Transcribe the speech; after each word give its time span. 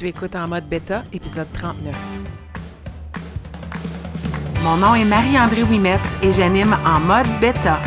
Tu 0.00 0.08
écoutes 0.08 0.34
en 0.34 0.48
mode 0.48 0.66
bêta, 0.66 1.02
épisode 1.12 1.52
39. 1.52 1.94
Mon 4.62 4.78
nom 4.78 4.94
est 4.94 5.04
Marie-André 5.04 5.62
Wimette 5.62 6.00
et 6.22 6.32
j'anime 6.32 6.74
en 6.86 7.00
mode 7.00 7.26
bêta, 7.38 7.82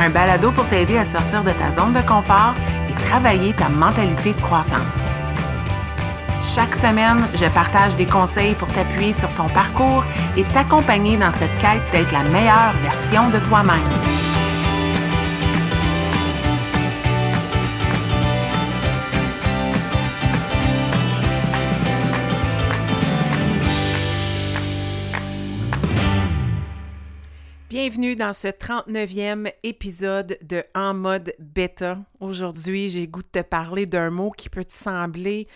un 0.00 0.10
balado 0.10 0.50
pour 0.50 0.66
t'aider 0.66 0.98
à 0.98 1.04
sortir 1.04 1.44
de 1.44 1.52
ta 1.52 1.70
zone 1.70 1.92
de 1.92 2.00
confort 2.00 2.56
et 2.90 2.94
travailler 3.04 3.52
ta 3.52 3.68
mentalité 3.68 4.32
de 4.32 4.40
croissance. 4.40 5.12
Chaque 6.42 6.74
semaine, 6.74 7.24
je 7.36 7.48
partage 7.50 7.94
des 7.94 8.06
conseils 8.06 8.56
pour 8.56 8.66
t'appuyer 8.72 9.12
sur 9.12 9.32
ton 9.34 9.48
parcours 9.48 10.04
et 10.36 10.42
t'accompagner 10.42 11.16
dans 11.16 11.30
cette 11.30 11.56
quête 11.58 11.82
d'être 11.92 12.10
la 12.10 12.28
meilleure 12.30 12.72
version 12.82 13.30
de 13.30 13.38
toi-même. 13.38 14.33
Bienvenue 27.86 28.16
dans 28.16 28.32
ce 28.32 28.48
39e 28.48 29.52
épisode 29.62 30.38
de 30.40 30.64
En 30.74 30.94
mode 30.94 31.34
bêta. 31.38 31.98
Aujourd'hui, 32.18 32.88
j'ai 32.88 33.06
goût 33.06 33.22
de 33.22 33.28
te 33.28 33.42
parler 33.42 33.84
d'un 33.84 34.08
mot 34.08 34.30
qui 34.30 34.48
peut 34.48 34.64
te 34.64 34.72
sembler 34.72 35.46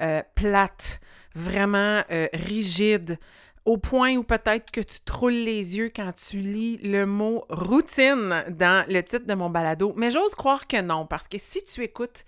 euh, 0.00 0.22
plate, 0.34 0.98
vraiment 1.34 2.02
euh, 2.10 2.26
rigide, 2.32 3.18
au 3.66 3.76
point 3.76 4.16
où 4.16 4.22
peut-être 4.24 4.70
que 4.70 4.80
tu 4.80 5.00
te 5.00 5.12
roules 5.12 5.32
les 5.34 5.76
yeux 5.76 5.90
quand 5.94 6.10
tu 6.14 6.38
lis 6.38 6.78
le 6.78 7.04
mot 7.04 7.44
routine 7.50 8.44
dans 8.48 8.86
le 8.88 9.02
titre 9.02 9.26
de 9.26 9.34
mon 9.34 9.50
balado. 9.50 9.92
Mais 9.94 10.10
j'ose 10.10 10.34
croire 10.34 10.66
que 10.66 10.80
non, 10.80 11.04
parce 11.04 11.28
que 11.28 11.36
si 11.36 11.62
tu 11.64 11.82
écoutes 11.82 12.24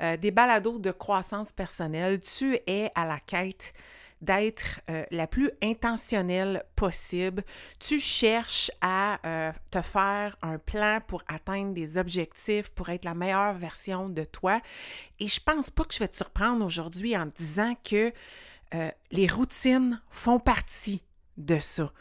euh, 0.00 0.16
des 0.16 0.30
balados 0.30 0.78
de 0.78 0.92
croissance 0.92 1.52
personnelle, 1.52 2.20
tu 2.20 2.56
es 2.66 2.90
à 2.94 3.04
la 3.04 3.18
quête 3.20 3.74
d'être 4.24 4.80
euh, 4.90 5.04
la 5.10 5.26
plus 5.26 5.50
intentionnelle 5.62 6.64
possible. 6.76 7.42
Tu 7.78 7.98
cherches 7.98 8.70
à 8.80 9.18
euh, 9.26 9.52
te 9.70 9.82
faire 9.82 10.36
un 10.42 10.58
plan 10.58 10.98
pour 11.06 11.22
atteindre 11.28 11.74
des 11.74 11.98
objectifs, 11.98 12.70
pour 12.70 12.88
être 12.88 13.04
la 13.04 13.14
meilleure 13.14 13.54
version 13.54 14.08
de 14.08 14.24
toi. 14.24 14.60
Et 15.20 15.28
je 15.28 15.40
pense 15.40 15.70
pas 15.70 15.84
que 15.84 15.94
je 15.94 15.98
vais 16.00 16.08
te 16.08 16.16
surprendre 16.16 16.64
aujourd'hui 16.64 17.16
en 17.16 17.26
disant 17.26 17.74
que 17.84 18.12
euh, 18.74 18.90
les 19.10 19.26
routines 19.26 20.00
font 20.10 20.40
partie 20.40 21.02
de 21.36 21.58
ça. 21.58 21.92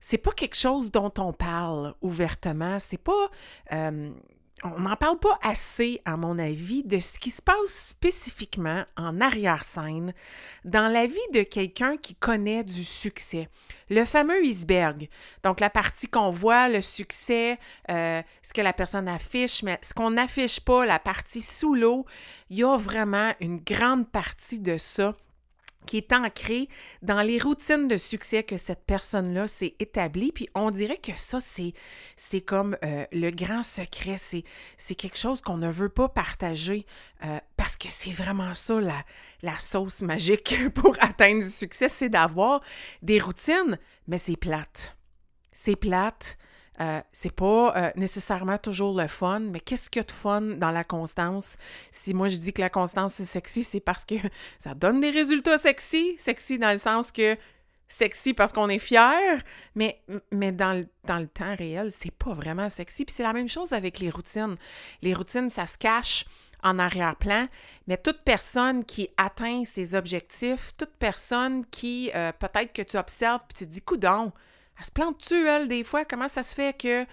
C'est 0.00 0.18
pas 0.18 0.32
quelque 0.32 0.56
chose 0.56 0.90
dont 0.90 1.12
on 1.18 1.32
parle 1.32 1.94
ouvertement. 2.00 2.78
C'est 2.78 3.02
pas 3.02 3.30
on 4.64 4.80
n'en 4.80 4.96
parle 4.96 5.18
pas 5.18 5.38
assez, 5.42 6.02
à 6.04 6.16
mon 6.16 6.38
avis, 6.38 6.82
de 6.84 6.98
ce 6.98 7.18
qui 7.18 7.30
se 7.30 7.40
passe 7.40 7.56
spécifiquement 7.68 8.84
en 8.96 9.20
arrière-scène 9.20 10.12
dans 10.64 10.88
la 10.92 11.06
vie 11.06 11.16
de 11.32 11.42
quelqu'un 11.42 11.96
qui 11.96 12.14
connaît 12.14 12.64
du 12.64 12.84
succès. 12.84 13.48
Le 13.88 14.04
fameux 14.04 14.44
iceberg, 14.44 15.08
donc 15.42 15.60
la 15.60 15.70
partie 15.70 16.08
qu'on 16.08 16.30
voit, 16.30 16.68
le 16.68 16.80
succès, 16.80 17.58
euh, 17.90 18.22
ce 18.42 18.52
que 18.52 18.60
la 18.60 18.72
personne 18.72 19.08
affiche, 19.08 19.62
mais 19.62 19.78
ce 19.82 19.94
qu'on 19.94 20.10
n'affiche 20.10 20.60
pas, 20.60 20.84
la 20.84 20.98
partie 20.98 21.42
sous 21.42 21.74
l'eau, 21.74 22.04
il 22.50 22.58
y 22.58 22.64
a 22.64 22.76
vraiment 22.76 23.32
une 23.40 23.58
grande 23.58 24.10
partie 24.10 24.60
de 24.60 24.76
ça 24.76 25.14
qui 25.86 25.96
est 25.96 26.12
ancré 26.12 26.68
dans 27.02 27.20
les 27.20 27.38
routines 27.38 27.88
de 27.88 27.96
succès 27.96 28.42
que 28.42 28.56
cette 28.56 28.84
personne-là 28.84 29.46
s'est 29.46 29.74
établie. 29.78 30.32
Puis 30.32 30.48
on 30.54 30.70
dirait 30.70 30.98
que 30.98 31.12
ça, 31.16 31.38
c'est, 31.40 31.72
comme 32.42 32.76
euh, 32.84 33.04
le 33.12 33.30
grand 33.30 33.62
secret. 33.62 34.16
C'est, 34.16 34.44
c'est 34.76 34.94
quelque 34.94 35.18
chose 35.18 35.40
qu'on 35.40 35.56
ne 35.56 35.70
veut 35.70 35.88
pas 35.88 36.08
partager 36.08 36.86
euh, 37.24 37.38
parce 37.56 37.76
que 37.76 37.88
c'est 37.88 38.12
vraiment 38.12 38.54
ça, 38.54 38.80
la, 38.80 39.04
la 39.42 39.58
sauce 39.58 40.02
magique 40.02 40.56
pour 40.74 40.96
atteindre 41.00 41.42
du 41.42 41.50
succès, 41.50 41.88
c'est 41.88 42.08
d'avoir 42.08 42.60
des 43.02 43.18
routines, 43.18 43.78
mais 44.06 44.18
c'est 44.18 44.36
plate. 44.36 44.96
C'est 45.52 45.76
plate. 45.76 46.36
Euh, 46.80 47.00
c'est 47.12 47.34
pas 47.34 47.74
euh, 47.76 47.90
nécessairement 47.96 48.56
toujours 48.56 48.98
le 48.98 49.06
fun, 49.06 49.40
mais 49.40 49.60
qu'est-ce 49.60 49.90
qu'il 49.90 50.00
y 50.00 50.04
a 50.04 50.06
de 50.06 50.12
fun 50.12 50.40
dans 50.40 50.70
la 50.70 50.82
constance? 50.82 51.58
Si 51.90 52.14
moi 52.14 52.28
je 52.28 52.38
dis 52.38 52.52
que 52.52 52.62
la 52.62 52.70
constance 52.70 53.14
c'est 53.14 53.24
sexy, 53.24 53.64
c'est 53.64 53.80
parce 53.80 54.04
que 54.04 54.14
ça 54.58 54.74
donne 54.74 55.00
des 55.00 55.10
résultats 55.10 55.58
sexy. 55.58 56.14
Sexy 56.16 56.58
dans 56.58 56.72
le 56.72 56.78
sens 56.78 57.12
que 57.12 57.36
sexy 57.86 58.32
parce 58.32 58.52
qu'on 58.52 58.68
est 58.68 58.78
fier, 58.78 59.42
mais, 59.74 60.00
mais 60.32 60.52
dans, 60.52 60.72
le, 60.72 60.86
dans 61.04 61.18
le 61.18 61.26
temps 61.26 61.54
réel, 61.54 61.90
c'est 61.90 62.12
pas 62.12 62.32
vraiment 62.32 62.68
sexy. 62.68 63.04
Puis 63.04 63.14
c'est 63.14 63.24
la 63.24 63.32
même 63.32 63.48
chose 63.48 63.72
avec 63.72 63.98
les 63.98 64.08
routines. 64.08 64.56
Les 65.02 65.12
routines, 65.12 65.50
ça 65.50 65.66
se 65.66 65.76
cache 65.76 66.24
en 66.62 66.78
arrière-plan, 66.78 67.48
mais 67.86 67.96
toute 67.96 68.22
personne 68.22 68.84
qui 68.84 69.08
atteint 69.16 69.64
ses 69.64 69.94
objectifs, 69.94 70.72
toute 70.76 70.92
personne 70.98 71.64
qui, 71.66 72.10
euh, 72.14 72.32
peut-être 72.32 72.72
que 72.72 72.82
tu 72.82 72.98
observes, 72.98 73.40
puis 73.48 73.58
tu 73.58 73.64
te 73.66 73.70
dis, 73.70 73.80
coudon, 73.80 74.32
elle 74.80 74.86
se 74.86 74.90
plante-tu, 74.90 75.46
elle, 75.46 75.68
des 75.68 75.84
fois? 75.84 76.06
Comment 76.06 76.28
ça 76.28 76.42
se 76.42 76.54
fait 76.54 76.74
qu'elle 76.74 77.06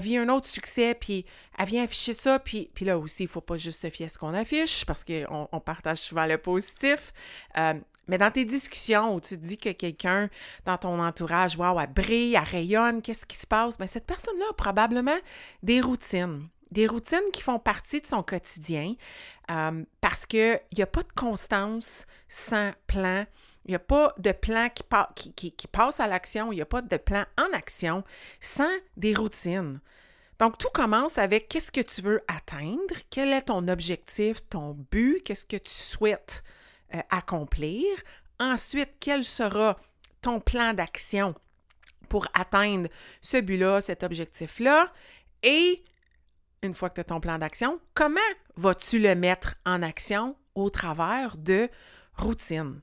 vit 0.00 0.16
un 0.16 0.28
autre 0.28 0.46
succès, 0.46 0.94
puis 0.94 1.26
elle 1.58 1.66
vient 1.66 1.82
afficher 1.82 2.12
ça, 2.12 2.38
puis, 2.38 2.70
puis 2.72 2.84
là 2.84 2.96
aussi, 2.96 3.24
il 3.24 3.26
ne 3.26 3.30
faut 3.32 3.40
pas 3.40 3.56
juste 3.56 3.80
se 3.80 3.90
fier 3.90 4.06
à 4.06 4.08
ce 4.08 4.18
qu'on 4.18 4.34
affiche, 4.34 4.86
parce 4.86 5.02
qu'on 5.02 5.48
on 5.50 5.60
partage 5.60 5.98
souvent 5.98 6.26
le 6.26 6.38
positif. 6.38 7.12
Euh, 7.56 7.74
mais 8.06 8.18
dans 8.18 8.30
tes 8.30 8.44
discussions 8.44 9.14
où 9.14 9.20
tu 9.20 9.36
dis 9.36 9.58
que 9.58 9.70
quelqu'un 9.70 10.30
dans 10.64 10.78
ton 10.78 11.00
entourage, 11.00 11.56
waouh, 11.56 11.80
elle 11.80 11.92
brille, 11.92 12.34
elle 12.34 12.44
rayonne, 12.44 13.02
qu'est-ce 13.02 13.26
qui 13.26 13.36
se 13.36 13.46
passe? 13.46 13.76
Bien, 13.76 13.88
cette 13.88 14.06
personne-là 14.06 14.46
a 14.50 14.54
probablement 14.54 15.18
des 15.64 15.80
routines. 15.80 16.48
Des 16.70 16.86
routines 16.86 17.18
qui 17.32 17.42
font 17.42 17.58
partie 17.58 18.00
de 18.00 18.06
son 18.06 18.22
quotidien 18.22 18.94
euh, 19.50 19.84
parce 20.00 20.24
qu'il 20.24 20.60
n'y 20.76 20.82
a 20.82 20.86
pas 20.86 21.02
de 21.02 21.12
constance 21.14 22.06
sans 22.28 22.70
plan, 22.86 23.26
il 23.68 23.72
n'y 23.72 23.76
a 23.76 23.80
pas 23.80 24.14
de 24.18 24.32
plan 24.32 24.68
qui, 25.14 25.52
passe 25.70 26.00
à 26.00 26.06
l'action, 26.06 26.50
il 26.52 26.56
n'y 26.56 26.62
a 26.62 26.66
pas 26.66 26.80
de 26.80 26.96
plan 26.96 27.24
en 27.36 27.52
action 27.52 28.02
sans 28.40 28.72
des 28.96 29.14
routines. 29.14 29.80
Donc, 30.38 30.56
tout 30.56 30.70
commence 30.72 31.18
avec 31.18 31.48
qu'est-ce 31.48 31.70
que 31.70 31.82
tu 31.82 32.00
veux 32.00 32.22
atteindre, 32.28 32.94
quel 33.10 33.28
est 33.28 33.42
ton 33.42 33.68
objectif, 33.68 34.38
ton 34.48 34.74
but, 34.90 35.22
qu'est-ce 35.22 35.44
que 35.44 35.58
tu 35.58 35.70
souhaites 35.70 36.42
euh, 36.94 37.00
accomplir? 37.10 37.84
Ensuite, 38.40 38.92
quel 39.00 39.22
sera 39.22 39.78
ton 40.22 40.40
plan 40.40 40.72
d'action 40.72 41.34
pour 42.08 42.26
atteindre 42.32 42.88
ce 43.20 43.36
but-là, 43.36 43.82
cet 43.82 44.02
objectif-là? 44.02 44.90
Et 45.42 45.84
une 46.62 46.72
fois 46.72 46.88
que 46.88 46.94
tu 46.94 47.00
as 47.02 47.04
ton 47.04 47.20
plan 47.20 47.36
d'action, 47.36 47.80
comment 47.92 48.20
vas-tu 48.56 48.98
le 48.98 49.14
mettre 49.14 49.56
en 49.66 49.82
action 49.82 50.36
au 50.54 50.70
travers 50.70 51.36
de 51.36 51.68
routines? 52.16 52.80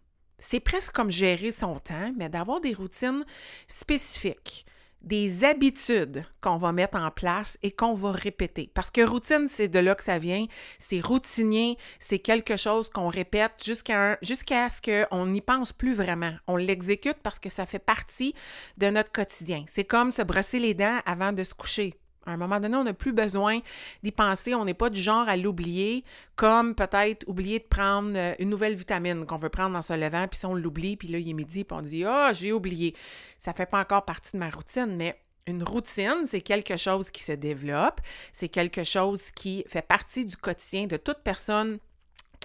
C'est 0.47 0.59
presque 0.59 0.93
comme 0.93 1.09
gérer 1.09 1.49
son 1.49 1.79
temps, 1.79 2.13
mais 2.15 2.29
d'avoir 2.29 2.61
des 2.61 2.73
routines 2.73 3.25
spécifiques, 3.67 4.65
des 5.01 5.43
habitudes 5.43 6.23
qu'on 6.39 6.57
va 6.57 6.71
mettre 6.71 6.97
en 6.97 7.09
place 7.09 7.57
et 7.63 7.71
qu'on 7.71 7.95
va 7.95 8.11
répéter. 8.11 8.69
Parce 8.73 8.91
que 8.91 9.01
routine, 9.01 9.47
c'est 9.47 9.67
de 9.67 9.79
là 9.79 9.95
que 9.95 10.03
ça 10.03 10.19
vient. 10.19 10.45
C'est 10.77 10.99
routinier, 10.99 11.77
c'est 11.99 12.19
quelque 12.19 12.57
chose 12.57 12.89
qu'on 12.89 13.07
répète 13.07 13.53
jusqu'à 13.63 14.17
ce 14.21 15.05
qu'on 15.07 15.25
n'y 15.25 15.41
pense 15.41 15.73
plus 15.73 15.95
vraiment. 15.95 16.33
On 16.47 16.57
l'exécute 16.57 17.17
parce 17.23 17.39
que 17.39 17.49
ça 17.49 17.65
fait 17.65 17.79
partie 17.79 18.35
de 18.77 18.89
notre 18.91 19.11
quotidien. 19.11 19.65
C'est 19.67 19.85
comme 19.85 20.11
se 20.11 20.21
brosser 20.21 20.59
les 20.59 20.75
dents 20.75 20.99
avant 21.07 21.33
de 21.33 21.43
se 21.43 21.55
coucher. 21.55 21.95
À 22.25 22.31
un 22.31 22.37
moment 22.37 22.59
donné, 22.59 22.75
on 22.75 22.83
n'a 22.83 22.93
plus 22.93 23.13
besoin 23.13 23.59
d'y 24.03 24.11
penser. 24.11 24.55
On 24.55 24.65
n'est 24.65 24.73
pas 24.73 24.89
du 24.89 24.99
genre 24.99 25.27
à 25.29 25.37
l'oublier, 25.37 26.03
comme 26.35 26.75
peut-être 26.75 27.27
oublier 27.27 27.59
de 27.59 27.65
prendre 27.65 28.13
euh, 28.15 28.33
une 28.39 28.49
nouvelle 28.49 28.75
vitamine 28.75 29.25
qu'on 29.25 29.37
veut 29.37 29.49
prendre 29.49 29.77
en 29.77 29.81
se 29.81 29.93
levant, 29.93 30.27
puis 30.27 30.39
si 30.39 30.45
on 30.45 30.55
l'oublie, 30.55 30.97
puis 30.97 31.07
là, 31.07 31.19
il 31.19 31.29
est 31.29 31.33
midi, 31.33 31.63
puis 31.63 31.77
on 31.77 31.81
dit 31.81 32.03
Ah, 32.05 32.31
j'ai 32.33 32.51
oublié. 32.51 32.95
Ça 33.37 33.51
ne 33.51 33.55
fait 33.55 33.65
pas 33.65 33.79
encore 33.79 34.05
partie 34.05 34.33
de 34.33 34.39
ma 34.39 34.49
routine, 34.49 34.95
mais 34.95 35.19
une 35.47 35.63
routine, 35.63 36.23
c'est 36.25 36.41
quelque 36.41 36.77
chose 36.77 37.11
qui 37.11 37.23
se 37.23 37.31
développe, 37.31 38.01
c'est 38.31 38.49
quelque 38.49 38.83
chose 38.83 39.31
qui 39.31 39.63
fait 39.67 39.85
partie 39.85 40.25
du 40.25 40.37
quotidien 40.37 40.87
de 40.87 40.97
toute 40.97 41.19
personne 41.23 41.77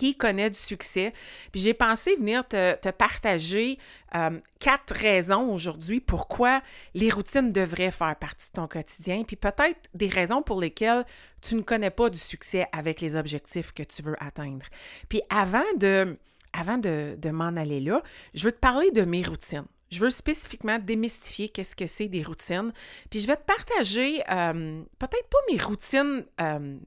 qui 0.01 0.17
connaît 0.17 0.49
du 0.49 0.59
succès. 0.59 1.13
Puis 1.53 1.61
j'ai 1.61 1.75
pensé 1.75 2.17
venir 2.17 2.49
te, 2.49 2.91
partager 2.91 3.79
euh, 4.15 4.41
quatre 4.59 4.95
raisons 4.95 5.53
aujourd'hui 5.53 6.01
pourquoi 6.01 6.63
les 6.95 7.11
routines 7.11 7.53
devraient 7.53 7.91
faire 7.91 8.17
partie 8.17 8.49
de 8.49 8.55
ton 8.55 8.67
quotidien, 8.67 9.25
puis 9.25 9.37
peut-être 9.37 9.91
des 9.93 10.09
raisons 10.09 10.41
pour 10.41 10.59
lesquelles 10.59 11.05
tu 11.43 11.55
ne 11.55 11.61
connais 11.61 11.91
pas 11.91 12.09
du 12.09 12.19
succès 12.19 12.67
avec 12.73 13.03
les 13.03 13.15
objectifs 13.15 13.73
que 13.73 13.83
tu 13.83 14.01
veux 14.01 14.17
atteindre. 14.21 14.65
Puis 15.11 15.21
avant 15.29 15.71
de, 15.77 16.17
avant 16.55 16.79
de, 16.79 17.31
m'en 17.31 17.55
aller 17.57 17.81
là, 17.81 18.03
je 18.33 18.47
veux 18.47 18.53
te 18.53 18.59
parler 18.59 18.91
de 18.93 19.03
mes 19.03 19.23
routines. 19.23 19.67
Je 19.91 20.01
veux 20.01 20.11
spécifiquement 20.11 20.79
démystifier 20.79 21.51
qu'est-ce 21.51 21.77
que 21.77 21.87
c'est 21.87 22.09
des 22.09 22.23
routines. 22.23 22.73
Puis 23.11 23.21
je 23.21 23.27
vais 23.27 23.37
te 23.37 23.45
partager 23.45 24.23
euh, 24.31 24.83
peut-être 24.99 25.29
pas 25.29 25.39
mes 25.53 25.59
routines 25.59 26.25
euh, 26.41 26.79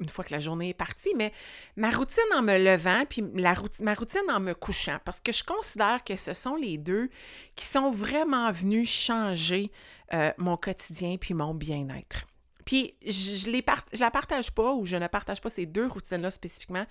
une 0.00 0.08
fois 0.08 0.24
que 0.24 0.32
la 0.32 0.38
journée 0.38 0.70
est 0.70 0.74
partie, 0.74 1.12
mais 1.16 1.32
ma 1.76 1.90
routine 1.90 2.22
en 2.34 2.42
me 2.42 2.56
levant, 2.58 3.04
puis 3.08 3.22
ma 3.22 3.94
routine 3.94 4.30
en 4.30 4.40
me 4.40 4.54
couchant, 4.54 4.98
parce 5.04 5.20
que 5.20 5.32
je 5.32 5.44
considère 5.44 6.04
que 6.04 6.16
ce 6.16 6.32
sont 6.32 6.56
les 6.56 6.78
deux 6.78 7.08
qui 7.56 7.66
sont 7.66 7.90
vraiment 7.90 8.50
venus 8.52 8.90
changer 8.90 9.70
euh, 10.14 10.30
mon 10.38 10.56
quotidien 10.56 11.16
puis 11.18 11.34
mon 11.34 11.54
bien-être. 11.54 12.24
Puis 12.64 12.94
je, 13.04 13.50
je 13.92 14.00
la 14.00 14.10
partage 14.10 14.52
pas 14.52 14.74
ou 14.74 14.84
je 14.84 14.96
ne 14.96 15.06
partage 15.06 15.40
pas 15.40 15.48
ces 15.48 15.64
deux 15.64 15.86
routines-là 15.86 16.30
spécifiquement 16.30 16.84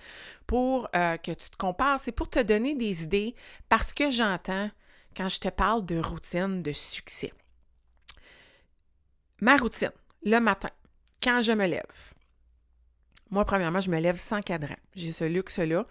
pour 0.46 0.88
euh, 0.96 1.16
que 1.18 1.30
tu 1.30 1.50
te 1.50 1.56
compares. 1.56 2.00
C'est 2.00 2.10
pour 2.10 2.28
te 2.28 2.40
donner 2.40 2.74
des 2.74 3.04
idées 3.04 3.36
parce 3.68 3.92
que 3.92 4.10
j'entends 4.10 4.70
quand 5.16 5.28
je 5.28 5.38
te 5.38 5.48
parle 5.48 5.84
de 5.84 5.98
routine 6.00 6.62
de 6.62 6.72
succès. 6.72 7.32
Ma 9.40 9.56
routine, 9.56 9.92
le 10.24 10.40
matin, 10.40 10.70
quand 11.22 11.42
je 11.42 11.52
me 11.52 11.66
lève. 11.66 12.12
Moi, 13.30 13.44
premièrement, 13.44 13.80
je 13.80 13.90
me 13.90 13.98
lève 14.00 14.16
sans 14.16 14.40
cadran. 14.40 14.76
J'ai 14.94 15.12
ce 15.12 15.24
luxe-là. 15.24 15.84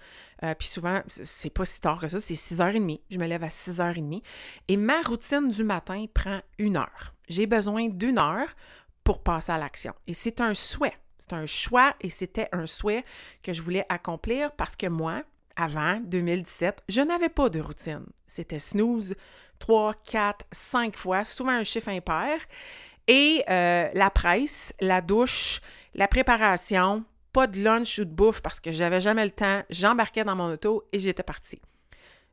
Euh, 0.43 0.55
puis 0.55 0.67
souvent, 0.67 1.01
c'est 1.07 1.51
pas 1.51 1.65
si 1.65 1.79
tard 1.81 1.99
que 1.99 2.07
ça, 2.07 2.19
c'est 2.19 2.33
6h30. 2.33 2.99
Je 3.09 3.17
me 3.17 3.27
lève 3.27 3.43
à 3.43 3.49
6h30. 3.49 4.21
Et 4.67 4.77
ma 4.77 5.01
routine 5.01 5.49
du 5.49 5.63
matin 5.63 6.05
prend 6.13 6.41
une 6.57 6.77
heure. 6.77 7.13
J'ai 7.29 7.45
besoin 7.45 7.89
d'une 7.89 8.17
heure 8.17 8.49
pour 9.03 9.21
passer 9.21 9.51
à 9.51 9.57
l'action. 9.57 9.93
Et 10.07 10.13
c'est 10.13 10.41
un 10.41 10.53
souhait. 10.53 10.97
C'est 11.19 11.33
un 11.33 11.45
choix 11.45 11.95
et 12.01 12.09
c'était 12.09 12.47
un 12.51 12.65
souhait 12.65 13.03
que 13.43 13.53
je 13.53 13.61
voulais 13.61 13.85
accomplir 13.89 14.51
parce 14.51 14.75
que 14.75 14.87
moi, 14.87 15.23
avant 15.55 15.99
2017, 15.99 16.83
je 16.89 17.01
n'avais 17.01 17.29
pas 17.29 17.49
de 17.49 17.59
routine. 17.59 18.05
C'était 18.27 18.59
snooze 18.59 19.15
3, 19.59 19.93
4, 20.09 20.45
5 20.51 20.95
fois, 20.95 21.25
souvent 21.25 21.51
un 21.51 21.63
chiffre 21.63 21.89
impair. 21.89 22.39
Et 23.07 23.43
euh, 23.49 23.89
la 23.93 24.09
presse, 24.09 24.73
la 24.79 25.01
douche, 25.01 25.61
la 25.95 26.07
préparation, 26.07 27.03
de 27.45 27.61
lunch 27.61 27.99
ou 27.99 28.05
de 28.05 28.09
bouffe 28.09 28.41
parce 28.41 28.59
que 28.59 28.71
j'avais 28.71 29.01
jamais 29.01 29.25
le 29.25 29.31
temps, 29.31 29.61
j'embarquais 29.69 30.23
dans 30.23 30.35
mon 30.35 30.51
auto 30.51 30.87
et 30.91 30.97
j'étais 30.97 31.21
partie. 31.21 31.61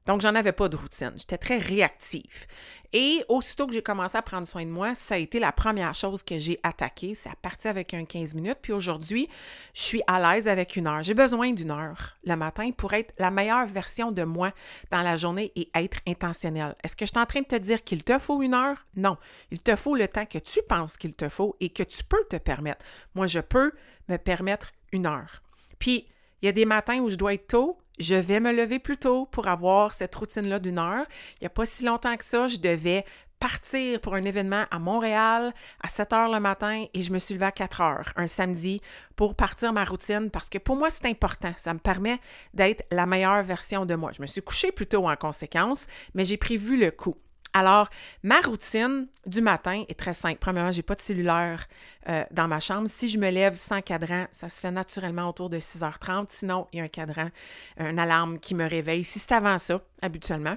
Donc, 0.07 0.21
j'en 0.21 0.35
avais 0.35 0.53
pas 0.53 0.69
de 0.69 0.77
routine. 0.77 1.13
J'étais 1.17 1.39
très 1.39 1.57
réactive. 1.57 2.47
Et 2.93 3.25
aussitôt 3.29 3.67
que 3.67 3.73
j'ai 3.73 3.83
commencé 3.83 4.17
à 4.19 4.23
prendre 4.23 4.47
soin 4.47 4.65
de 4.65 4.71
moi, 4.71 4.95
ça 4.95 5.15
a 5.15 5.19
été 5.19 5.41
la 5.41 5.51
première 5.51 5.95
chose 5.95 6.23
que 6.23 6.37
j'ai 6.37 6.61
attaquée. 6.63 7.15
Ça 7.15 7.31
a 7.31 7.37
parti 7.37 7.69
avec 7.69 7.95
un 7.95 8.05
15 8.05 8.35
minutes. 8.35 8.59
Puis 8.61 8.73
aujourd'hui, 8.73 9.29
je 9.73 9.81
suis 9.81 10.03
à 10.07 10.21
l'aise 10.21 10.47
avec 10.47 10.77
une 10.77 10.87
heure. 10.87 11.03
J'ai 11.03 11.15
besoin 11.15 11.53
d'une 11.53 11.71
heure 11.71 12.17
le 12.25 12.37
matin 12.37 12.71
pour 12.77 12.93
être 12.93 13.15
la 13.19 13.31
meilleure 13.31 13.67
version 13.67 14.13
de 14.13 14.25
moi 14.25 14.53
dans 14.91 15.03
la 15.03 15.17
journée 15.17 15.53
et 15.57 15.71
être 15.75 15.99
intentionnelle. 16.07 16.77
Est-ce 16.85 16.95
que 16.95 17.07
je 17.07 17.11
suis 17.11 17.19
en 17.19 17.27
train 17.27 17.41
de 17.41 17.47
te 17.47 17.57
dire 17.57 17.83
qu'il 17.83 18.05
te 18.05 18.19
faut 18.19 18.43
une 18.43 18.55
heure? 18.55 18.87
Non. 18.97 19.17
Il 19.51 19.61
te 19.61 19.75
faut 19.75 19.97
le 19.97 20.07
temps 20.07 20.27
que 20.27 20.39
tu 20.39 20.61
penses 20.69 20.99
qu'il 20.99 21.15
te 21.15 21.31
faut 21.31 21.57
et 21.61 21.71
que 21.71 21.83
tu 21.83 22.05
peux 22.05 22.25
te 22.29 22.37
permettre. 22.37 22.85
Moi, 23.15 23.27
je 23.27 23.41
peux 23.41 23.73
me 24.09 24.19
permettre 24.19 24.73
une 24.95 25.07
heure. 25.07 25.43
Puis, 25.79 26.07
il 26.41 26.47
y 26.47 26.49
a 26.49 26.53
des 26.53 26.65
matins 26.65 27.01
où 27.01 27.11
je 27.11 27.17
dois 27.17 27.35
être 27.35 27.49
tôt, 27.49 27.79
je 27.99 28.15
vais 28.15 28.41
me 28.41 28.53
lever 28.53 28.79
plus 28.79 28.97
tôt 28.97 29.27
pour 29.27 29.47
avoir 29.47 29.93
cette 29.93 30.15
routine-là 30.15 30.59
d'une 30.59 30.79
heure. 30.79 31.07
Il 31.37 31.45
n'y 31.45 31.47
a 31.47 31.51
pas 31.51 31.65
si 31.65 31.85
longtemps 31.85 32.17
que 32.17 32.25
ça, 32.25 32.49
je 32.49 32.57
devais 32.57 33.05
partir 33.39 34.01
pour 34.01 34.15
un 34.15 34.25
événement 34.25 34.65
à 34.71 34.79
Montréal 34.79 35.53
à 35.83 35.89
7 35.89 36.13
heures 36.15 36.33
le 36.33 36.41
matin 36.41 36.87
et 36.95 37.03
je 37.03 37.13
me 37.13 37.19
suis 37.19 37.35
levée 37.35 37.47
à 37.47 37.53
4 37.53 37.81
heures 37.83 38.13
un 38.17 38.27
samedi 38.27 38.81
pour 39.17 39.35
partir 39.35 39.73
ma 39.73 39.85
routine 39.85 40.31
parce 40.31 40.49
que 40.49 40.59
pour 40.59 40.77
moi, 40.77 40.89
c'est 40.91 41.07
important. 41.07 41.53
Ça 41.57 41.75
me 41.75 41.79
permet 41.79 42.19
d'être 42.55 42.85
la 42.91 43.05
meilleure 43.07 43.43
version 43.43 43.85
de 43.85 43.95
moi. 43.95 44.13
Je 44.13 44.23
me 44.23 44.27
suis 44.27 44.41
couchée 44.41 44.73
plus 44.73 44.87
tôt 44.87 45.09
en 45.09 45.17
conséquence, 45.17 45.89
mais 46.15 46.25
j'ai 46.25 46.39
prévu 46.39 46.79
le 46.79 46.91
coup. 46.91 47.17
Alors, 47.57 47.89
ma 48.25 48.41
routine 48.41 49.07
du 49.27 49.41
matin 49.41 49.85
est 49.89 49.97
très 49.97 50.13
simple. 50.13 50.39
Premièrement, 50.41 50.73
je 50.73 50.79
n'ai 50.79 50.83
pas 50.83 50.97
de 50.97 51.01
cellulaire 51.01 51.69
euh, 52.09 52.25
dans 52.33 52.49
ma 52.49 52.59
chambre. 52.59 52.89
Si 52.89 53.09
je 53.09 53.17
me 53.17 53.31
lève 53.31 53.55
sans 53.55 53.81
cadran, 53.81 54.27
ça 54.33 54.49
se 54.49 54.61
fait 54.61 54.73
naturellement 54.73 55.29
autour 55.29 55.51
de 55.51 55.61
6h30. 55.61 56.27
Sinon, 56.31 56.67
il 56.73 56.79
y 56.79 56.81
a 56.81 56.85
un 56.85 56.89
cadran, 56.89 57.29
une 57.79 58.01
alarme 58.01 58.41
qui 58.41 58.57
me 58.57 58.69
réveille. 58.69 59.05
Si 59.05 59.21
c'est 59.21 59.31
avant 59.31 59.57
ça, 59.59 59.81
habituellement. 60.03 60.57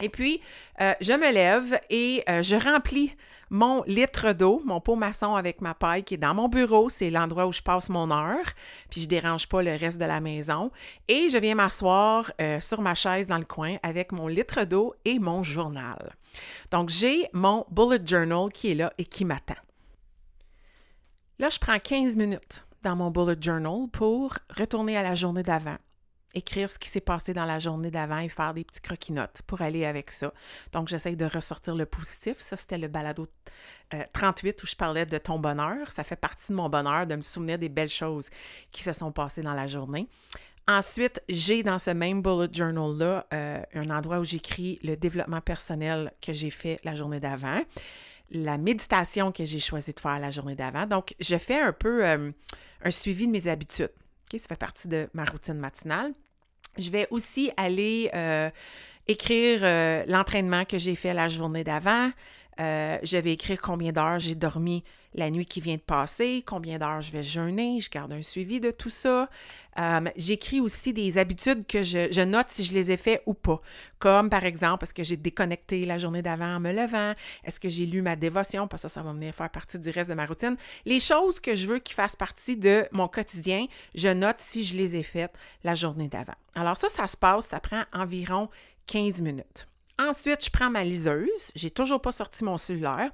Et 0.00 0.08
puis, 0.08 0.40
euh, 0.80 0.94
je 1.02 1.12
me 1.12 1.30
lève 1.30 1.78
et 1.90 2.24
euh, 2.30 2.40
je 2.40 2.56
remplis 2.56 3.14
mon 3.50 3.82
litre 3.82 4.32
d'eau, 4.32 4.62
mon 4.64 4.80
pot 4.80 4.96
maçon 4.96 5.34
avec 5.34 5.60
ma 5.60 5.74
paille 5.74 6.02
qui 6.02 6.14
est 6.14 6.16
dans 6.16 6.32
mon 6.32 6.48
bureau. 6.48 6.88
C'est 6.88 7.10
l'endroit 7.10 7.46
où 7.46 7.52
je 7.52 7.60
passe 7.60 7.90
mon 7.90 8.10
heure. 8.10 8.46
Puis 8.88 9.02
je 9.02 9.06
dérange 9.06 9.46
pas 9.48 9.62
le 9.62 9.76
reste 9.76 10.00
de 10.00 10.06
la 10.06 10.22
maison. 10.22 10.70
Et 11.08 11.28
je 11.28 11.36
viens 11.36 11.56
m'asseoir 11.56 12.32
sur 12.60 12.80
ma 12.80 12.94
chaise 12.94 13.26
dans 13.26 13.36
le 13.36 13.44
coin 13.44 13.76
avec 13.82 14.12
mon 14.12 14.28
litre 14.28 14.64
d'eau 14.64 14.94
et 15.04 15.18
mon 15.18 15.42
journal. 15.42 16.16
Donc, 16.70 16.88
j'ai 16.88 17.28
mon 17.32 17.66
bullet 17.70 18.00
journal 18.04 18.50
qui 18.52 18.72
est 18.72 18.74
là 18.74 18.92
et 18.98 19.04
qui 19.04 19.24
m'attend. 19.24 19.56
Là, 21.38 21.48
je 21.48 21.58
prends 21.58 21.78
15 21.78 22.16
minutes 22.16 22.64
dans 22.82 22.96
mon 22.96 23.10
bullet 23.10 23.36
journal 23.40 23.88
pour 23.92 24.36
retourner 24.56 24.96
à 24.96 25.02
la 25.02 25.14
journée 25.14 25.42
d'avant, 25.42 25.76
écrire 26.34 26.68
ce 26.68 26.78
qui 26.78 26.88
s'est 26.88 27.00
passé 27.00 27.32
dans 27.34 27.44
la 27.44 27.58
journée 27.58 27.90
d'avant 27.90 28.18
et 28.18 28.28
faire 28.28 28.54
des 28.54 28.64
petits 28.64 28.80
croquis-notes 28.80 29.42
pour 29.46 29.62
aller 29.62 29.84
avec 29.84 30.10
ça. 30.10 30.32
Donc, 30.72 30.88
j'essaye 30.88 31.16
de 31.16 31.24
ressortir 31.24 31.74
le 31.74 31.86
positif. 31.86 32.38
Ça, 32.38 32.56
c'était 32.56 32.78
le 32.78 32.88
balado 32.88 33.26
38 34.12 34.48
euh, 34.48 34.62
où 34.62 34.66
je 34.66 34.76
parlais 34.76 35.06
de 35.06 35.18
ton 35.18 35.38
bonheur. 35.38 35.90
Ça 35.90 36.04
fait 36.04 36.16
partie 36.16 36.52
de 36.52 36.56
mon 36.56 36.68
bonheur 36.68 37.06
de 37.06 37.16
me 37.16 37.22
souvenir 37.22 37.58
des 37.58 37.68
belles 37.68 37.88
choses 37.88 38.28
qui 38.70 38.82
se 38.82 38.92
sont 38.92 39.12
passées 39.12 39.42
dans 39.42 39.54
la 39.54 39.66
journée. 39.66 40.08
Ensuite, 40.68 41.20
j'ai 41.28 41.62
dans 41.62 41.78
ce 41.78 41.90
même 41.90 42.22
bullet 42.22 42.48
journal-là 42.52 43.26
euh, 43.32 43.62
un 43.74 43.90
endroit 43.90 44.20
où 44.20 44.24
j'écris 44.24 44.78
le 44.84 44.96
développement 44.96 45.40
personnel 45.40 46.12
que 46.24 46.32
j'ai 46.32 46.50
fait 46.50 46.78
la 46.84 46.94
journée 46.94 47.18
d'avant, 47.18 47.60
la 48.30 48.58
méditation 48.58 49.32
que 49.32 49.44
j'ai 49.44 49.58
choisi 49.58 49.92
de 49.92 49.98
faire 49.98 50.20
la 50.20 50.30
journée 50.30 50.54
d'avant. 50.54 50.86
Donc, 50.86 51.14
je 51.18 51.36
fais 51.36 51.60
un 51.60 51.72
peu 51.72 52.06
euh, 52.06 52.30
un 52.84 52.90
suivi 52.90 53.26
de 53.26 53.32
mes 53.32 53.48
habitudes. 53.48 53.90
Ça 54.32 54.48
fait 54.48 54.56
partie 54.56 54.88
de 54.88 55.10
ma 55.12 55.24
routine 55.24 55.58
matinale. 55.58 56.12
Je 56.78 56.90
vais 56.90 57.06
aussi 57.10 57.50
aller 57.58 58.10
euh, 58.14 58.48
écrire 59.08 59.60
l'entraînement 60.06 60.64
que 60.64 60.78
j'ai 60.78 60.94
fait 60.94 61.14
la 61.14 61.28
journée 61.28 61.64
d'avant. 61.64 62.10
je 62.58 63.16
vais 63.16 63.32
écrire 63.32 63.60
combien 63.60 63.92
d'heures 63.92 64.18
j'ai 64.18 64.34
dormi 64.34 64.84
la 65.14 65.30
nuit 65.30 65.46
qui 65.46 65.60
vient 65.60 65.76
de 65.76 65.80
passer, 65.80 66.42
combien 66.46 66.78
d'heures 66.78 67.00
je 67.00 67.12
vais 67.12 67.22
jeûner, 67.22 67.80
je 67.80 67.90
garde 67.90 68.12
un 68.12 68.22
suivi 68.22 68.60
de 68.60 68.70
tout 68.70 68.90
ça. 68.90 69.28
Euh, 69.78 70.00
j'écris 70.16 70.60
aussi 70.60 70.92
des 70.92 71.18
habitudes 71.18 71.66
que 71.66 71.82
je, 71.82 72.24
note 72.24 72.46
si 72.48 72.64
je 72.64 72.72
les 72.72 72.90
ai 72.90 72.96
fait 72.96 73.22
ou 73.26 73.34
pas. 73.34 73.60
Comme 73.98 74.30
par 74.30 74.44
exemple, 74.44 74.84
est-ce 74.84 74.94
que 74.94 75.02
j'ai 75.02 75.16
déconnecté 75.16 75.84
la 75.86 75.98
journée 75.98 76.22
d'avant 76.22 76.56
en 76.56 76.60
me 76.60 76.72
levant? 76.72 77.14
Est-ce 77.44 77.60
que 77.60 77.68
j'ai 77.68 77.86
lu 77.86 78.02
ma 78.02 78.16
dévotion? 78.16 78.68
Parce 78.68 78.82
que 78.82 78.88
ça, 78.88 78.94
ça 78.94 79.02
va 79.02 79.12
venir 79.12 79.34
faire 79.34 79.50
partie 79.50 79.78
du 79.78 79.90
reste 79.90 80.10
de 80.10 80.14
ma 80.14 80.26
routine. 80.26 80.56
Les 80.84 81.00
choses 81.00 81.40
que 81.40 81.54
je 81.54 81.66
veux 81.66 81.78
qui 81.78 81.94
fassent 81.94 82.16
partie 82.16 82.56
de 82.56 82.86
mon 82.92 83.08
quotidien, 83.08 83.66
je 83.94 84.08
note 84.08 84.36
si 84.38 84.64
je 84.64 84.76
les 84.76 84.96
ai 84.96 85.02
faites 85.02 85.34
la 85.64 85.74
journée 85.74 86.08
d'avant. 86.08 86.34
Alors 86.54 86.76
ça, 86.76 86.88
ça 86.88 87.06
se 87.06 87.16
passe, 87.16 87.46
ça 87.46 87.60
prend 87.60 87.82
environ 87.92 88.48
15 88.86 89.22
minutes. 89.22 89.66
Ensuite, 89.98 90.44
je 90.44 90.50
prends 90.50 90.70
ma 90.70 90.82
liseuse, 90.82 91.52
j'ai 91.54 91.70
toujours 91.70 92.00
pas 92.00 92.12
sorti 92.12 92.42
mon 92.44 92.56
cellulaire, 92.56 93.10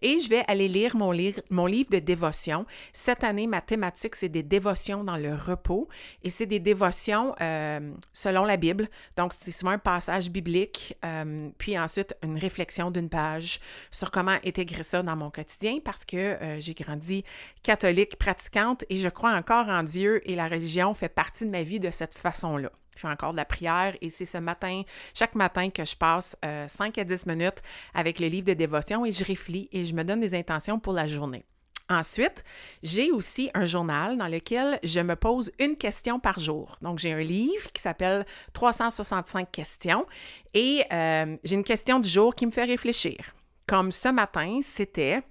et 0.00 0.18
je 0.18 0.28
vais 0.28 0.42
aller 0.48 0.66
lire 0.66 0.96
mon, 0.96 1.12
livre 1.12 1.90
de 1.90 1.98
dévotion. 1.98 2.64
Cette 2.92 3.22
année, 3.22 3.46
ma 3.46 3.60
thématique, 3.60 4.16
c'est 4.16 4.30
des 4.30 4.42
dévotions 4.42 5.04
dans 5.04 5.18
le 5.18 5.34
repos, 5.34 5.88
et 6.22 6.30
c'est 6.30 6.46
des 6.46 6.58
dévotions 6.58 7.34
euh, 7.40 7.92
selon 8.12 8.44
la 8.44 8.56
Bible. 8.56 8.88
Donc, 9.16 9.34
c'est 9.38 9.50
souvent 9.50 9.72
un 9.72 9.78
passage 9.78 10.30
biblique, 10.30 10.96
euh, 11.04 11.50
puis 11.58 11.78
ensuite 11.78 12.16
une 12.22 12.38
réflexion 12.38 12.90
d'une 12.90 13.10
page 13.10 13.60
sur 13.90 14.10
comment 14.10 14.36
intégrer 14.44 14.82
ça 14.82 15.02
dans 15.02 15.16
mon 15.16 15.30
quotidien, 15.30 15.78
parce 15.84 16.04
que 16.04 16.16
euh, 16.16 16.60
j'ai 16.60 16.74
grandi 16.74 17.24
catholique 17.62 18.16
pratiquante, 18.16 18.84
et 18.88 18.96
je 18.96 19.08
crois 19.08 19.32
encore 19.32 19.68
en 19.68 19.82
Dieu, 19.82 20.28
et 20.28 20.34
la 20.34 20.48
religion 20.48 20.94
fait 20.94 21.10
partie 21.10 21.44
de 21.44 21.50
ma 21.50 21.62
vie 21.62 21.78
de 21.78 21.90
cette 21.90 22.14
façon-là. 22.14 22.72
Je 22.94 23.00
fais 23.00 23.08
encore 23.08 23.32
de 23.32 23.36
la 23.36 23.44
prière 23.44 23.94
et 24.00 24.10
c'est 24.10 24.24
ce 24.24 24.38
matin, 24.38 24.82
chaque 25.14 25.34
matin, 25.34 25.70
que 25.70 25.84
je 25.84 25.96
passe 25.96 26.36
5 26.42 26.98
euh, 26.98 27.00
à 27.00 27.04
10 27.04 27.26
minutes 27.26 27.62
avec 27.94 28.18
le 28.18 28.26
livre 28.26 28.46
de 28.46 28.54
dévotion 28.54 29.04
et 29.04 29.12
je 29.12 29.24
réfléchis 29.24 29.68
et 29.72 29.84
je 29.84 29.94
me 29.94 30.04
donne 30.04 30.20
des 30.20 30.34
intentions 30.34 30.78
pour 30.78 30.92
la 30.92 31.06
journée. 31.06 31.44
Ensuite, 31.88 32.44
j'ai 32.82 33.10
aussi 33.10 33.50
un 33.54 33.64
journal 33.64 34.16
dans 34.16 34.28
lequel 34.28 34.78
je 34.82 35.00
me 35.00 35.16
pose 35.16 35.52
une 35.58 35.76
question 35.76 36.18
par 36.20 36.38
jour. 36.38 36.78
Donc, 36.80 36.98
j'ai 36.98 37.12
un 37.12 37.22
livre 37.22 37.70
qui 37.72 37.82
s'appelle 37.82 38.24
365 38.52 39.50
questions 39.50 40.06
et 40.54 40.84
euh, 40.92 41.36
j'ai 41.44 41.54
une 41.54 41.64
question 41.64 41.98
du 41.98 42.08
jour 42.08 42.34
qui 42.34 42.46
me 42.46 42.50
fait 42.50 42.64
réfléchir. 42.64 43.34
Comme 43.66 43.92
ce 43.92 44.08
matin, 44.08 44.60
c'était 44.64 45.22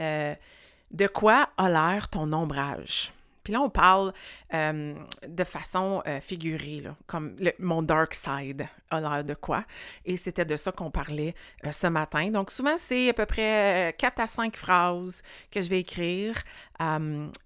euh, 0.00 0.34
De 0.90 1.06
quoi 1.06 1.50
a 1.56 1.68
l'air 1.68 2.08
ton 2.08 2.32
ombrage? 2.32 3.12
Puis 3.44 3.52
là, 3.52 3.60
on 3.60 3.68
parle 3.68 4.12
euh, 4.54 4.94
de 5.28 5.44
façon 5.44 6.02
euh, 6.06 6.20
figurée, 6.20 6.82
comme 7.06 7.36
le, 7.38 7.52
mon 7.58 7.82
dark 7.82 8.14
side 8.14 8.66
a 8.90 9.22
de 9.22 9.34
quoi. 9.34 9.64
Et 10.04 10.16
c'était 10.16 10.44
de 10.44 10.56
ça 10.56 10.72
qu'on 10.72 10.90
parlait 10.90 11.34
euh, 11.66 11.72
ce 11.72 11.86
matin. 11.86 12.30
Donc 12.30 12.50
souvent, 12.50 12.76
c'est 12.78 13.10
à 13.10 13.12
peu 13.12 13.26
près 13.26 13.94
4 13.98 14.20
à 14.20 14.26
5 14.26 14.56
phrases 14.56 15.22
que 15.50 15.60
je 15.60 15.68
vais 15.68 15.80
écrire. 15.80 16.42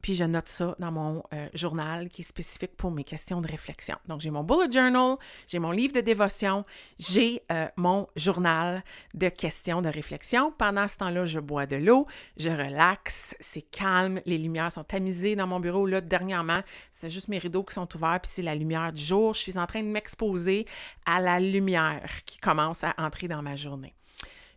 Puis 0.02 0.14
je 0.14 0.24
note 0.24 0.48
ça 0.48 0.74
dans 0.78 0.92
mon 0.92 1.22
journal 1.54 2.08
qui 2.08 2.22
est 2.22 2.24
spécifique 2.24 2.76
pour 2.76 2.90
mes 2.90 3.04
questions 3.04 3.40
de 3.40 3.48
réflexion. 3.48 3.96
Donc 4.06 4.20
j'ai 4.20 4.30
mon 4.30 4.42
bullet 4.42 4.70
journal, 4.70 5.16
j'ai 5.46 5.58
mon 5.58 5.70
livre 5.70 5.92
de 5.94 6.00
dévotion, 6.00 6.64
j'ai 6.98 7.42
mon 7.76 8.08
journal 8.16 8.82
de 9.14 9.28
questions 9.28 9.82
de 9.82 9.88
réflexion. 9.88 10.52
Pendant 10.52 10.88
ce 10.88 10.96
temps-là, 10.98 11.24
je 11.24 11.40
bois 11.40 11.66
de 11.66 11.76
l'eau, 11.76 12.06
je 12.36 12.50
relaxe, 12.50 13.36
c'est 13.40 13.62
calme, 13.62 14.20
les 14.26 14.38
lumières 14.38 14.72
sont 14.72 14.84
tamisées 14.84 15.36
dans 15.36 15.46
mon 15.46 15.60
bureau. 15.60 15.86
Là, 15.86 16.00
dernièrement, 16.00 16.60
c'est 16.90 17.10
juste 17.10 17.28
mes 17.28 17.38
rideaux 17.38 17.62
qui 17.62 17.74
sont 17.74 17.88
ouverts, 17.96 18.20
puis 18.22 18.30
c'est 18.32 18.42
la 18.42 18.54
lumière 18.54 18.92
du 18.92 19.02
jour. 19.02 19.34
Je 19.34 19.40
suis 19.40 19.58
en 19.58 19.66
train 19.66 19.82
de 19.82 19.88
m'exposer 19.88 20.66
à 21.06 21.20
la 21.20 21.40
lumière 21.40 22.24
qui 22.24 22.38
commence 22.38 22.84
à 22.84 22.94
entrer 22.98 23.28
dans 23.28 23.42
ma 23.42 23.56
journée. 23.56 23.94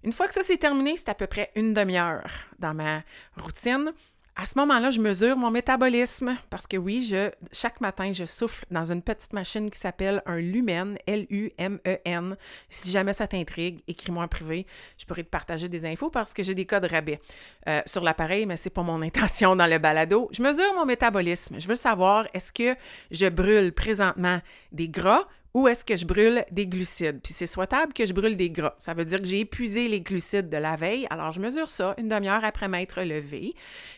Une 0.04 0.12
fois 0.12 0.28
que 0.28 0.34
ça 0.34 0.42
c'est 0.44 0.58
terminé, 0.58 0.98
c'est 0.98 1.10
à 1.10 1.16
peu 1.16 1.28
près 1.28 1.52
une 1.56 1.74
demi-heure 1.74 2.26
dans 2.58 2.74
ma 2.74 3.04
routine. 3.38 3.92
À 4.38 4.46
ce 4.46 4.58
moment-là, 4.60 4.90
je 4.92 5.00
mesure 5.00 5.36
mon 5.36 5.52
métabolisme 5.52 6.38
parce 6.50 6.66
que 6.66 6.78
oui, 6.78 7.14
chaque 7.52 7.82
matin, 7.82 8.14
je 8.14 8.24
souffle 8.24 8.66
dans 8.72 8.90
une 8.90 9.02
petite 9.02 9.34
machine 9.34 9.70
qui 9.70 9.78
s'appelle 9.78 10.22
un 10.26 10.40
lumen, 10.40 10.98
L-U-M-E-N. 11.06 12.38
Si 12.70 12.92
jamais 12.92 13.12
ça 13.12 13.28
t'intrigue, 13.28 13.82
écris-moi 13.90 14.24
en 14.24 14.28
privé. 14.30 14.66
Je 14.98 15.06
pourrais 15.06 15.24
te 15.24 15.30
partager 15.30 15.68
des 15.68 15.86
infos 15.86 16.10
parce 16.10 16.34
que 16.34 16.44
j'ai 16.44 16.56
des 16.56 16.66
codes 16.66 16.86
rabais 16.86 17.20
euh, 17.68 17.82
sur 17.86 18.04
l'appareil, 18.04 18.46
mais 18.46 18.56
c'est 18.56 18.70
pas 18.70 18.84
mon 18.84 19.02
intention 19.02 19.56
dans 19.56 19.68
le 19.68 19.80
balado. 19.80 20.30
Je 20.32 20.42
mesure 20.42 20.74
mon 20.76 20.86
métabolisme. 20.86 21.60
Je 21.60 21.68
veux 21.68 21.76
savoir, 21.76 22.26
est-ce 22.34 22.54
que 22.54 22.76
je 23.12 23.28
brûle 23.28 23.74
présentement 23.74 24.40
des 24.72 24.88
gras? 24.88 25.28
Ou 25.54 25.68
est-ce 25.68 25.84
que 25.84 25.96
je 25.96 26.06
brûle 26.06 26.46
des 26.52 26.68
glucides? 26.68 27.22
Puis 27.22 27.34
c'est 27.34 27.48
souhaitable 27.48 27.94
que 27.94 28.06
je 28.06 28.14
brûle 28.14 28.36
des 28.36 28.50
gras. 28.50 28.74
Ça 28.78 28.94
veut 28.94 29.06
dire 29.06 29.20
que 29.20 29.26
j'ai 29.26 29.42
épuisé 29.42 29.88
les 29.88 30.02
glucides 30.02 30.50
de 30.50 30.58
la 30.58 30.76
veille. 30.76 31.08
Alors, 31.10 31.32
je 31.32 31.42
mesure 31.42 31.68
ça 31.68 31.94
une 31.98 32.08
demi-heure 32.08 32.44
après 32.44 32.68
m'être 32.68 33.02
levé. 33.02 33.54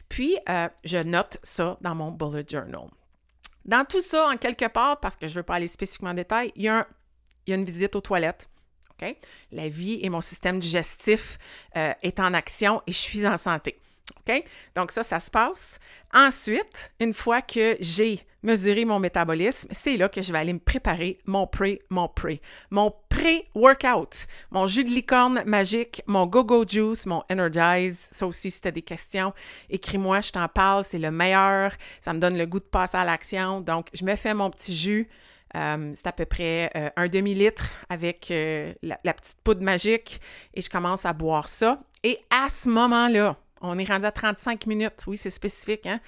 Puis, 0.09 0.37
euh, 0.49 0.67
je 0.83 0.97
note 0.97 1.37
ça 1.43 1.77
dans 1.81 1.93
mon 1.95 2.11
bullet 2.11 2.45
journal. 2.49 2.87
Dans 3.65 3.85
tout 3.85 4.01
ça, 4.01 4.27
en 4.27 4.37
quelque 4.37 4.67
part, 4.67 4.99
parce 4.99 5.15
que 5.15 5.27
je 5.27 5.33
ne 5.33 5.39
veux 5.39 5.43
pas 5.43 5.55
aller 5.55 5.67
spécifiquement 5.67 6.09
en 6.09 6.15
détail, 6.15 6.51
il 6.55 6.63
y, 6.63 6.69
a 6.69 6.85
une 7.47 7.63
visite 7.65 7.95
aux 7.95 8.01
toilettes. 8.01 8.49
La 9.51 9.69
vie 9.69 9.99
et 10.01 10.09
mon 10.09 10.21
système 10.21 10.59
digestif 10.59 11.37
euh, 11.75 11.93
est 12.01 12.19
en 12.19 12.33
action 12.33 12.81
et 12.87 12.91
je 12.91 12.97
suis 12.97 13.27
en 13.27 13.37
santé. 13.37 13.79
OK? 14.27 14.43
Donc 14.75 14.91
ça, 14.91 15.03
ça 15.03 15.19
se 15.19 15.29
passe. 15.29 15.79
Ensuite, 16.13 16.91
une 16.99 17.13
fois 17.13 17.41
que 17.41 17.77
j'ai 17.79 18.19
mesuré 18.43 18.85
mon 18.85 18.99
métabolisme, 18.99 19.69
c'est 19.71 19.97
là 19.97 20.09
que 20.09 20.21
je 20.21 20.31
vais 20.31 20.39
aller 20.39 20.53
me 20.53 20.59
préparer 20.59 21.19
mon 21.25 21.47
pré, 21.47 21.81
mon 21.89 22.07
pré, 22.07 22.41
mon 22.69 22.93
pré-workout, 23.09 24.27
mon 24.51 24.67
jus 24.67 24.83
de 24.83 24.89
licorne 24.89 25.43
magique, 25.45 26.01
mon 26.07 26.27
go-go 26.27 26.65
juice, 26.67 27.05
mon 27.05 27.23
Energize. 27.31 28.09
Ça 28.11 28.27
aussi, 28.27 28.51
si 28.51 28.61
tu 28.61 28.67
as 28.67 28.71
des 28.71 28.81
questions, 28.81 29.33
écris-moi, 29.69 30.21
je 30.21 30.31
t'en 30.31 30.47
parle, 30.47 30.83
c'est 30.83 30.99
le 30.99 31.11
meilleur. 31.11 31.71
Ça 32.01 32.13
me 32.13 32.19
donne 32.19 32.37
le 32.37 32.45
goût 32.45 32.59
de 32.59 32.65
passer 32.65 32.97
à 32.97 33.05
l'action. 33.05 33.61
Donc, 33.61 33.87
je 33.93 34.03
me 34.03 34.15
fais 34.15 34.33
mon 34.33 34.49
petit 34.49 34.75
jus. 34.75 35.09
Euh, 35.55 35.91
c'est 35.93 36.07
à 36.07 36.11
peu 36.11 36.25
près 36.25 36.71
euh, 36.75 36.89
un 36.95 37.07
demi-litre 37.07 37.71
avec 37.87 38.31
euh, 38.31 38.73
la 38.81 39.13
petite 39.13 39.37
poudre 39.43 39.61
magique 39.61 40.19
et 40.55 40.61
je 40.61 40.69
commence 40.69 41.05
à 41.05 41.13
boire 41.13 41.47
ça. 41.47 41.79
Et 42.03 42.19
à 42.31 42.49
ce 42.49 42.69
moment-là, 42.69 43.37
on 43.63 43.77
est 43.79 43.85
rendu 43.85 44.05
à 44.05 44.11
35 44.11 44.67
minutes. 44.67 45.03
Oui, 45.07 45.17
c'est 45.17 45.29
spécifique, 45.29 45.85
hein? 45.85 45.99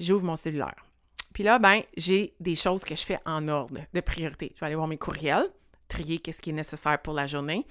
J'ouvre 0.00 0.24
mon 0.24 0.36
cellulaire. 0.36 0.86
Puis 1.34 1.42
là, 1.42 1.58
ben, 1.58 1.82
j'ai 1.96 2.34
des 2.40 2.54
choses 2.54 2.84
que 2.84 2.96
je 2.96 3.04
fais 3.04 3.18
en 3.26 3.46
ordre 3.48 3.80
de 3.92 4.00
priorité. 4.00 4.52
Je 4.54 4.60
vais 4.60 4.66
aller 4.66 4.74
voir 4.76 4.88
mes 4.88 4.96
courriels, 4.96 5.46
trier 5.88 6.18
qu'est-ce 6.18 6.40
qui 6.40 6.50
est 6.50 6.54
nécessaire 6.54 7.00
pour 7.02 7.14
la 7.14 7.26
journée. 7.26 7.66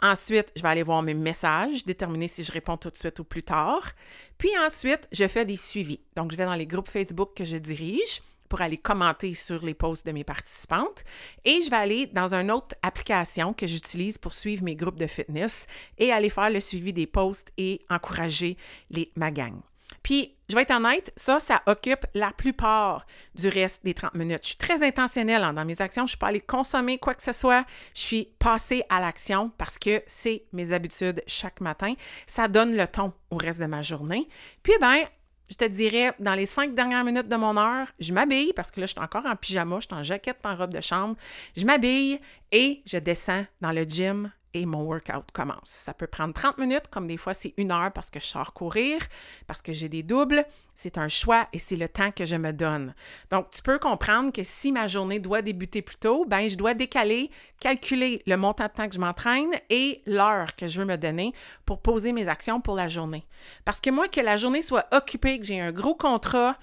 Ensuite, 0.00 0.52
je 0.56 0.62
vais 0.62 0.68
aller 0.68 0.82
voir 0.82 1.02
mes 1.02 1.14
messages, 1.14 1.84
déterminer 1.84 2.28
si 2.28 2.42
je 2.42 2.52
réponds 2.52 2.76
tout 2.76 2.90
de 2.90 2.96
suite 2.96 3.18
ou 3.20 3.24
plus 3.24 3.42
tard. 3.42 3.92
Puis 4.36 4.50
ensuite, 4.58 5.08
je 5.12 5.26
fais 5.28 5.44
des 5.44 5.56
suivis. 5.56 6.00
Donc, 6.16 6.32
je 6.32 6.36
vais 6.36 6.44
dans 6.44 6.54
les 6.54 6.66
groupes 6.66 6.88
Facebook 6.88 7.34
que 7.36 7.44
je 7.44 7.56
dirige 7.56 8.20
pour 8.52 8.60
aller 8.60 8.76
commenter 8.76 9.32
sur 9.32 9.64
les 9.64 9.72
posts 9.72 10.04
de 10.04 10.12
mes 10.12 10.24
participantes. 10.24 11.04
Et 11.42 11.62
je 11.62 11.70
vais 11.70 11.76
aller 11.76 12.04
dans 12.04 12.34
une 12.34 12.50
autre 12.50 12.76
application 12.82 13.54
que 13.54 13.66
j'utilise 13.66 14.18
pour 14.18 14.34
suivre 14.34 14.62
mes 14.62 14.76
groupes 14.76 14.98
de 14.98 15.06
fitness 15.06 15.66
et 15.96 16.12
aller 16.12 16.28
faire 16.28 16.50
le 16.50 16.60
suivi 16.60 16.92
des 16.92 17.06
posts 17.06 17.50
et 17.56 17.80
encourager 17.88 18.58
les, 18.90 19.10
ma 19.16 19.30
gang. 19.30 19.54
Puis, 20.02 20.36
je 20.50 20.54
vais 20.54 20.62
être 20.62 20.74
honnête, 20.74 21.14
ça, 21.16 21.40
ça 21.40 21.62
occupe 21.64 22.04
la 22.12 22.30
plupart 22.30 23.06
du 23.34 23.48
reste 23.48 23.86
des 23.86 23.94
30 23.94 24.16
minutes. 24.16 24.40
Je 24.42 24.48
suis 24.48 24.58
très 24.58 24.86
intentionnelle 24.86 25.44
hein, 25.44 25.54
dans 25.54 25.64
mes 25.64 25.80
actions. 25.80 26.02
Je 26.02 26.04
ne 26.04 26.08
suis 26.08 26.18
pas 26.18 26.26
allée 26.26 26.42
consommer 26.42 26.98
quoi 26.98 27.14
que 27.14 27.22
ce 27.22 27.32
soit. 27.32 27.64
Je 27.94 28.00
suis 28.02 28.28
passée 28.38 28.82
à 28.90 29.00
l'action 29.00 29.50
parce 29.56 29.78
que 29.78 30.02
c'est 30.06 30.44
mes 30.52 30.74
habitudes 30.74 31.22
chaque 31.26 31.62
matin. 31.62 31.94
Ça 32.26 32.48
donne 32.48 32.76
le 32.76 32.86
ton 32.86 33.14
au 33.30 33.38
reste 33.38 33.60
de 33.60 33.66
ma 33.66 33.80
journée. 33.80 34.28
Puis, 34.62 34.74
ben, 34.78 35.04
je 35.52 35.58
te 35.58 35.64
dirais, 35.66 36.14
dans 36.18 36.34
les 36.34 36.46
cinq 36.46 36.74
dernières 36.74 37.04
minutes 37.04 37.28
de 37.28 37.36
mon 37.36 37.58
heure, 37.58 37.86
je 38.00 38.14
m'habille 38.14 38.54
parce 38.54 38.70
que 38.70 38.80
là, 38.80 38.86
je 38.86 38.92
suis 38.92 39.00
encore 39.00 39.26
en 39.26 39.36
pyjama, 39.36 39.80
je 39.80 39.86
suis 39.86 39.94
en 39.94 40.02
jaquette, 40.02 40.38
en 40.44 40.56
robe 40.56 40.72
de 40.72 40.80
chambre. 40.80 41.14
Je 41.54 41.66
m'habille 41.66 42.18
et 42.50 42.80
je 42.86 42.96
descends 42.96 43.44
dans 43.60 43.70
le 43.70 43.82
gym 43.82 44.32
et 44.54 44.66
mon 44.66 44.82
workout 44.82 45.30
commence. 45.32 45.60
Ça 45.64 45.94
peut 45.94 46.06
prendre 46.06 46.34
30 46.34 46.58
minutes, 46.58 46.88
comme 46.90 47.06
des 47.06 47.16
fois 47.16 47.34
c'est 47.34 47.54
une 47.56 47.72
heure 47.72 47.92
parce 47.92 48.10
que 48.10 48.20
je 48.20 48.26
sors 48.26 48.52
courir, 48.52 49.00
parce 49.46 49.62
que 49.62 49.72
j'ai 49.72 49.88
des 49.88 50.02
doubles. 50.02 50.44
C'est 50.74 50.98
un 50.98 51.08
choix 51.08 51.48
et 51.52 51.58
c'est 51.58 51.76
le 51.76 51.88
temps 51.88 52.10
que 52.10 52.24
je 52.24 52.36
me 52.36 52.52
donne. 52.52 52.94
Donc, 53.30 53.50
tu 53.50 53.62
peux 53.62 53.78
comprendre 53.78 54.32
que 54.32 54.42
si 54.42 54.72
ma 54.72 54.86
journée 54.86 55.18
doit 55.18 55.42
débuter 55.42 55.82
plus 55.82 55.96
tôt, 55.96 56.24
ben 56.26 56.48
je 56.48 56.56
dois 56.56 56.74
décaler, 56.74 57.30
calculer 57.60 58.22
le 58.26 58.36
montant 58.36 58.66
de 58.66 58.72
temps 58.72 58.88
que 58.88 58.94
je 58.94 59.00
m'entraîne 59.00 59.50
et 59.70 60.02
l'heure 60.06 60.56
que 60.56 60.66
je 60.66 60.80
veux 60.80 60.86
me 60.86 60.96
donner 60.96 61.32
pour 61.66 61.80
poser 61.80 62.12
mes 62.12 62.28
actions 62.28 62.60
pour 62.60 62.74
la 62.74 62.88
journée. 62.88 63.26
Parce 63.64 63.80
que 63.80 63.90
moi, 63.90 64.08
que 64.08 64.20
la 64.20 64.36
journée 64.36 64.62
soit 64.62 64.86
occupée, 64.92 65.38
que 65.38 65.44
j'ai 65.44 65.60
un 65.60 65.72
gros 65.72 65.94
contrat, 65.94 66.56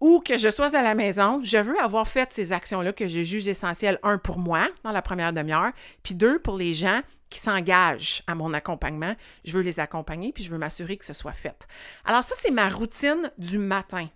ou 0.00 0.20
que 0.20 0.36
je 0.36 0.48
sois 0.50 0.76
à 0.76 0.82
la 0.82 0.94
maison, 0.94 1.40
je 1.42 1.58
veux 1.58 1.78
avoir 1.80 2.06
fait 2.06 2.30
ces 2.32 2.52
actions-là 2.52 2.92
que 2.92 3.06
je 3.06 3.22
juge 3.22 3.48
essentielles, 3.48 3.98
un, 4.02 4.18
pour 4.18 4.38
moi, 4.38 4.68
dans 4.84 4.92
la 4.92 5.02
première 5.02 5.32
demi-heure, 5.32 5.72
puis 6.02 6.14
deux, 6.14 6.38
pour 6.38 6.56
les 6.56 6.74
gens 6.74 7.00
qui 7.30 7.38
s'engagent 7.38 8.22
à 8.26 8.34
mon 8.34 8.54
accompagnement. 8.54 9.14
Je 9.44 9.52
veux 9.52 9.62
les 9.62 9.80
accompagner, 9.80 10.32
puis 10.32 10.44
je 10.44 10.50
veux 10.50 10.58
m'assurer 10.58 10.96
que 10.96 11.04
ce 11.04 11.12
soit 11.12 11.32
fait. 11.32 11.66
Alors 12.04 12.22
ça, 12.22 12.34
c'est 12.38 12.50
ma 12.50 12.68
routine 12.68 13.30
du 13.38 13.58
matin. 13.58 14.08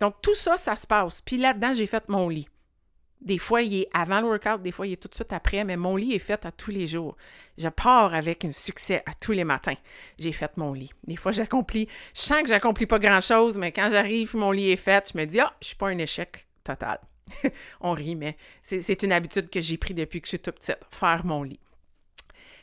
Donc 0.00 0.16
tout 0.22 0.34
ça, 0.34 0.56
ça 0.56 0.74
se 0.74 0.86
passe. 0.86 1.20
Puis 1.20 1.36
là-dedans, 1.36 1.72
j'ai 1.72 1.86
fait 1.86 2.08
mon 2.08 2.28
lit. 2.28 2.48
Des 3.22 3.38
fois, 3.38 3.62
il 3.62 3.82
est 3.82 3.88
avant 3.94 4.20
le 4.20 4.26
workout, 4.26 4.62
des 4.62 4.72
fois, 4.72 4.86
il 4.86 4.94
est 4.94 4.96
tout 4.96 5.08
de 5.08 5.14
suite 5.14 5.32
après, 5.32 5.62
mais 5.62 5.76
mon 5.76 5.94
lit 5.94 6.12
est 6.12 6.18
fait 6.18 6.44
à 6.44 6.50
tous 6.50 6.72
les 6.72 6.88
jours. 6.88 7.16
Je 7.56 7.68
pars 7.68 8.12
avec 8.14 8.44
un 8.44 8.50
succès 8.50 9.02
à 9.06 9.14
tous 9.14 9.30
les 9.30 9.44
matins. 9.44 9.76
J'ai 10.18 10.32
fait 10.32 10.56
mon 10.56 10.72
lit. 10.72 10.90
Des 11.04 11.14
fois, 11.14 11.30
j'accomplis, 11.30 11.88
je 12.14 12.20
sens 12.20 12.42
que 12.42 12.48
j'accomplis 12.48 12.86
pas 12.86 12.98
grand-chose, 12.98 13.58
mais 13.58 13.70
quand 13.70 13.88
j'arrive, 13.90 14.34
mon 14.34 14.50
lit 14.50 14.70
est 14.70 14.76
fait, 14.76 15.12
je 15.12 15.18
me 15.18 15.24
dis, 15.24 15.38
ah, 15.38 15.54
je 15.60 15.68
suis 15.68 15.76
pas 15.76 15.88
un 15.88 15.98
échec 15.98 16.48
total. 16.64 16.98
On 17.80 17.92
rit, 17.92 18.16
mais 18.16 18.36
c'est 18.60 19.02
une 19.04 19.12
habitude 19.12 19.48
que 19.48 19.60
j'ai 19.60 19.76
pris 19.76 19.94
depuis 19.94 20.20
que 20.20 20.26
je 20.26 20.30
suis 20.30 20.38
toute 20.40 20.56
petite, 20.56 20.80
faire 20.90 21.24
mon 21.24 21.44
lit. 21.44 21.60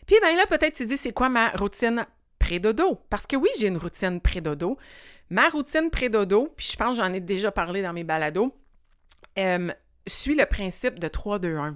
Puis, 0.06 0.18
ben 0.22 0.36
là, 0.36 0.46
peut-être 0.46 0.76
tu 0.76 0.86
dis, 0.86 0.98
c'est 0.98 1.14
quoi 1.14 1.30
ma 1.30 1.50
routine 1.52 2.06
pré-dodo? 2.38 3.00
Parce 3.10 3.28
que 3.28 3.38
oui, 3.38 3.50
j'ai 3.60 3.68
une 3.68 3.78
routine 3.78 4.20
pré-dodo. 4.20 4.78
Ma 5.30 5.48
routine 5.50 5.90
pré-dodo, 5.90 6.52
puis 6.58 6.68
je 6.72 6.76
pense 6.76 6.98
j'en 6.98 7.14
ai 7.14 7.20
déjà 7.20 7.52
parlé 7.52 7.84
dans 7.84 7.94
mes 7.94 8.04
balados, 8.04 8.52
euh, 9.38 9.72
suis 10.14 10.36
le 10.36 10.46
principe 10.46 11.00
de 11.00 11.08
3-2-1. 11.08 11.76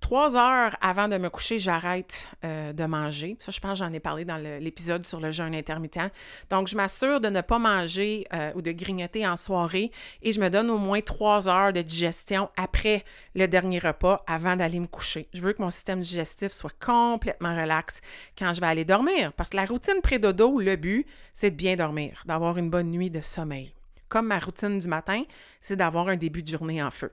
Trois 0.00 0.36
heures 0.36 0.76
avant 0.80 1.08
de 1.08 1.18
me 1.18 1.28
coucher, 1.28 1.58
j'arrête 1.58 2.28
euh, 2.44 2.72
de 2.72 2.84
manger. 2.84 3.36
Ça, 3.40 3.50
je 3.50 3.58
pense 3.58 3.78
j'en 3.78 3.92
ai 3.92 4.00
parlé 4.00 4.24
dans 4.24 4.36
l'épisode 4.36 5.04
sur 5.04 5.20
le 5.20 5.32
jeûne 5.32 5.54
intermittent. 5.54 6.12
Donc, 6.50 6.68
je 6.68 6.76
m'assure 6.76 7.20
de 7.20 7.28
ne 7.28 7.40
pas 7.40 7.58
manger 7.58 8.26
euh, 8.32 8.52
ou 8.54 8.62
de 8.62 8.70
grignoter 8.70 9.26
en 9.26 9.36
soirée 9.36 9.90
et 10.22 10.32
je 10.32 10.40
me 10.40 10.50
donne 10.50 10.70
au 10.70 10.78
moins 10.78 11.00
trois 11.00 11.48
heures 11.48 11.72
de 11.72 11.82
digestion 11.82 12.48
après 12.56 13.04
le 13.34 13.48
dernier 13.48 13.80
repas 13.80 14.22
avant 14.26 14.54
d'aller 14.54 14.78
me 14.78 14.86
coucher. 14.86 15.28
Je 15.34 15.40
veux 15.40 15.52
que 15.52 15.62
mon 15.62 15.70
système 15.70 16.00
digestif 16.00 16.52
soit 16.52 16.74
complètement 16.78 17.54
relax 17.60 18.00
quand 18.38 18.54
je 18.54 18.60
vais 18.60 18.68
aller 18.68 18.84
dormir 18.84 19.32
parce 19.32 19.50
que 19.50 19.56
la 19.56 19.64
routine 19.64 20.00
pré-dodo, 20.00 20.60
le 20.60 20.76
but, 20.76 21.06
c'est 21.32 21.50
de 21.50 21.56
bien 21.56 21.74
dormir, 21.74 22.22
d'avoir 22.24 22.56
une 22.56 22.70
bonne 22.70 22.90
nuit 22.90 23.10
de 23.10 23.20
sommeil 23.20 23.74
comme 24.08 24.26
ma 24.26 24.38
routine 24.38 24.78
du 24.78 24.88
matin, 24.88 25.22
c'est 25.60 25.76
d'avoir 25.76 26.08
un 26.08 26.16
début 26.16 26.42
de 26.42 26.48
journée 26.48 26.82
en 26.82 26.90
feu. 26.90 27.12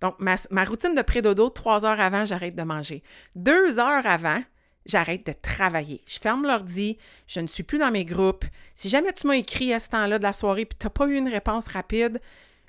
Donc, 0.00 0.16
ma, 0.18 0.64
routine 0.64 0.94
de 0.94 1.02
pré-dodo, 1.02 1.48
trois 1.50 1.84
heures 1.84 2.00
avant, 2.00 2.24
j'arrête 2.24 2.56
de 2.56 2.62
manger. 2.62 3.02
Deux 3.34 3.78
heures 3.78 4.06
avant, 4.06 4.42
j'arrête 4.86 5.26
de 5.26 5.32
travailler. 5.32 6.02
Je 6.06 6.18
ferme 6.18 6.46
l'ordi, 6.46 6.98
je 7.26 7.40
ne 7.40 7.46
suis 7.46 7.62
plus 7.62 7.78
dans 7.78 7.90
mes 7.90 8.04
groupes. 8.04 8.44
Si 8.74 8.88
jamais 8.88 9.12
tu 9.12 9.26
m'as 9.26 9.36
écrit 9.36 9.72
à 9.72 9.80
ce 9.80 9.88
temps-là 9.90 10.18
de 10.18 10.22
la 10.22 10.32
soirée 10.32 10.62
et 10.62 10.66
tu 10.68 10.84
n'as 10.84 10.90
pas 10.90 11.06
eu 11.06 11.16
une 11.16 11.28
réponse 11.28 11.68
rapide, 11.68 12.20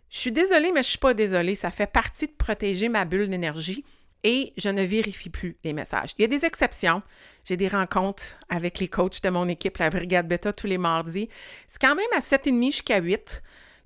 je 0.10 0.20
suis 0.20 0.32
désolée, 0.32 0.72
mais 0.72 0.84
je 0.84 0.88
ne 0.88 0.92
suis 0.92 0.98
pas 0.98 1.14
désolée. 1.14 1.56
Ça 1.56 1.72
fait 1.72 1.92
partie 1.92 2.28
de 2.28 2.34
protéger 2.34 2.90
ma 2.90 3.06
bulle 3.06 3.30
d'énergie 3.30 3.84
et 4.24 4.54
je 4.58 4.70
ne 4.70 4.82
vérifie 4.82 5.30
plus 5.30 5.58
les 5.64 5.74
messages. 5.74 6.14
Il 6.18 6.24
y 6.24 6.26
a 6.26 6.28
des 6.28 6.46
exceptions. 6.46 7.04
J'ai 7.44 7.58
des 7.58 7.68
rencontres 7.68 8.38
avec 8.50 8.80
les 8.80 8.88
coachs 8.88 9.22
de 9.22 9.30
mon 9.30 9.48
équipe, 9.48 9.78
la 9.78 9.92
Brigade 9.92 10.28
Beta, 10.28 10.52
tous 10.52 10.68
les 10.68 10.80
mardis. 10.80 11.30
C'est 11.68 11.80
quand 11.80 11.94
même 11.96 12.06
à 12.16 12.20
7h30 12.20 12.66
jusqu'à 12.66 13.00
8 13.00 13.44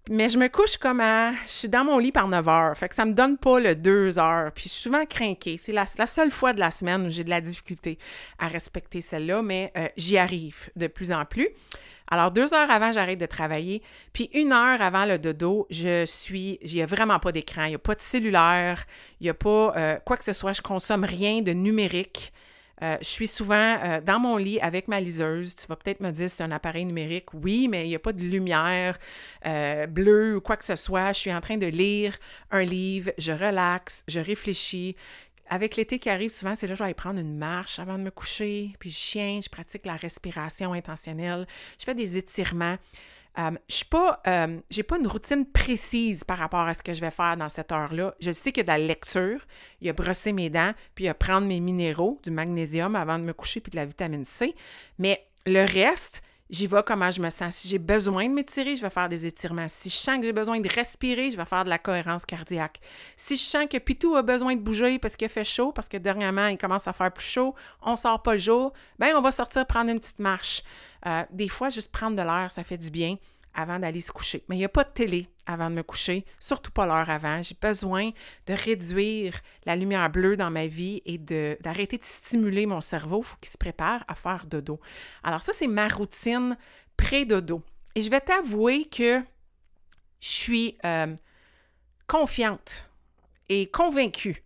mais 0.09 0.27
je 0.27 0.39
me 0.39 0.47
couche 0.47 0.77
comme 0.77 0.99
à. 1.01 1.33
Je 1.45 1.51
suis 1.51 1.69
dans 1.69 1.85
mon 1.85 1.99
lit 1.99 2.11
par 2.11 2.27
9 2.27 2.47
heures. 2.47 2.75
Fait 2.75 2.89
que 2.89 2.95
ça 2.95 3.05
me 3.05 3.13
donne 3.13 3.37
pas 3.37 3.59
le 3.59 3.75
2 3.75 4.17
heures. 4.17 4.51
Puis 4.51 4.63
je 4.63 4.69
suis 4.69 4.81
souvent 4.81 5.05
craquée. 5.05 5.57
C'est 5.57 5.71
la, 5.71 5.85
seule 5.85 6.31
fois 6.31 6.51
de 6.51 6.59
la 6.59 6.71
semaine 6.71 7.05
où 7.05 7.09
j'ai 7.09 7.23
de 7.23 7.29
la 7.29 7.41
difficulté 7.41 7.99
à 8.39 8.47
respecter 8.47 9.01
celle-là, 9.01 9.43
mais 9.43 9.71
euh, 9.77 9.87
j'y 9.97 10.17
arrive 10.17 10.71
de 10.75 10.87
plus 10.87 11.11
en 11.11 11.25
plus. 11.25 11.49
Alors, 12.11 12.31
deux 12.31 12.55
heures 12.55 12.71
avant, 12.71 12.91
j'arrête 12.91 13.19
de 13.19 13.27
travailler. 13.27 13.83
Puis 14.11 14.31
une 14.33 14.51
heure 14.51 14.81
avant 14.81 15.05
le 15.05 15.19
dodo, 15.19 15.67
je 15.69 16.05
suis. 16.07 16.57
Il 16.63 16.73
n'y 16.73 16.81
a 16.81 16.87
vraiment 16.87 17.19
pas 17.19 17.31
d'écran, 17.31 17.65
il 17.65 17.69
n'y 17.69 17.75
a 17.75 17.79
pas 17.79 17.93
de 17.93 18.01
cellulaire, 18.01 18.85
il 19.21 19.25
n'y 19.25 19.29
a 19.29 19.35
pas 19.35 19.73
euh, 19.77 19.99
quoi 20.03 20.17
que 20.17 20.23
ce 20.23 20.33
soit. 20.33 20.53
Je 20.53 20.63
consomme 20.63 21.03
rien 21.03 21.43
de 21.43 21.51
numérique. 21.51 22.33
Euh, 22.81 22.97
je 23.01 23.07
suis 23.07 23.27
souvent 23.27 23.77
euh, 23.83 24.01
dans 24.01 24.19
mon 24.19 24.37
lit 24.37 24.59
avec 24.61 24.87
ma 24.87 24.99
liseuse. 24.99 25.55
Tu 25.55 25.67
vas 25.67 25.75
peut-être 25.75 25.99
me 25.99 26.11
dire 26.11 26.29
c'est 26.29 26.43
un 26.43 26.51
appareil 26.51 26.85
numérique. 26.85 27.33
Oui, 27.33 27.67
mais 27.67 27.85
il 27.85 27.89
n'y 27.89 27.95
a 27.95 27.99
pas 27.99 28.13
de 28.13 28.21
lumière 28.21 28.97
euh, 29.45 29.85
bleue 29.87 30.37
ou 30.37 30.41
quoi 30.41 30.57
que 30.57 30.65
ce 30.65 30.75
soit. 30.75 31.11
Je 31.11 31.19
suis 31.19 31.33
en 31.33 31.41
train 31.41 31.57
de 31.57 31.67
lire 31.67 32.17
un 32.51 32.63
livre, 32.63 33.11
je 33.17 33.31
relaxe, 33.31 34.03
je 34.07 34.19
réfléchis. 34.19 34.95
Avec 35.51 35.75
l'été 35.75 35.97
qui 35.97 36.09
arrive, 36.09 36.29
souvent, 36.29 36.53
c'est 36.53 36.67
là 36.67 36.73
que 36.73 36.79
je 36.79 36.83
vais 36.83 36.93
prendre 36.93 37.19
une 37.19 37.35
marche 37.35 37.79
avant 37.79 37.97
de 37.97 38.03
me 38.03 38.11
coucher. 38.11 38.71
Puis 38.79 38.91
je 38.91 38.97
chien, 38.97 39.39
je 39.43 39.49
pratique 39.49 39.85
la 39.85 39.95
respiration 39.95 40.73
intentionnelle. 40.73 41.47
Je 41.79 41.85
fais 41.85 41.95
des 41.95 42.17
étirements. 42.17 42.77
Euh, 43.39 43.51
je 43.69 43.83
pas, 43.85 44.21
euh, 44.27 44.59
pas 44.87 44.97
une 44.97 45.07
routine 45.07 45.45
précise 45.45 46.23
par 46.23 46.37
rapport 46.37 46.61
à 46.61 46.73
ce 46.73 46.83
que 46.83 46.93
je 46.93 46.99
vais 46.99 47.11
faire 47.11 47.37
dans 47.37 47.47
cette 47.47 47.71
heure-là. 47.71 48.13
Je 48.19 48.31
sais 48.31 48.51
que 48.51 48.61
de 48.61 48.67
la 48.67 48.77
lecture, 48.77 49.39
il 49.81 49.87
y 49.87 49.89
a 49.89 49.93
brosser 49.93 50.33
mes 50.33 50.49
dents, 50.49 50.73
puis 50.93 51.05
il 51.05 51.07
y 51.07 51.09
a 51.09 51.13
prendre 51.13 51.47
mes 51.47 51.59
minéraux, 51.59 52.19
du 52.23 52.31
magnésium 52.31 52.95
avant 52.95 53.17
de 53.17 53.23
me 53.23 53.33
coucher, 53.33 53.61
puis 53.61 53.71
de 53.71 53.77
la 53.77 53.85
vitamine 53.85 54.25
C. 54.25 54.55
Mais 54.97 55.25
le 55.45 55.63
reste, 55.63 56.21
j'y 56.49 56.67
vais 56.67 56.83
comment 56.85 57.11
je 57.11 57.21
me 57.21 57.29
sens. 57.29 57.55
Si 57.55 57.67
j'ai 57.67 57.77
besoin 57.79 58.27
de 58.27 58.33
m'étirer, 58.33 58.75
je 58.75 58.81
vais 58.81 58.89
faire 58.89 59.07
des 59.07 59.25
étirements. 59.25 59.67
Si 59.67 59.89
je 59.89 59.95
sens 59.95 60.17
que 60.17 60.23
j'ai 60.23 60.33
besoin 60.33 60.59
de 60.59 60.67
respirer, 60.67 61.31
je 61.31 61.37
vais 61.37 61.45
faire 61.45 61.63
de 61.63 61.69
la 61.69 61.77
cohérence 61.77 62.25
cardiaque. 62.25 62.79
Si 63.15 63.37
je 63.37 63.41
sens 63.41 63.67
que 63.69 63.77
Pitou 63.77 64.15
a 64.15 64.21
besoin 64.21 64.55
de 64.55 64.61
bouger 64.61 64.99
parce 64.99 65.15
qu'il 65.15 65.29
fait 65.29 65.43
chaud, 65.43 65.71
parce 65.71 65.87
que 65.87 65.97
dernièrement, 65.97 66.47
il 66.47 66.57
commence 66.57 66.87
à 66.87 66.93
faire 66.93 67.11
plus 67.11 67.25
chaud, 67.25 67.55
on 67.81 67.95
sort 67.95 68.21
pas 68.21 68.33
le 68.33 68.39
jour, 68.39 68.73
ben 68.97 69.15
on 69.15 69.21
va 69.21 69.31
sortir 69.31 69.65
prendre 69.65 69.91
une 69.91 69.99
petite 69.99 70.19
marche. 70.19 70.63
Euh, 71.05 71.23
des 71.31 71.49
fois, 71.49 71.69
juste 71.69 71.91
prendre 71.91 72.15
de 72.15 72.21
l'air, 72.21 72.51
ça 72.51 72.63
fait 72.63 72.77
du 72.77 72.89
bien 72.89 73.15
avant 73.53 73.79
d'aller 73.79 74.01
se 74.01 74.11
coucher. 74.11 74.43
Mais 74.47 74.55
il 74.55 74.59
n'y 74.59 74.65
a 74.65 74.69
pas 74.69 74.83
de 74.83 74.89
télé 74.89 75.27
avant 75.45 75.69
de 75.69 75.75
me 75.75 75.83
coucher, 75.83 76.25
surtout 76.39 76.71
pas 76.71 76.85
l'heure 76.85 77.09
avant. 77.09 77.41
J'ai 77.41 77.57
besoin 77.59 78.11
de 78.45 78.53
réduire 78.53 79.39
la 79.65 79.75
lumière 79.75 80.09
bleue 80.09 80.37
dans 80.37 80.51
ma 80.51 80.67
vie 80.67 81.01
et 81.05 81.17
d'arrêter 81.17 81.97
de, 81.97 82.03
stimuler 82.03 82.65
mon 82.65 82.81
cerveau. 82.81 83.21
Il 83.21 83.25
faut 83.25 83.37
qu'il 83.41 83.51
se 83.51 83.57
prépare 83.57 84.03
à 84.07 84.15
faire 84.15 84.45
dodo. 84.45 84.79
Alors 85.23 85.41
ça, 85.41 85.51
c'est 85.53 85.67
ma 85.67 85.87
routine 85.87 86.57
pré-dodo. 86.95 87.63
Et 87.95 88.01
je 88.01 88.09
vais 88.09 88.21
t'avouer 88.21 88.85
que 88.85 89.21
je 90.19 90.27
suis 90.27 90.77
euh, 90.85 91.15
confiante 92.07 92.89
et 93.47 93.69
convaincue 93.71 94.43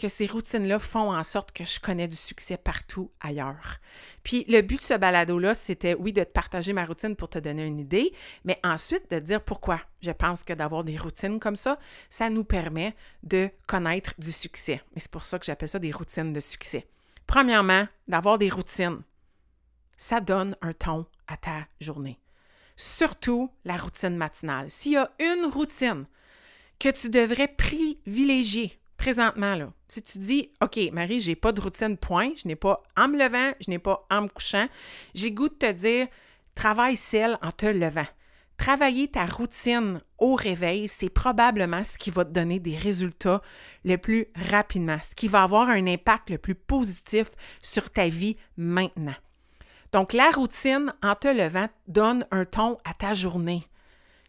que 0.00 0.08
ces 0.08 0.24
routines-là 0.24 0.78
font 0.78 1.12
en 1.12 1.22
sorte 1.22 1.52
que 1.52 1.62
je 1.62 1.78
connais 1.78 2.08
du 2.08 2.16
succès 2.16 2.56
partout 2.56 3.10
ailleurs. 3.20 3.80
Puis 4.22 4.46
le 4.48 4.62
but 4.62 4.78
de 4.78 4.82
ce 4.82 4.94
balado-là, 4.94 5.52
c'était 5.52 5.92
oui 5.92 6.14
de 6.14 6.24
te 6.24 6.30
partager 6.30 6.72
ma 6.72 6.86
routine 6.86 7.14
pour 7.14 7.28
te 7.28 7.38
donner 7.38 7.66
une 7.66 7.78
idée, 7.78 8.10
mais 8.46 8.58
ensuite 8.64 9.10
de 9.10 9.18
dire 9.18 9.44
pourquoi 9.44 9.78
je 10.00 10.10
pense 10.10 10.42
que 10.42 10.54
d'avoir 10.54 10.84
des 10.84 10.96
routines 10.96 11.38
comme 11.38 11.54
ça, 11.54 11.78
ça 12.08 12.30
nous 12.30 12.44
permet 12.44 12.96
de 13.24 13.50
connaître 13.66 14.14
du 14.16 14.32
succès. 14.32 14.80
Et 14.96 15.00
c'est 15.00 15.10
pour 15.10 15.24
ça 15.24 15.38
que 15.38 15.44
j'appelle 15.44 15.68
ça 15.68 15.78
des 15.78 15.92
routines 15.92 16.32
de 16.32 16.40
succès. 16.40 16.88
Premièrement, 17.26 17.86
d'avoir 18.08 18.38
des 18.38 18.48
routines, 18.48 19.02
ça 19.98 20.20
donne 20.20 20.56
un 20.62 20.72
ton 20.72 21.04
à 21.28 21.36
ta 21.36 21.66
journée. 21.78 22.18
Surtout 22.74 23.50
la 23.66 23.76
routine 23.76 24.16
matinale. 24.16 24.70
S'il 24.70 24.92
y 24.92 24.96
a 24.96 25.10
une 25.18 25.44
routine 25.44 26.06
que 26.78 26.88
tu 26.88 27.10
devrais 27.10 27.48
privilégier 27.48 28.79
présentement, 29.00 29.72
si 29.88 30.02
tu 30.02 30.18
dis, 30.18 30.52
OK, 30.62 30.78
Marie, 30.92 31.20
j'ai 31.20 31.34
pas 31.34 31.52
de 31.52 31.60
routine, 31.62 31.96
point, 31.96 32.32
je 32.36 32.46
n'ai 32.46 32.54
pas 32.54 32.82
en 32.98 33.08
me 33.08 33.18
levant, 33.18 33.52
je 33.58 33.70
n'ai 33.70 33.78
pas 33.78 34.06
en 34.10 34.22
me 34.22 34.28
couchant, 34.28 34.66
j'ai 35.14 35.32
goût 35.32 35.48
de 35.48 35.54
te 35.54 35.72
dire, 35.72 36.06
travaille 36.54 36.96
celle 36.96 37.38
en 37.40 37.50
te 37.50 37.64
levant. 37.64 38.06
Travailler 38.58 39.08
ta 39.08 39.24
routine 39.24 40.02
au 40.18 40.34
réveil, 40.34 40.86
c'est 40.86 41.08
probablement 41.08 41.82
ce 41.82 41.96
qui 41.96 42.10
va 42.10 42.26
te 42.26 42.30
donner 42.30 42.60
des 42.60 42.76
résultats 42.76 43.40
le 43.86 43.96
plus 43.96 44.26
rapidement, 44.36 44.98
ce 45.02 45.14
qui 45.14 45.28
va 45.28 45.44
avoir 45.44 45.70
un 45.70 45.86
impact 45.86 46.28
le 46.28 46.36
plus 46.36 46.54
positif 46.54 47.30
sur 47.62 47.90
ta 47.90 48.06
vie 48.08 48.36
maintenant. 48.58 49.16
Donc, 49.92 50.12
la 50.12 50.30
routine 50.30 50.92
en 51.02 51.14
te 51.14 51.28
levant 51.28 51.70
donne 51.88 52.22
un 52.30 52.44
ton 52.44 52.76
à 52.84 52.92
ta 52.92 53.14
journée. 53.14 53.64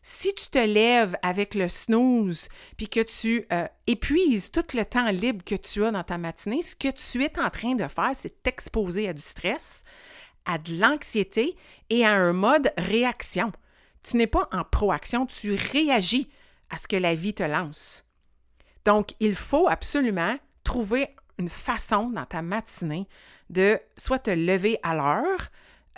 Si 0.04 0.34
tu 0.34 0.50
te 0.50 0.58
lèves 0.58 1.16
avec 1.22 1.54
le 1.54 1.70
snooze, 1.70 2.48
puis 2.76 2.90
que 2.90 3.02
tu 3.02 3.46
euh, 3.54 3.68
épuises 3.86 4.50
tout 4.50 4.64
le 4.74 4.84
temps 4.84 5.10
libre 5.12 5.44
que 5.44 5.54
tu 5.54 5.86
as 5.86 5.92
dans 5.92 6.04
ta 6.04 6.18
matinée, 6.18 6.64
ce 6.64 6.76
que 6.76 6.90
tu 6.90 7.24
es 7.24 7.40
en 7.40 7.52
train 7.52 7.76
de 7.76 7.88
faire, 7.88 8.12
c'est 8.16 8.42
t'exposer 8.42 9.08
à 9.08 9.14
du 9.14 9.22
stress, 9.22 9.84
à 10.46 10.58
de 10.58 10.76
l'anxiété 10.80 11.56
et 11.92 12.04
à 12.04 12.14
un 12.14 12.34
mode 12.34 12.74
réaction. 12.78 13.52
Tu 14.02 14.18
n'es 14.18 14.26
pas 14.26 14.50
en 14.52 14.64
proaction, 14.64 15.28
tu 15.28 15.54
réagis 15.54 16.32
à 16.72 16.78
ce 16.78 16.88
que 16.88 16.96
la 16.96 17.14
vie 17.14 17.36
te 17.36 17.44
lance. 17.44 18.04
Donc, 18.86 19.10
il 19.20 19.36
faut 19.36 19.68
absolument 19.70 20.36
trouver 20.64 21.14
une 21.38 21.50
façon 21.50 22.10
dans 22.10 22.26
ta 22.26 22.42
matinée 22.42 23.08
de 23.52 23.80
soit 23.98 24.20
te 24.20 24.32
lever 24.32 24.80
à 24.82 24.96
l'heure 24.96 25.50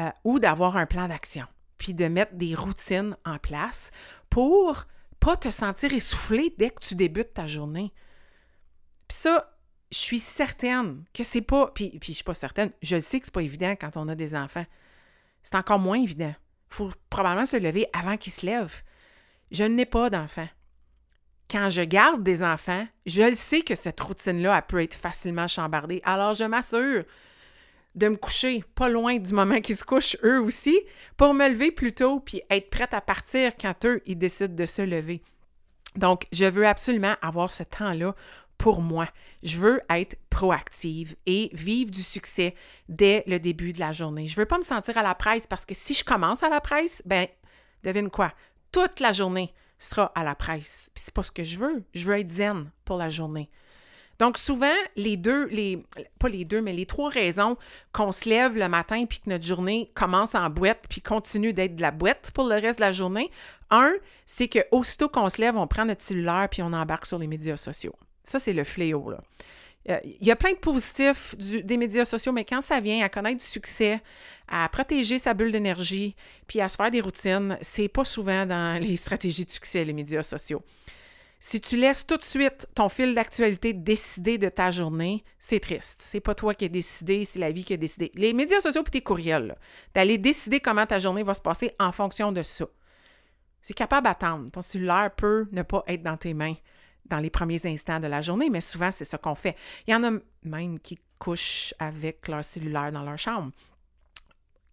euh, 0.01 0.09
ou 0.25 0.39
d'avoir 0.39 0.75
un 0.75 0.85
plan 0.85 1.07
d'action 1.07 1.45
puis 1.83 1.93
de 1.93 2.05
mettre 2.05 2.35
des 2.35 2.55
routines 2.55 3.17
en 3.25 3.37
place 3.39 3.91
pour 4.29 4.85
pas 5.19 5.35
te 5.35 5.49
sentir 5.49 5.93
essoufflé 5.93 6.55
dès 6.57 6.69
que 6.69 6.79
tu 6.79 6.95
débutes 6.95 7.33
ta 7.33 7.45
journée. 7.45 7.91
Puis 9.09 9.17
ça, 9.17 9.53
je 9.91 9.97
suis 9.97 10.19
certaine 10.19 11.03
que 11.13 11.25
c'est 11.25 11.41
pas. 11.41 11.71
Puis, 11.75 11.99
puis 11.99 12.13
je 12.13 12.15
suis 12.15 12.23
pas 12.23 12.33
certaine, 12.33 12.71
je 12.81 13.01
sais 13.01 13.19
que 13.19 13.25
c'est 13.25 13.33
pas 13.33 13.41
évident 13.43 13.75
quand 13.75 13.97
on 13.97 14.07
a 14.07 14.15
des 14.15 14.33
enfants. 14.33 14.65
C'est 15.43 15.55
encore 15.55 15.77
moins 15.77 16.01
évident. 16.01 16.33
Il 16.71 16.75
faut 16.75 16.89
probablement 17.09 17.45
se 17.45 17.57
lever 17.57 17.85
avant 17.91 18.15
qu'ils 18.15 18.31
se 18.31 18.45
lèvent. 18.45 18.81
Je 19.51 19.65
n'ai 19.65 19.85
pas 19.85 20.09
d'enfants. 20.09 20.47
Quand 21.51 21.69
je 21.69 21.81
garde 21.81 22.23
des 22.23 22.43
enfants, 22.43 22.87
je 23.05 23.23
le 23.23 23.35
sais 23.35 23.61
que 23.61 23.75
cette 23.75 23.99
routine-là, 23.99 24.55
elle 24.55 24.67
peut 24.67 24.81
être 24.81 24.93
facilement 24.93 25.47
chambardée. 25.47 25.99
Alors, 26.05 26.33
je 26.33 26.45
m'assure 26.45 27.03
de 27.95 28.07
me 28.07 28.15
coucher 28.15 28.63
pas 28.75 28.89
loin 28.89 29.17
du 29.17 29.33
moment 29.33 29.61
qu'ils 29.61 29.77
se 29.77 29.83
couchent 29.83 30.17
eux 30.23 30.41
aussi, 30.41 30.79
pour 31.17 31.33
me 31.33 31.47
lever 31.47 31.71
plus 31.71 31.93
tôt 31.93 32.19
puis 32.19 32.41
être 32.49 32.69
prête 32.69 32.93
à 32.93 33.01
partir 33.01 33.55
quand 33.59 33.85
eux, 33.85 34.01
ils 34.05 34.17
décident 34.17 34.55
de 34.55 34.65
se 34.65 34.81
lever. 34.81 35.21
Donc, 35.95 36.23
je 36.31 36.45
veux 36.45 36.67
absolument 36.67 37.15
avoir 37.21 37.51
ce 37.51 37.63
temps-là 37.63 38.15
pour 38.57 38.81
moi. 38.81 39.07
Je 39.43 39.59
veux 39.59 39.81
être 39.89 40.15
proactive 40.29 41.15
et 41.25 41.49
vivre 41.53 41.91
du 41.91 42.01
succès 42.01 42.55
dès 42.89 43.23
le 43.27 43.39
début 43.39 43.73
de 43.73 43.79
la 43.79 43.91
journée. 43.91 44.27
Je 44.27 44.35
veux 44.35 44.45
pas 44.45 44.57
me 44.57 44.63
sentir 44.63 44.97
à 44.97 45.03
la 45.03 45.15
presse 45.15 45.45
parce 45.45 45.65
que 45.65 45.75
si 45.75 45.93
je 45.93 46.03
commence 46.03 46.43
à 46.43 46.49
la 46.49 46.61
presse, 46.61 47.01
ben, 47.05 47.27
devine 47.83 48.09
quoi? 48.09 48.33
Toute 48.71 48.99
la 48.99 49.11
journée 49.11 49.53
sera 49.77 50.11
à 50.15 50.23
la 50.23 50.33
presse. 50.33 50.89
Puis 50.93 51.03
c'est 51.05 51.13
pas 51.13 51.23
ce 51.23 51.31
que 51.31 51.43
je 51.43 51.59
veux. 51.59 51.83
Je 51.93 52.07
veux 52.07 52.17
être 52.17 52.31
zen 52.31 52.71
pour 52.85 52.97
la 52.97 53.09
journée. 53.09 53.49
Donc, 54.19 54.37
souvent, 54.37 54.75
les 54.95 55.17
deux, 55.17 55.45
les, 55.47 55.83
pas 56.19 56.29
les 56.29 56.45
deux, 56.45 56.61
mais 56.61 56.73
les 56.73 56.85
trois 56.85 57.09
raisons 57.09 57.57
qu'on 57.91 58.11
se 58.11 58.29
lève 58.29 58.57
le 58.57 58.69
matin 58.69 59.05
puis 59.05 59.19
que 59.19 59.29
notre 59.29 59.45
journée 59.45 59.91
commence 59.95 60.35
en 60.35 60.49
boîte 60.49 60.85
puis 60.89 61.01
continue 61.01 61.53
d'être 61.53 61.75
de 61.75 61.81
la 61.81 61.91
boîte 61.91 62.31
pour 62.33 62.47
le 62.47 62.55
reste 62.55 62.79
de 62.79 62.85
la 62.85 62.91
journée. 62.91 63.31
Un, 63.69 63.93
c'est 64.25 64.47
que 64.47 64.59
aussitôt 64.71 65.09
qu'on 65.09 65.29
se 65.29 65.41
lève, 65.41 65.57
on 65.57 65.67
prend 65.67 65.85
notre 65.85 66.03
cellulaire 66.03 66.47
puis 66.49 66.61
on 66.61 66.73
embarque 66.73 67.05
sur 67.05 67.17
les 67.17 67.27
médias 67.27 67.57
sociaux. 67.57 67.95
Ça, 68.23 68.39
c'est 68.39 68.53
le 68.53 68.63
fléau, 68.63 69.09
là. 69.09 69.19
Euh, 69.89 69.99
il 70.05 70.25
y 70.25 70.31
a 70.31 70.35
plein 70.35 70.53
de 70.53 70.57
positifs 70.57 71.35
des 71.37 71.77
médias 71.77 72.05
sociaux, 72.05 72.31
mais 72.31 72.45
quand 72.45 72.61
ça 72.61 72.79
vient 72.79 73.03
à 73.03 73.09
connaître 73.09 73.39
du 73.39 73.45
succès, 73.45 74.01
à 74.47 74.67
protéger 74.69 75.19
sa 75.19 75.33
bulle 75.33 75.51
d'énergie, 75.51 76.15
puis 76.47 76.61
à 76.61 76.69
se 76.69 76.77
faire 76.77 76.89
des 76.89 77.01
routines, 77.01 77.57
c'est 77.61 77.89
pas 77.89 78.05
souvent 78.05 78.45
dans 78.45 78.81
les 78.81 78.95
stratégies 78.95 79.45
de 79.45 79.51
succès, 79.51 79.83
les 79.83 79.93
médias 79.93 80.23
sociaux. 80.23 80.61
Si 81.45 81.59
tu 81.59 81.75
laisses 81.75 82.07
tout 82.07 82.15
de 82.15 82.23
suite 82.23 82.67
ton 82.73 82.87
fil 82.87 83.13
d'actualité 83.13 83.73
décider 83.73 84.37
de 84.37 84.47
ta 84.47 84.71
journée, 84.71 85.25
c'est 85.39 85.59
triste. 85.59 86.01
C'est 86.01 86.21
pas 86.21 86.33
toi 86.33 86.53
qui 86.53 86.63
as 86.63 86.69
décidé, 86.69 87.25
c'est 87.25 87.37
la 87.37 87.51
vie 87.51 87.65
qui 87.65 87.73
a 87.73 87.77
décidé. 87.77 88.13
Les 88.15 88.31
médias 88.31 88.61
sociaux 88.61 88.81
et 88.81 88.89
tes 88.89 89.01
courriels, 89.01 89.57
d'aller 89.93 90.17
décider 90.17 90.61
comment 90.61 90.85
ta 90.85 90.99
journée 90.99 91.21
va 91.21 91.33
se 91.33 91.41
passer 91.41 91.75
en 91.79 91.91
fonction 91.91 92.31
de 92.31 92.43
ça. 92.43 92.65
C'est 93.61 93.73
capable 93.73 94.05
d'attendre. 94.05 94.51
Ton 94.51 94.61
cellulaire 94.61 95.11
peut 95.13 95.49
ne 95.51 95.63
pas 95.63 95.83
être 95.87 96.01
dans 96.01 96.15
tes 96.15 96.33
mains 96.33 96.55
dans 97.07 97.19
les 97.19 97.29
premiers 97.29 97.59
instants 97.65 97.99
de 97.99 98.07
la 98.07 98.21
journée, 98.21 98.49
mais 98.49 98.61
souvent, 98.61 98.91
c'est 98.91 99.03
ce 99.03 99.17
qu'on 99.17 99.35
fait. 99.35 99.57
Il 99.85 99.91
y 99.91 99.95
en 99.95 100.03
a 100.05 100.11
même 100.43 100.79
qui 100.79 100.97
couchent 101.19 101.73
avec 101.77 102.25
leur 102.29 102.45
cellulaire 102.45 102.93
dans 102.93 103.03
leur 103.03 103.19
chambre. 103.19 103.51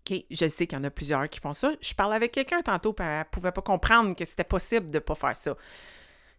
Je 0.09 0.49
sais 0.49 0.69
qu'il 0.69 0.79
y 0.79 0.81
en 0.81 0.85
a 0.85 0.91
plusieurs 0.91 1.29
qui 1.29 1.41
font 1.41 1.53
ça. 1.53 1.73
Je 1.81 1.95
parlais 1.95 2.15
avec 2.15 2.31
quelqu'un 2.31 2.63
tantôt, 2.63 2.95
et 3.01 3.03
elle 3.03 3.19
ne 3.19 3.25
pouvait 3.25 3.51
pas 3.51 3.61
comprendre 3.61 4.15
que 4.15 4.25
c'était 4.25 4.45
possible 4.45 4.89
de 4.89 4.99
ne 4.99 5.01
pas 5.01 5.17
faire 5.17 5.35
ça. 5.35 5.57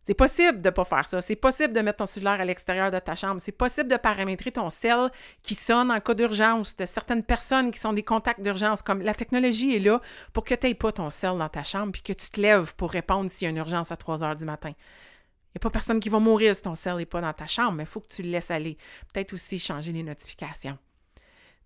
C'est 0.04 0.16
possible 0.16 0.62
de 0.62 0.70
ne 0.70 0.74
pas 0.74 0.84
faire 0.84 1.06
ça. 1.06 1.22
C'est 1.22 1.36
possible 1.36 1.74
de 1.74 1.82
mettre 1.82 1.98
ton 1.98 2.08
cellulaire 2.08 2.42
à 2.42 2.46
l'extérieur 2.46 2.90
de 2.90 2.98
ta 2.98 3.16
chambre. 3.16 3.40
C'est 3.40 3.52
possible 3.52 3.88
de 3.88 3.98
paramétrer 3.98 4.52
ton 4.52 4.70
cell 4.72 5.12
qui 5.44 5.54
sonne 5.54 5.92
en 5.92 6.00
cas 6.00 6.16
d'urgence, 6.16 6.76
de 6.76 6.86
certaines 6.86 7.24
personnes 7.24 7.70
qui 7.70 7.80
sont 7.80 7.94
des 7.94 8.04
contacts 8.04 8.42
d'urgence. 8.42 8.82
Comme 8.82 9.02
la 9.02 9.14
technologie 9.14 9.76
est 9.76 9.80
là 9.80 10.02
pour 10.34 10.44
que 10.44 10.56
tu 10.56 10.68
n'aies 10.68 10.74
pas 10.74 10.92
ton 10.92 11.12
cell 11.12 11.38
dans 11.38 11.50
ta 11.50 11.64
chambre 11.64 11.92
puis 11.92 12.02
que 12.02 12.14
tu 12.14 12.30
te 12.32 12.42
lèves 12.42 12.74
pour 12.76 12.90
répondre 12.90 13.30
s'il 13.30 13.46
y 13.46 13.48
a 13.48 13.52
une 13.52 13.58
urgence 13.58 13.92
à 13.92 13.98
3 13.98 14.24
heures 14.24 14.36
du 14.36 14.46
matin. 14.46 14.72
Il 14.74 15.58
n'y 15.58 15.60
a 15.60 15.62
pas 15.62 15.70
personne 15.70 16.00
qui 16.00 16.10
va 16.10 16.18
mourir 16.18 16.56
si 16.56 16.64
ton 16.64 16.76
cell 16.76 16.96
n'est 16.96 17.06
pas 17.06 17.22
dans 17.22 17.34
ta 17.34 17.46
chambre, 17.46 17.74
mais 17.74 17.84
il 17.84 17.90
faut 17.90 18.00
que 18.00 18.08
tu 18.08 18.24
le 18.24 18.30
laisses 18.30 18.50
aller. 18.50 18.78
Peut-être 19.14 19.34
aussi 19.34 19.60
changer 19.60 19.92
les 19.92 20.02
notifications. 20.02 20.80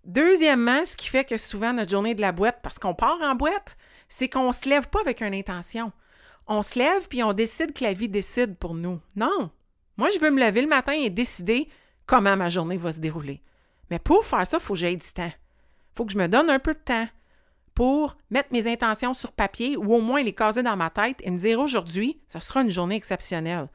Deuxièmement, 0.04 0.84
ce 0.84 0.96
qui 0.96 1.08
fait 1.08 1.24
que 1.24 1.36
souvent 1.36 1.72
notre 1.72 1.90
journée 1.90 2.14
de 2.14 2.20
la 2.20 2.32
boîte, 2.32 2.60
parce 2.62 2.78
qu'on 2.78 2.94
part 2.94 3.18
en 3.22 3.34
boîte, 3.34 3.78
c'est 4.08 4.28
qu'on 4.28 4.48
ne 4.48 4.52
se 4.52 4.68
lève 4.68 4.88
pas 4.88 5.00
avec 5.00 5.22
une 5.22 5.34
intention 5.34 5.92
on 6.46 6.62
se 6.62 6.78
lève 6.78 7.08
puis 7.08 7.22
on 7.22 7.32
décide 7.32 7.72
que 7.72 7.84
la 7.84 7.92
vie 7.92 8.08
décide 8.08 8.56
pour 8.56 8.74
nous. 8.74 9.00
Non. 9.14 9.50
Moi, 9.96 10.10
je 10.14 10.18
veux 10.18 10.30
me 10.30 10.44
lever 10.44 10.62
le 10.62 10.68
matin 10.68 10.92
et 10.92 11.10
décider 11.10 11.68
comment 12.06 12.36
ma 12.36 12.48
journée 12.48 12.76
va 12.76 12.92
se 12.92 13.00
dérouler. 13.00 13.42
Mais 13.90 13.98
pour 13.98 14.24
faire 14.24 14.46
ça, 14.46 14.58
il 14.58 14.62
faut 14.62 14.74
que 14.74 14.94
du 14.94 15.12
temps. 15.12 15.24
Il 15.26 15.96
faut 15.96 16.04
que 16.04 16.12
je 16.12 16.18
me 16.18 16.28
donne 16.28 16.50
un 16.50 16.58
peu 16.58 16.74
de 16.74 16.78
temps 16.78 17.08
pour 17.74 18.16
mettre 18.30 18.48
mes 18.52 18.70
intentions 18.70 19.14
sur 19.14 19.32
papier 19.32 19.76
ou 19.76 19.94
au 19.94 20.00
moins 20.00 20.22
les 20.22 20.34
caser 20.34 20.62
dans 20.62 20.76
ma 20.76 20.90
tête 20.90 21.18
et 21.22 21.30
me 21.30 21.38
dire 21.38 21.60
aujourd'hui, 21.60 22.20
ce 22.28 22.38
sera 22.38 22.62
une 22.62 22.70
journée 22.70 22.96
exceptionnelle. 22.96 23.68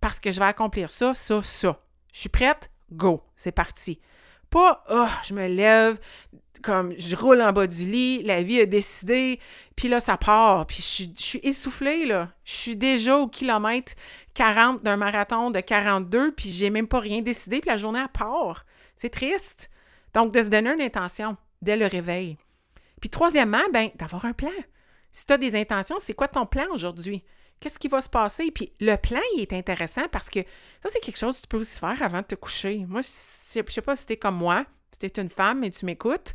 Parce 0.00 0.20
que 0.20 0.30
je 0.30 0.38
vais 0.38 0.46
accomplir 0.46 0.88
ça, 0.88 1.14
ça, 1.14 1.42
ça. 1.42 1.80
Je 2.12 2.20
suis 2.20 2.28
prête? 2.28 2.70
Go, 2.92 3.22
c'est 3.36 3.52
parti. 3.52 4.00
Pas, 4.48 4.84
oh, 4.90 5.06
je 5.24 5.34
me 5.34 5.46
lève, 5.46 6.00
comme 6.62 6.94
je 6.98 7.16
roule 7.16 7.40
en 7.42 7.52
bas 7.52 7.66
du 7.66 7.86
lit, 7.86 8.22
la 8.22 8.42
vie 8.42 8.60
a 8.60 8.66
décidé, 8.66 9.40
puis 9.76 9.88
là, 9.88 10.00
ça 10.00 10.16
part, 10.16 10.66
puis 10.66 10.78
je 10.78 11.10
suis, 11.16 11.40
essoufflée, 11.42 12.06
là. 12.06 12.28
Je 12.44 12.52
suis 12.52 12.76
déjà 12.76 13.16
au 13.16 13.28
kilomètre 13.28 13.92
40 14.34 14.82
d'un 14.82 14.96
marathon 14.96 15.50
de 15.50 15.60
42, 15.60 16.32
puis 16.32 16.50
j'ai 16.50 16.70
même 16.70 16.88
pas 16.88 17.00
rien 17.00 17.22
décidé, 17.22 17.60
puis 17.60 17.70
la 17.70 17.76
journée, 17.76 18.00
à 18.00 18.08
part. 18.08 18.64
C'est 18.96 19.10
triste. 19.10 19.70
Donc, 20.14 20.32
de 20.32 20.42
se 20.42 20.48
donner 20.48 20.70
une 20.70 20.82
intention 20.82 21.36
dès 21.62 21.76
le 21.76 21.86
réveil. 21.86 22.36
Puis 23.00 23.10
troisièmement, 23.10 23.62
ben 23.72 23.90
d'avoir 23.96 24.24
un 24.24 24.32
plan. 24.32 24.50
Si 25.10 25.26
tu 25.26 25.32
as 25.32 25.38
des 25.38 25.58
intentions, 25.58 25.96
c'est 25.98 26.14
quoi 26.14 26.28
ton 26.28 26.46
plan 26.46 26.66
aujourd'hui? 26.72 27.24
Qu'est-ce 27.58 27.78
qui 27.78 27.88
va 27.88 28.00
se 28.00 28.08
passer? 28.08 28.50
Puis 28.50 28.72
le 28.80 28.96
plan, 28.96 29.20
il 29.36 29.42
est 29.42 29.52
intéressant 29.52 30.08
parce 30.10 30.30
que 30.30 30.40
ça, 30.82 30.88
c'est 30.90 31.00
quelque 31.00 31.18
chose 31.18 31.36
que 31.36 31.42
tu 31.42 31.48
peux 31.48 31.58
aussi 31.58 31.78
faire 31.78 32.02
avant 32.02 32.20
de 32.20 32.26
te 32.26 32.34
coucher. 32.34 32.84
Moi, 32.88 33.00
je 33.02 33.08
sais 33.68 33.82
pas 33.82 33.96
si 33.96 34.06
t'es 34.06 34.16
comme 34.16 34.36
moi, 34.36 34.64
si 34.92 34.98
t'es 34.98 35.20
une 35.20 35.30
femme 35.30 35.64
et 35.64 35.70
tu 35.70 35.84
m'écoutes, 35.86 36.34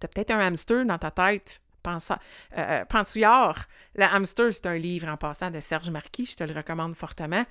tu 0.00 0.04
as 0.04 0.08
peut-être 0.08 0.30
un 0.30 0.40
hamster 0.40 0.84
dans 0.84 0.98
ta 0.98 1.10
tête. 1.10 1.60
Pense, 1.82 2.10
euh, 2.10 2.16
euh, 2.58 2.84
pensouillard. 2.84 3.66
Le 3.94 4.04
hamster, 4.04 4.52
c'est 4.52 4.66
un 4.66 4.76
livre 4.76 5.06
en 5.08 5.16
passant 5.16 5.52
de 5.52 5.60
Serge 5.60 5.88
Marquis, 5.90 6.26
je 6.26 6.34
te 6.34 6.42
le 6.42 6.52
recommande 6.52 6.96
fortement. 6.96 7.44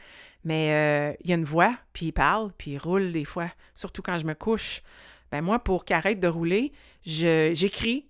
Mais 0.44 0.74
euh, 0.74 1.16
il 1.22 1.30
y 1.30 1.34
a 1.34 1.38
une 1.38 1.46
voix, 1.46 1.74
puis 1.94 2.08
il 2.08 2.12
parle, 2.12 2.52
puis 2.58 2.72
il 2.72 2.78
roule 2.78 3.14
des 3.14 3.24
fois, 3.24 3.50
surtout 3.76 4.02
quand 4.02 4.18
je 4.18 4.26
me 4.26 4.34
couche. 4.34 4.82
Ben 5.32 5.42
moi, 5.42 5.60
pour 5.60 5.86
qu'il 5.86 5.96
arrête 5.96 6.20
de 6.20 6.28
rouler, 6.28 6.74
j'écris 7.06 8.10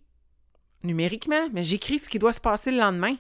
numériquement, 0.84 1.48
mais 1.54 1.64
j'écris 1.64 2.00
ce 2.00 2.10
qui 2.10 2.20
doit 2.20 2.34
se 2.34 2.42
passer 2.42 2.72
le 2.72 2.80
lendemain 2.80 3.16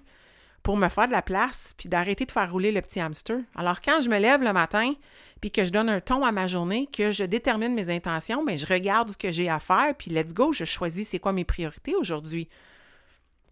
pour 0.66 0.78
me 0.78 0.90
faire 0.90 1.06
de 1.06 1.12
la 1.12 1.22
place, 1.22 1.76
puis 1.78 1.90
d'arrêter 1.90 2.26
de 2.26 2.32
faire 2.32 2.52
rouler 2.52 2.72
le 2.72 2.82
petit 2.82 3.00
hamster. 3.00 3.38
Alors, 3.56 3.82
quand 3.82 4.02
je 4.02 4.10
me 4.10 4.18
lève 4.18 4.42
le 4.42 4.52
matin, 4.52 4.94
puis 5.40 5.52
que 5.52 5.64
je 5.64 5.70
donne 5.70 5.90
un 5.90 6.00
ton 6.00 6.26
à 6.26 6.32
ma 6.32 6.48
journée, 6.48 6.90
que 6.92 7.12
je 7.12 7.24
détermine 7.24 7.76
mes 7.76 7.92
intentions, 7.92 8.44
bien, 8.44 8.58
je 8.58 8.66
regarde 8.66 9.10
ce 9.10 9.16
que 9.16 9.32
j'ai 9.32 9.48
à 9.48 9.60
faire, 9.60 9.94
puis 9.96 10.10
let's 10.10 10.34
go, 10.34 10.54
je 10.54 10.66
choisis 10.66 11.10
c'est 11.10 11.20
quoi 11.20 11.34
mes 11.34 11.46
priorités 11.46 11.94
aujourd'hui. 11.94 12.50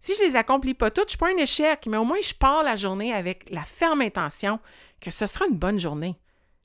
Si 0.00 0.12
je 0.18 0.24
les 0.24 0.34
accomplis 0.34 0.74
pas 0.74 0.90
toutes, 0.90 1.04
je 1.04 1.10
suis 1.10 1.18
pas 1.18 1.28
un 1.28 1.36
échec, 1.36 1.86
mais 1.88 1.98
au 1.98 2.04
moins 2.04 2.18
je 2.20 2.34
pars 2.34 2.64
la 2.64 2.74
journée 2.74 3.12
avec 3.12 3.48
la 3.50 3.62
ferme 3.62 4.00
intention 4.00 4.58
que 5.00 5.12
ce 5.12 5.28
sera 5.28 5.46
une 5.46 5.56
bonne 5.56 5.78
journée. 5.78 6.16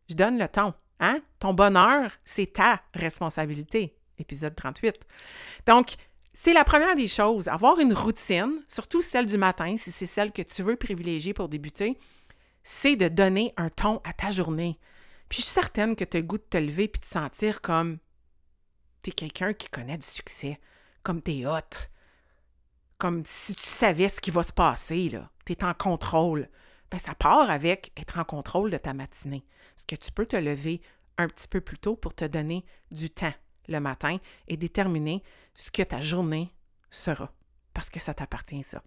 Je 0.09 0.15
donne 0.15 0.39
le 0.39 0.47
ton. 0.47 0.73
Hein? 0.99 1.19
Ton 1.38 1.53
bonheur, 1.53 2.09
c'est 2.25 2.53
ta 2.53 2.81
responsabilité. 2.95 3.95
Épisode 4.17 4.55
38. 4.55 4.95
Donc, 5.67 5.93
c'est 6.33 6.53
la 6.53 6.63
première 6.63 6.95
des 6.95 7.07
choses. 7.07 7.47
Avoir 7.47 7.79
une 7.79 7.93
routine, 7.93 8.61
surtout 8.67 9.01
celle 9.01 9.25
du 9.25 9.37
matin, 9.37 9.75
si 9.77 9.91
c'est 9.91 10.05
celle 10.05 10.31
que 10.31 10.41
tu 10.41 10.63
veux 10.63 10.75
privilégier 10.75 11.33
pour 11.33 11.49
débuter, 11.49 11.97
c'est 12.63 12.95
de 12.95 13.07
donner 13.07 13.53
un 13.57 13.69
ton 13.69 14.01
à 14.03 14.13
ta 14.13 14.29
journée. 14.29 14.79
Puis 15.27 15.39
je 15.39 15.43
suis 15.43 15.53
certaine 15.53 15.95
que 15.95 16.03
tu 16.03 16.17
as 16.17 16.19
le 16.19 16.25
goût 16.25 16.37
de 16.37 16.43
te 16.43 16.57
lever 16.57 16.87
puis 16.87 16.99
de 16.99 17.05
te 17.05 17.11
sentir 17.11 17.61
comme 17.61 17.97
tu 19.01 19.11
es 19.11 19.13
quelqu'un 19.13 19.53
qui 19.53 19.69
connaît 19.69 19.97
du 19.97 20.05
succès, 20.05 20.59
comme 21.03 21.21
tu 21.21 21.31
es 21.31 21.45
hot, 21.45 21.87
comme 22.97 23.23
si 23.25 23.55
tu 23.55 23.63
savais 23.63 24.07
ce 24.07 24.21
qui 24.21 24.31
va 24.31 24.43
se 24.43 24.53
passer, 24.53 25.09
là. 25.09 25.29
Tu 25.45 25.53
es 25.53 25.63
en 25.63 25.73
contrôle. 25.73 26.47
Ben, 26.91 26.97
ça 26.99 27.15
part 27.15 27.49
avec 27.49 27.91
être 27.97 28.17
en 28.19 28.23
contrôle 28.23 28.71
de 28.71 28.77
ta 28.77 28.93
matinée. 28.93 29.45
Est-ce 29.75 29.85
que 29.85 29.95
tu 29.95 30.11
peux 30.11 30.25
te 30.25 30.35
lever 30.35 30.81
un 31.17 31.27
petit 31.27 31.47
peu 31.47 31.61
plus 31.61 31.77
tôt 31.77 31.95
pour 31.95 32.13
te 32.13 32.25
donner 32.25 32.65
du 32.91 33.09
temps 33.09 33.33
le 33.67 33.79
matin 33.79 34.17
et 34.47 34.57
déterminer 34.57 35.23
ce 35.60 35.69
que 35.72 35.84
ta 35.84 36.00
journée 36.00 36.54
sera, 36.89 37.34
parce 37.74 37.89
que 37.89 38.00
ça 38.00 38.13
t'appartient 38.13 38.63
ça. 38.63 38.82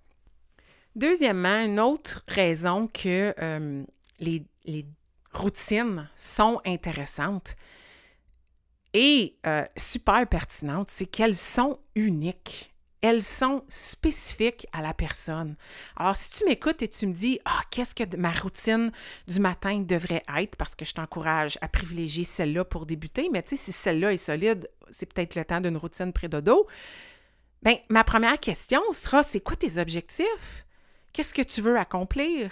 Deuxièmement, 0.97 1.61
une 1.61 1.79
autre 1.79 2.25
raison 2.29 2.87
que 2.87 3.35
euh, 3.39 3.85
les, 4.19 4.47
routines 5.35 6.11
sont 6.15 6.61
intéressantes 6.67 7.57
et 8.95 9.37
euh, 9.47 9.65
super 9.77 10.27
pertinentes, 10.27 10.91
c'est 10.91 11.07
qu'elles 11.07 11.37
sont 11.37 11.79
uniques 11.95 12.72
elles 13.03 13.23
sont 13.23 13.65
spécifiques 13.69 14.67
à 14.73 14.81
la 14.81 14.95
personne. 14.95 15.57
Alors, 15.97 16.17
si 16.17 16.31
tu 16.31 16.45
m'écoutes 16.45 16.83
et 16.83 16.89
tu 16.89 17.07
me 17.07 17.13
dis, 17.13 17.41
ah, 17.45 17.61
qu'est-ce 17.71 17.95
que 17.95 18.17
ma 18.17 18.31
routine 18.31 18.93
du 19.27 19.41
matin 19.41 19.81
devrait 19.81 20.23
être, 20.39 20.57
parce 20.57 20.75
que 20.77 20.85
je 20.85 20.95
t'encourage 20.95 21.59
à 21.61 21.69
privilégier 21.69 22.25
celle-là 22.25 22.65
pour 22.65 22.87
débuter, 22.87 23.29
mais 23.33 23.43
tu 23.43 23.57
sais, 23.57 23.65
si 23.65 23.73
celle-là 23.73 24.13
est 24.13 24.19
solide, 24.19 24.71
c'est 24.91 25.13
peut-être 25.13 25.35
le 25.35 25.45
temps 25.45 25.61
d'une 25.61 25.77
routine 25.77 26.13
pré-dodo. 26.13 26.67
Bien, 27.63 27.77
ma 27.89 28.05
première 28.05 28.39
question 28.39 28.81
sera, 28.93 29.23
c'est 29.23 29.41
quoi 29.41 29.57
tes 29.57 29.79
objectifs? 29.79 30.67
Qu'est-ce 31.13 31.35
que 31.35 31.43
tu 31.43 31.61
veux 31.61 31.77
accomplir? 31.79 32.51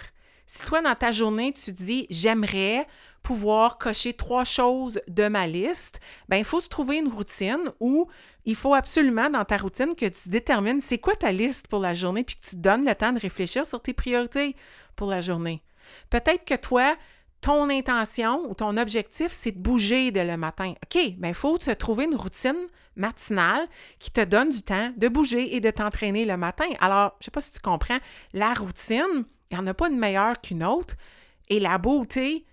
Si 0.53 0.65
toi, 0.65 0.81
dans 0.81 0.95
ta 0.95 1.13
journée, 1.13 1.53
tu 1.53 1.71
dis 1.71 2.07
j'aimerais 2.09 2.85
pouvoir 3.23 3.77
cocher 3.77 4.11
trois 4.11 4.43
choses 4.43 4.99
de 5.07 5.29
ma 5.29 5.47
liste, 5.47 6.01
ben 6.27 6.35
il 6.35 6.43
faut 6.43 6.59
se 6.59 6.67
trouver 6.67 6.97
une 6.97 7.07
routine 7.07 7.71
où 7.79 8.09
il 8.43 8.57
faut 8.57 8.73
absolument 8.73 9.29
dans 9.29 9.45
ta 9.45 9.55
routine 9.55 9.95
que 9.95 10.07
tu 10.07 10.27
détermines 10.27 10.81
c'est 10.81 10.97
quoi 10.97 11.15
ta 11.15 11.31
liste 11.31 11.69
pour 11.69 11.79
la 11.79 11.93
journée 11.93 12.25
puis 12.25 12.35
que 12.35 12.45
tu 12.49 12.57
donnes 12.57 12.83
le 12.85 12.93
temps 12.93 13.13
de 13.13 13.19
réfléchir 13.19 13.65
sur 13.65 13.81
tes 13.81 13.93
priorités 13.93 14.57
pour 14.97 15.09
la 15.09 15.21
journée. 15.21 15.63
Peut-être 16.09 16.43
que 16.43 16.55
toi, 16.55 16.97
ton 17.39 17.69
intention 17.69 18.43
ou 18.49 18.53
ton 18.53 18.75
objectif, 18.75 19.31
c'est 19.31 19.53
de 19.53 19.59
bouger 19.59 20.11
dès 20.11 20.25
le 20.25 20.35
matin. 20.35 20.73
OK, 20.83 20.95
mais 20.95 21.15
ben, 21.17 21.27
il 21.29 21.33
faut 21.33 21.57
te 21.59 21.71
trouver 21.71 22.03
une 22.03 22.15
routine 22.15 22.67
matinale 22.97 23.69
qui 23.99 24.11
te 24.11 24.25
donne 24.25 24.49
du 24.49 24.63
temps 24.63 24.91
de 24.97 25.07
bouger 25.07 25.55
et 25.55 25.61
de 25.61 25.71
t'entraîner 25.71 26.25
le 26.25 26.35
matin. 26.35 26.67
Alors, 26.81 27.15
je 27.21 27.23
ne 27.23 27.25
sais 27.25 27.31
pas 27.31 27.39
si 27.39 27.53
tu 27.53 27.61
comprends, 27.61 27.99
la 28.33 28.51
routine, 28.51 29.23
il 29.51 29.57
n'y 29.57 29.63
en 29.63 29.67
a 29.67 29.73
pas 29.73 29.89
une 29.89 29.99
meilleure 29.99 30.39
qu'une 30.39 30.63
autre. 30.63 30.95
Et 31.49 31.59
la 31.59 31.77
beauté 31.77 32.45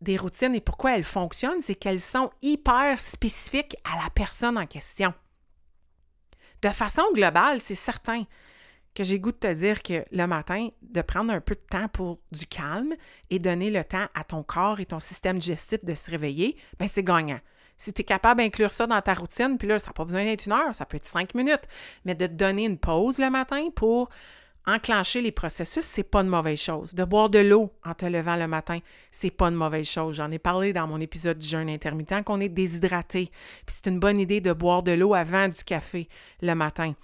des 0.00 0.16
routines 0.16 0.54
et 0.54 0.60
pourquoi 0.60 0.96
elles 0.96 1.04
fonctionnent, 1.04 1.62
c'est 1.62 1.74
qu'elles 1.74 2.00
sont 2.00 2.30
hyper 2.42 2.98
spécifiques 2.98 3.76
à 3.84 4.02
la 4.02 4.10
personne 4.10 4.58
en 4.58 4.66
question. 4.66 5.14
De 6.62 6.68
façon 6.68 7.02
globale, 7.14 7.60
c'est 7.60 7.74
certain 7.74 8.24
que 8.94 9.04
j'ai 9.04 9.20
goût 9.20 9.30
de 9.30 9.36
te 9.36 9.52
dire 9.52 9.82
que 9.82 10.04
le 10.10 10.26
matin, 10.26 10.68
de 10.82 11.02
prendre 11.02 11.32
un 11.32 11.40
peu 11.40 11.54
de 11.54 11.60
temps 11.60 11.88
pour 11.88 12.18
du 12.32 12.46
calme 12.46 12.94
et 13.30 13.38
donner 13.38 13.70
le 13.70 13.84
temps 13.84 14.06
à 14.14 14.24
ton 14.24 14.42
corps 14.42 14.80
et 14.80 14.86
ton 14.86 14.98
système 14.98 15.38
digestif 15.38 15.84
de 15.84 15.94
se 15.94 16.10
réveiller, 16.10 16.56
ben 16.78 16.88
c'est 16.88 17.02
gagnant. 17.02 17.38
Si 17.76 17.92
tu 17.92 18.00
es 18.00 18.04
capable 18.04 18.40
d'inclure 18.40 18.70
ça 18.70 18.86
dans 18.86 19.00
ta 19.02 19.12
routine, 19.12 19.58
puis 19.58 19.68
là, 19.68 19.78
ça 19.78 19.88
n'a 19.88 19.92
pas 19.92 20.06
besoin 20.06 20.24
d'être 20.24 20.46
une 20.46 20.52
heure, 20.52 20.74
ça 20.74 20.86
peut 20.86 20.96
être 20.96 21.06
cinq 21.06 21.34
minutes, 21.34 21.68
mais 22.06 22.14
de 22.14 22.26
te 22.26 22.32
donner 22.32 22.64
une 22.64 22.78
pause 22.78 23.18
le 23.18 23.28
matin 23.28 23.68
pour 23.74 24.08
enclencher 24.66 25.22
les 25.22 25.32
processus, 25.32 25.84
c'est 25.84 26.02
pas 26.02 26.20
une 26.20 26.28
mauvaise 26.28 26.60
chose. 26.60 26.94
De 26.94 27.04
boire 27.04 27.30
de 27.30 27.38
l'eau 27.38 27.72
en 27.84 27.94
te 27.94 28.06
levant 28.06 28.36
le 28.36 28.48
matin, 28.48 28.78
c'est 29.10 29.30
pas 29.30 29.46
une 29.46 29.54
mauvaise 29.54 29.88
chose. 29.88 30.16
J'en 30.16 30.30
ai 30.30 30.38
parlé 30.38 30.72
dans 30.72 30.86
mon 30.86 31.00
épisode 31.00 31.38
du 31.38 31.46
jeûne 31.48 31.68
intermittent 31.68 32.24
qu'on 32.24 32.40
est 32.40 32.48
déshydraté. 32.48 33.30
Puis 33.64 33.76
c'est 33.76 33.90
une 33.90 34.00
bonne 34.00 34.18
idée 34.18 34.40
de 34.40 34.52
boire 34.52 34.82
de 34.82 34.92
l'eau 34.92 35.14
avant 35.14 35.48
du 35.48 35.62
café 35.64 36.08
le 36.42 36.54
matin. 36.54 36.94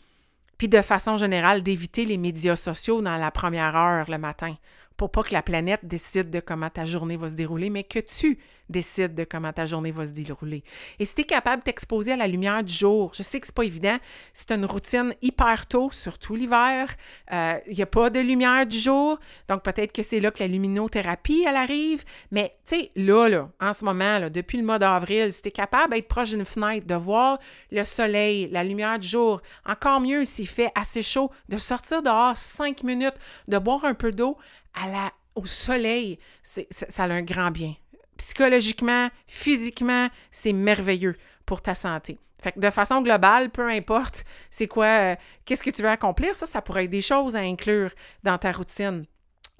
Puis 0.58 0.68
de 0.68 0.82
façon 0.82 1.16
générale, 1.16 1.62
d'éviter 1.62 2.04
les 2.04 2.18
médias 2.18 2.56
sociaux 2.56 3.02
dans 3.02 3.16
la 3.16 3.30
première 3.30 3.74
heure 3.74 4.10
le 4.10 4.18
matin 4.18 4.56
pour 4.96 5.10
pas 5.10 5.22
que 5.22 5.32
la 5.32 5.42
planète 5.42 5.80
décide 5.82 6.30
de 6.30 6.40
comment 6.40 6.70
ta 6.70 6.84
journée 6.84 7.16
va 7.16 7.28
se 7.28 7.34
dérouler, 7.34 7.70
mais 7.70 7.84
que 7.84 7.98
tu 7.98 8.38
décides 8.68 9.14
de 9.14 9.24
comment 9.24 9.52
ta 9.52 9.66
journée 9.66 9.92
va 9.92 10.06
se 10.06 10.12
dérouler. 10.12 10.64
Et 10.98 11.04
si 11.04 11.14
tu 11.14 11.20
es 11.22 11.24
capable 11.24 11.58
de 11.58 11.64
t'exposer 11.64 12.12
à 12.12 12.16
la 12.16 12.26
lumière 12.26 12.64
du 12.64 12.72
jour, 12.72 13.12
je 13.14 13.22
sais 13.22 13.38
que 13.38 13.46
c'est 13.46 13.54
pas 13.54 13.64
évident, 13.64 13.96
c'est 14.32 14.50
une 14.52 14.64
routine 14.64 15.14
hyper 15.20 15.66
tôt, 15.66 15.90
surtout 15.90 16.34
l'hiver, 16.34 16.88
euh, 17.32 17.58
il 17.68 17.76
n'y 17.76 17.82
a 17.82 17.86
pas 17.86 18.10
de 18.10 18.20
lumière 18.20 18.66
du 18.66 18.78
jour, 18.78 19.18
donc 19.48 19.62
peut-être 19.62 19.92
que 19.92 20.02
c'est 20.02 20.20
là 20.20 20.30
que 20.30 20.42
la 20.42 20.48
luminothérapie, 20.48 21.44
elle 21.46 21.56
arrive, 21.56 22.04
mais 22.30 22.56
tu 22.66 22.76
sais, 22.76 22.90
là, 22.96 23.28
là, 23.28 23.50
en 23.60 23.72
ce 23.72 23.84
moment, 23.84 24.18
là, 24.18 24.30
depuis 24.30 24.58
le 24.58 24.64
mois 24.64 24.78
d'avril, 24.78 25.32
si 25.32 25.42
tu 25.42 25.48
es 25.48 25.52
capable 25.52 25.94
d'être 25.94 26.08
proche 26.08 26.30
d'une 26.30 26.44
fenêtre, 26.44 26.86
de 26.86 26.94
voir 26.94 27.38
le 27.70 27.84
soleil, 27.84 28.48
la 28.50 28.64
lumière 28.64 28.98
du 28.98 29.06
jour, 29.06 29.42
encore 29.66 30.00
mieux 30.00 30.24
s'il 30.24 30.48
fait 30.48 30.70
assez 30.74 31.02
chaud, 31.02 31.30
de 31.48 31.58
sortir 31.58 32.02
dehors 32.02 32.36
cinq 32.36 32.82
minutes, 32.82 33.14
de 33.48 33.58
boire 33.58 33.84
un 33.84 33.94
peu 33.94 34.12
d'eau, 34.12 34.38
au 35.34 35.46
soleil, 35.46 36.18
ça, 36.42 37.04
a 37.04 37.06
un 37.06 37.22
grand 37.22 37.50
bien. 37.50 37.74
Psychologiquement, 38.16 39.08
physiquement, 39.26 40.08
c'est 40.30 40.52
merveilleux 40.52 41.16
pour 41.46 41.62
ta 41.62 41.74
santé. 41.74 42.18
Fait 42.42 42.52
que 42.52 42.60
de 42.60 42.70
façon 42.70 43.02
globale, 43.02 43.50
peu 43.50 43.68
importe 43.68 44.24
c'est 44.50 44.66
quoi, 44.66 44.86
euh, 44.86 45.16
qu'est-ce 45.44 45.62
que 45.62 45.70
tu 45.70 45.82
veux 45.82 45.88
accomplir, 45.88 46.34
ça, 46.34 46.44
ça 46.44 46.60
pourrait 46.60 46.84
être 46.84 46.90
des 46.90 47.02
choses 47.02 47.36
à 47.36 47.40
inclure 47.40 47.90
dans 48.24 48.36
ta 48.36 48.50
routine. 48.52 49.06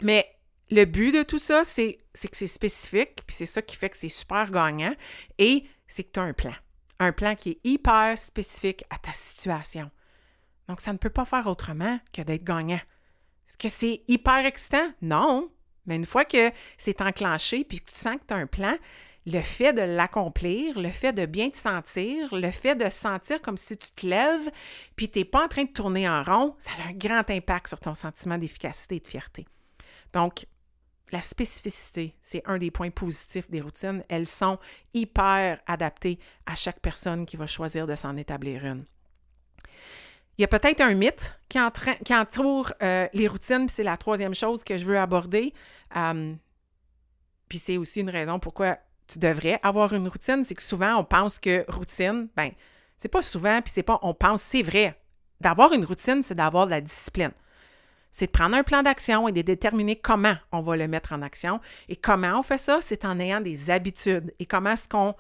Mais 0.01 0.27
le 0.71 0.85
but 0.85 1.13
de 1.13 1.23
tout 1.23 1.39
ça, 1.39 1.63
c'est 1.65 1.99
que 2.15 2.37
c'est 2.37 2.47
spécifique, 2.47 3.21
puis 3.27 3.37
c'est 3.37 3.47
ça 3.47 3.63
qui 3.63 3.77
fait 3.77 3.91
que 3.91 3.97
c'est 3.97 4.09
super 4.09 4.51
gagnant, 4.51 4.95
et 5.39 5.65
c'est 5.87 6.03
que 6.05 6.13
tu 6.13 6.21
as 6.21 6.25
un 6.25 6.33
plan. 6.33 6.55
Un 6.99 7.13
plan 7.13 7.35
qui 7.35 7.51
est 7.51 7.61
hyper 7.65 8.17
spécifique 8.17 8.85
à 8.91 8.99
ta 8.99 9.13
situation. 9.13 9.91
Donc, 10.69 10.81
ça 10.81 10.93
ne 10.93 10.99
peut 10.99 11.11
pas 11.11 11.25
faire 11.25 11.47
autrement 11.47 11.99
que 12.13 12.23
d'être 12.23 12.45
gagnant. 12.45 12.81
Est-ce 13.49 13.59
que 13.59 13.69
c'est 13.69 14.03
hyper 14.09 14.45
excitant? 14.47 14.91
Non. 15.03 15.51
Mais 15.87 15.97
une 15.97 16.07
fois 16.07 16.25
que 16.25 16.51
c'est 16.77 17.01
enclenché 17.01 17.65
puis 17.65 17.81
que 17.81 17.91
tu 17.91 17.97
sens 17.97 18.17
que 18.17 18.27
tu 18.27 18.35
as 18.35 18.37
un 18.37 18.47
plan, 18.47 18.77
le 19.27 19.41
fait 19.41 19.73
de 19.73 19.83
l'accomplir, 19.83 20.79
le 20.79 20.91
fait 20.91 21.13
de 21.13 21.27
bien 21.27 21.51
te 21.51 21.57
sentir, 21.57 22.35
le 22.35 22.51
fait 22.51 22.75
de 22.75 22.89
sentir 22.91 23.41
comme 23.41 23.57
si 23.57 23.77
tu 23.77 23.91
te 23.93 24.07
lèves 24.07 24.51
puis 24.97 25.11
tu 25.11 25.21
n'es 25.21 25.25
pas 25.25 25.45
en 25.45 25.49
train 25.49 25.65
de 25.65 25.71
tourner 25.71 26.09
en 26.09 26.23
rond, 26.23 26.55
ça 26.59 26.71
a 26.85 26.89
un 26.89 26.93
grand 26.93 27.29
impact 27.31 27.69
sur 27.69 27.81
ton 27.81 27.95
sentiment 27.95 28.39
d'efficacité 28.39 28.97
et 28.97 29.01
de 29.01 29.07
fierté. 29.07 29.47
Donc, 30.13 30.47
la 31.13 31.21
spécificité, 31.21 32.17
c'est 32.23 32.43
un 32.47 32.59
des 32.59 32.71
points 32.71 32.91
positifs 32.91 33.51
des 33.51 33.61
routines. 33.61 34.03
Elles 34.09 34.27
sont 34.27 34.59
hyper 34.95 35.61
adaptées 35.67 36.19
à 36.47 36.55
chaque 36.55 36.81
personne 36.81 37.27
qui 37.27 37.37
va 37.37 37.47
choisir 37.47 37.87
de 37.87 37.95
s'en 37.95 38.17
établir 38.17 38.65
une. 38.65 38.87
Il 40.43 40.51
y 40.51 40.57
a 40.57 40.59
peut-être 40.59 40.81
un 40.81 40.95
mythe 40.95 41.39
qui, 41.49 41.61
entoure 42.13 42.73
euh, 42.83 43.07
les 43.13 43.29
routines, 43.29 43.67
puis 43.67 43.75
c'est 43.77 43.85
la 43.85 43.97
troisième 43.97 44.35
chose 44.35 44.65
que 44.65 44.77
je 44.77 44.85
veux 44.85 44.99
aborder. 44.99 45.55
Euh, 45.97 46.35
puis 47.49 47.59
c'est 47.59 47.77
aussi 47.77 48.01
une 48.01 48.11
raison 48.11 48.41
pourquoi 48.41 48.79
tu 49.07 49.21
devrais 49.21 49.61
avoir 49.63 49.93
une 49.93 50.09
routine, 50.09 50.43
c'est 50.43 50.57
que 50.57 50.63
souvent 50.63 50.97
on 50.97 51.05
pense 51.05 51.39
que 51.39 51.65
routine, 51.71 52.27
ben, 52.35 52.51
c'est 52.97 53.07
pas 53.09 53.23
souvent, 53.23 53.63
puis 53.63 53.71
c'est 53.73 53.85
pas 53.85 54.01
on 54.03 54.15
pense, 54.15 54.43
c'est 54.43 54.65
vrai. 54.65 55.01
D'avoir 55.41 55.73
une 55.75 55.85
routine, 55.85 56.25
c'est 56.25 56.35
d'avoir 56.35 56.67
de 56.67 56.73
la 56.73 56.81
discipline. 56.81 57.31
C'est 58.11 58.27
de 58.27 58.33
prendre 58.33 58.57
un 58.57 58.65
plan 58.65 58.83
d'action 58.83 59.29
et 59.29 59.33
de 59.33 59.43
déterminer 59.43 59.95
comment 59.95 60.35
on 60.51 60.61
va 60.61 60.77
le 60.77 60.89
mettre 60.89 61.13
en 61.13 61.23
action. 61.23 61.61
Et 61.89 61.95
comment 61.95 62.41
on 62.41 62.43
fait 62.43 62.59
ça? 62.59 62.81
C'est 62.81 63.05
en 63.05 63.21
ayant 63.21 63.41
des 63.41 63.71
habitudes. 63.71 64.35
Et 64.41 64.47
comment 64.47 64.71
est-ce 64.71 64.89
qu'on 64.89 65.15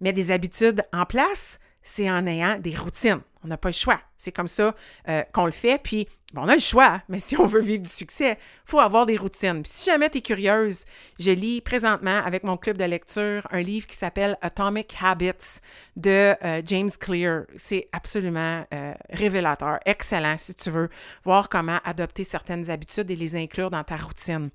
met 0.00 0.14
des 0.14 0.30
habitudes 0.30 0.82
en 0.94 1.04
place? 1.04 1.60
C'est 1.82 2.10
en 2.10 2.26
ayant 2.26 2.58
des 2.58 2.76
routines. 2.76 3.20
On 3.44 3.48
n'a 3.48 3.56
pas 3.56 3.70
le 3.70 3.74
choix. 3.74 4.00
C'est 4.16 4.30
comme 4.30 4.48
ça 4.48 4.74
euh, 5.08 5.22
qu'on 5.32 5.46
le 5.46 5.50
fait. 5.50 5.82
Puis, 5.82 6.06
bon, 6.32 6.42
on 6.42 6.48
a 6.48 6.54
le 6.54 6.60
choix, 6.60 7.02
mais 7.08 7.18
si 7.18 7.36
on 7.36 7.46
veut 7.46 7.60
vivre 7.60 7.82
du 7.82 7.88
succès, 7.88 8.38
il 8.38 8.70
faut 8.70 8.78
avoir 8.78 9.04
des 9.04 9.16
routines. 9.16 9.62
Puis 9.62 9.72
si 9.74 9.90
jamais 9.90 10.08
tu 10.10 10.18
es 10.18 10.20
curieuse, 10.20 10.84
je 11.18 11.30
lis 11.32 11.60
présentement 11.60 12.22
avec 12.24 12.44
mon 12.44 12.56
club 12.56 12.78
de 12.78 12.84
lecture 12.84 13.46
un 13.50 13.62
livre 13.62 13.86
qui 13.86 13.96
s'appelle 13.96 14.38
Atomic 14.42 14.94
Habits 15.00 15.60
de 15.96 16.34
euh, 16.44 16.62
James 16.64 16.90
Clear. 16.98 17.44
C'est 17.56 17.88
absolument 17.92 18.64
euh, 18.72 18.94
révélateur, 19.10 19.80
excellent 19.86 20.36
si 20.38 20.54
tu 20.54 20.70
veux 20.70 20.88
voir 21.24 21.48
comment 21.48 21.78
adopter 21.84 22.22
certaines 22.22 22.70
habitudes 22.70 23.10
et 23.10 23.16
les 23.16 23.34
inclure 23.34 23.70
dans 23.70 23.82
ta 23.82 23.96
routine. 23.96 24.50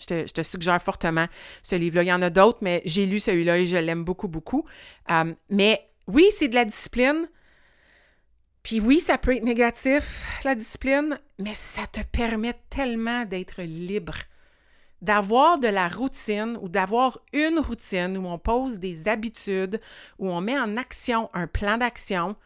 Je 0.00 0.06
te, 0.06 0.26
je 0.26 0.32
te, 0.32 0.42
suggère 0.42 0.80
fortement 0.80 1.26
ce 1.60 1.76
livre-là. 1.76 2.02
Il 2.02 2.08
y 2.08 2.12
en 2.12 2.22
a 2.22 2.30
d'autres, 2.30 2.60
mais 2.62 2.80
j'ai 2.86 3.04
lu 3.04 3.18
celui-là 3.18 3.58
et 3.58 3.66
je 3.66 3.76
l'aime 3.76 4.04
beaucoup, 4.04 4.26
beaucoup. 4.26 4.64
mais 5.50 5.91
oui, 6.06 6.26
c'est 6.32 6.48
de 6.48 6.54
la 6.54 6.64
discipline, 6.64 7.28
puis 8.62 8.80
oui, 8.80 9.00
ça 9.00 9.18
peut 9.18 9.36
être 9.36 9.44
négatif, 9.44 10.24
la 10.44 10.54
discipline, 10.54 11.18
mais 11.38 11.54
ça 11.54 11.86
te 11.86 12.00
permet 12.00 12.54
tellement 12.70 13.24
d'être 13.24 13.62
libre, 13.62 14.14
d'avoir 15.00 15.58
de 15.58 15.66
la 15.66 15.88
routine 15.88 16.56
ou 16.60 16.68
d'avoir 16.68 17.18
une 17.32 17.58
routine 17.58 18.16
où 18.16 18.26
on 18.26 18.38
pose 18.38 18.78
des 18.78 19.08
habitudes, 19.08 19.80
où 20.18 20.30
on 20.30 20.40
met 20.40 20.58
en 20.58 20.76
action 20.76 21.28
un 21.34 21.48
plan 21.48 21.76
d'action. 21.76 22.36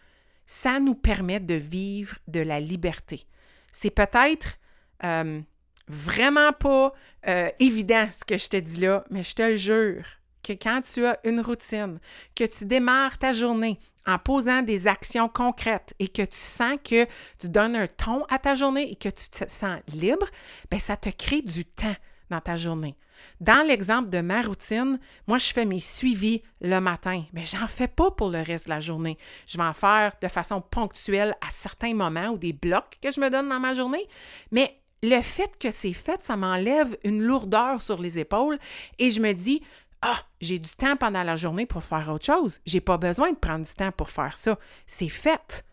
Ça 0.46 0.80
nous 0.80 0.94
permet 0.94 1.40
de 1.40 1.54
vivre 1.54 2.16
de 2.28 2.40
la 2.40 2.60
liberté. 2.60 3.26
C'est 3.70 3.90
peut-être 3.90 4.56
euh, 5.04 5.40
vraiment 5.86 6.52
pas 6.54 6.94
euh, 7.28 7.50
évident 7.60 8.08
ce 8.10 8.24
que 8.24 8.38
je 8.38 8.48
te 8.48 8.56
dis 8.56 8.80
là, 8.80 9.04
mais 9.10 9.22
je 9.22 9.34
te 9.34 9.42
le 9.42 9.56
jure 9.56 10.04
que 10.46 10.52
quand 10.52 10.80
tu 10.82 11.04
as 11.04 11.18
une 11.24 11.40
routine, 11.40 11.98
que 12.34 12.44
tu 12.44 12.66
démarres 12.66 13.18
ta 13.18 13.32
journée 13.32 13.78
en 14.06 14.18
posant 14.18 14.62
des 14.62 14.86
actions 14.86 15.28
concrètes 15.28 15.94
et 15.98 16.08
que 16.08 16.22
tu 16.22 16.36
sens 16.36 16.76
que 16.84 17.04
tu 17.38 17.48
donnes 17.48 17.74
un 17.74 17.88
ton 17.88 18.24
à 18.26 18.38
ta 18.38 18.54
journée 18.54 18.92
et 18.92 18.94
que 18.94 19.08
tu 19.08 19.28
te 19.28 19.50
sens 19.50 19.80
libre, 19.92 20.26
bien, 20.70 20.78
ça 20.78 20.96
te 20.96 21.08
crée 21.08 21.42
du 21.42 21.64
temps 21.64 21.96
dans 22.30 22.40
ta 22.40 22.56
journée. 22.56 22.96
Dans 23.40 23.66
l'exemple 23.66 24.10
de 24.10 24.20
ma 24.20 24.42
routine, 24.42 25.00
moi, 25.26 25.38
je 25.38 25.52
fais 25.52 25.64
mes 25.64 25.80
suivis 25.80 26.42
le 26.60 26.78
matin, 26.80 27.24
mais 27.32 27.44
j'en 27.44 27.66
fais 27.66 27.88
pas 27.88 28.10
pour 28.10 28.30
le 28.30 28.40
reste 28.40 28.66
de 28.66 28.70
la 28.70 28.80
journée. 28.80 29.18
Je 29.46 29.56
vais 29.56 29.64
en 29.64 29.72
faire 29.72 30.12
de 30.20 30.28
façon 30.28 30.60
ponctuelle 30.60 31.34
à 31.40 31.50
certains 31.50 31.94
moments 31.94 32.28
ou 32.28 32.38
des 32.38 32.52
blocs 32.52 32.98
que 33.02 33.10
je 33.10 33.20
me 33.20 33.30
donne 33.30 33.48
dans 33.48 33.60
ma 33.60 33.74
journée, 33.74 34.06
mais 34.52 34.80
le 35.02 35.20
fait 35.20 35.50
que 35.58 35.70
c'est 35.70 35.92
fait, 35.92 36.22
ça 36.24 36.36
m'enlève 36.36 36.96
une 37.04 37.22
lourdeur 37.22 37.82
sur 37.82 38.00
les 38.00 38.18
épaules 38.18 38.58
et 38.98 39.10
je 39.10 39.20
me 39.20 39.32
dis, 39.32 39.62
ah, 40.08 40.22
j'ai 40.40 40.60
du 40.60 40.70
temps 40.70 40.96
pendant 40.96 41.24
la 41.24 41.34
journée 41.34 41.66
pour 41.66 41.82
faire 41.82 42.08
autre 42.12 42.26
chose. 42.26 42.60
J'ai 42.64 42.80
pas 42.80 42.96
besoin 42.96 43.32
de 43.32 43.36
prendre 43.36 43.66
du 43.66 43.74
temps 43.74 43.90
pour 43.90 44.08
faire 44.08 44.36
ça. 44.36 44.56
C'est 44.86 45.08
fait. 45.08 45.64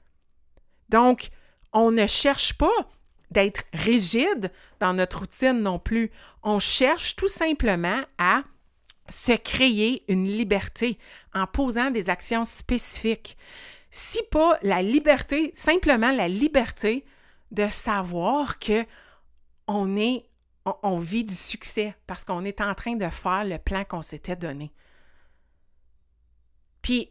Donc, 0.89 1.29
on 1.71 1.91
ne 1.91 2.07
cherche 2.07 2.53
pas 2.53 2.71
d'être 3.29 3.63
rigide 3.73 4.51
dans 4.79 4.93
notre 4.93 5.19
routine 5.19 5.61
non 5.61 5.77
plus. 5.77 6.09
On 6.41 6.57
cherche 6.57 7.15
tout 7.15 7.27
simplement 7.27 8.01
à 8.17 8.41
se 9.07 9.33
créer 9.33 10.03
une 10.11 10.25
liberté 10.25 10.97
en 11.35 11.45
posant 11.45 11.91
des 11.91 12.09
actions 12.09 12.43
spécifiques. 12.43 13.37
Si 13.91 14.19
pas 14.31 14.57
la 14.63 14.81
liberté, 14.81 15.51
simplement 15.53 16.11
la 16.11 16.27
liberté 16.27 17.05
de 17.51 17.69
savoir 17.69 18.57
que 18.57 18.83
on 19.67 19.95
est 19.95 20.25
on, 20.65 20.97
vit 20.97 21.23
du 21.23 21.35
succès 21.35 21.95
parce 22.07 22.23
qu'on 22.23 22.45
est 22.45 22.61
en 22.61 22.73
train 22.73 22.95
de 22.95 23.09
faire 23.09 23.43
le 23.43 23.57
plan 23.57 23.83
qu'on 23.83 24.01
s'était 24.01 24.35
donné. 24.35 24.71
Puis, 26.81 27.09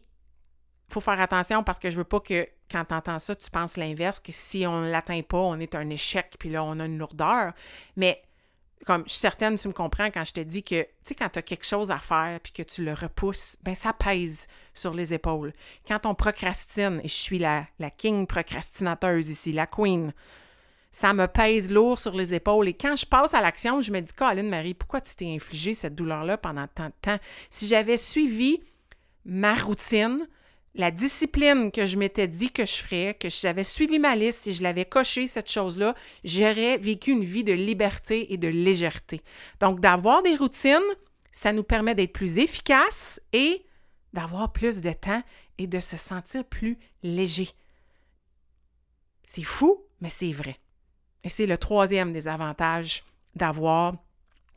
il 0.88 0.92
faut 0.92 1.00
faire 1.00 1.20
attention 1.20 1.62
parce 1.62 1.78
que 1.78 1.90
je 1.90 1.96
veux 1.96 2.04
pas 2.04 2.20
que 2.20 2.46
quand 2.70 2.84
tu 2.86 2.94
entends 2.94 3.18
ça, 3.18 3.34
tu 3.34 3.50
penses 3.50 3.76
l'inverse, 3.76 4.20
que 4.20 4.32
si 4.32 4.66
on 4.66 4.82
ne 4.82 4.90
l'atteint 4.90 5.22
pas, 5.22 5.38
on 5.38 5.58
est 5.60 5.74
un 5.74 5.88
échec, 5.90 6.36
puis 6.38 6.50
là, 6.50 6.64
on 6.64 6.80
a 6.80 6.86
une 6.86 6.98
lourdeur. 6.98 7.52
Mais 7.96 8.22
comme 8.86 9.04
je 9.06 9.12
suis 9.12 9.20
certaine, 9.20 9.56
tu 9.56 9.68
me 9.68 9.72
comprends 9.72 10.10
quand 10.10 10.24
je 10.24 10.32
te 10.32 10.40
dis 10.40 10.62
que, 10.62 10.82
tu 10.82 10.88
sais, 11.04 11.14
quand 11.14 11.28
tu 11.28 11.38
as 11.38 11.42
quelque 11.42 11.66
chose 11.66 11.90
à 11.90 11.98
faire 11.98 12.40
puis 12.40 12.52
que 12.52 12.62
tu 12.62 12.84
le 12.84 12.92
repousses, 12.92 13.56
ben 13.62 13.74
ça 13.74 13.92
pèse 13.92 14.46
sur 14.74 14.94
les 14.94 15.14
épaules. 15.14 15.52
Quand 15.86 16.04
on 16.06 16.14
procrastine, 16.14 17.00
et 17.04 17.08
je 17.08 17.14
suis 17.14 17.38
la, 17.38 17.66
la 17.78 17.90
king 17.90 18.26
procrastinateuse 18.26 19.28
ici, 19.28 19.52
la 19.52 19.66
queen, 19.66 20.12
ça 20.92 21.14
me 21.14 21.26
pèse 21.26 21.70
lourd 21.70 21.98
sur 21.98 22.14
les 22.14 22.34
épaules. 22.34 22.68
Et 22.68 22.74
quand 22.74 22.94
je 22.96 23.06
passe 23.06 23.32
à 23.34 23.40
l'action, 23.40 23.80
je 23.80 23.90
me 23.90 24.00
dis, 24.00 24.12
Colin 24.12 24.42
Marie, 24.44 24.74
pourquoi 24.74 25.00
tu 25.00 25.16
t'es 25.16 25.34
infligé 25.34 25.72
cette 25.72 25.94
douleur-là 25.94 26.36
pendant 26.36 26.66
tant 26.68 26.86
de 26.86 26.94
temps? 27.00 27.18
Si 27.48 27.66
j'avais 27.66 27.96
suivi 27.96 28.62
ma 29.24 29.54
routine, 29.54 30.28
la 30.74 30.90
discipline 30.90 31.70
que 31.70 31.86
je 31.86 31.96
m'étais 31.96 32.28
dit 32.28 32.50
que 32.50 32.66
je 32.66 32.76
ferais, 32.76 33.14
que 33.18 33.28
j'avais 33.30 33.64
suivi 33.64 33.98
ma 33.98 34.16
liste 34.16 34.46
et 34.46 34.52
je 34.52 34.62
l'avais 34.62 34.84
coché 34.84 35.26
cette 35.26 35.50
chose-là, 35.50 35.94
j'aurais 36.24 36.76
vécu 36.76 37.10
une 37.12 37.24
vie 37.24 37.44
de 37.44 37.52
liberté 37.52 38.32
et 38.32 38.36
de 38.36 38.48
légèreté. 38.48 39.22
Donc, 39.60 39.80
d'avoir 39.80 40.22
des 40.22 40.36
routines, 40.36 40.78
ça 41.30 41.52
nous 41.52 41.62
permet 41.62 41.94
d'être 41.94 42.12
plus 42.12 42.38
efficaces 42.38 43.20
et 43.32 43.64
d'avoir 44.12 44.52
plus 44.52 44.82
de 44.82 44.92
temps 44.92 45.22
et 45.58 45.66
de 45.66 45.80
se 45.80 45.96
sentir 45.96 46.44
plus 46.44 46.78
léger. 47.02 47.48
C'est 49.26 49.42
fou, 49.42 49.82
mais 50.00 50.10
c'est 50.10 50.32
vrai. 50.32 50.58
Et 51.24 51.28
c'est 51.28 51.46
le 51.46 51.56
troisième 51.56 52.12
des 52.12 52.28
avantages 52.28 53.04
d'avoir 53.34 53.94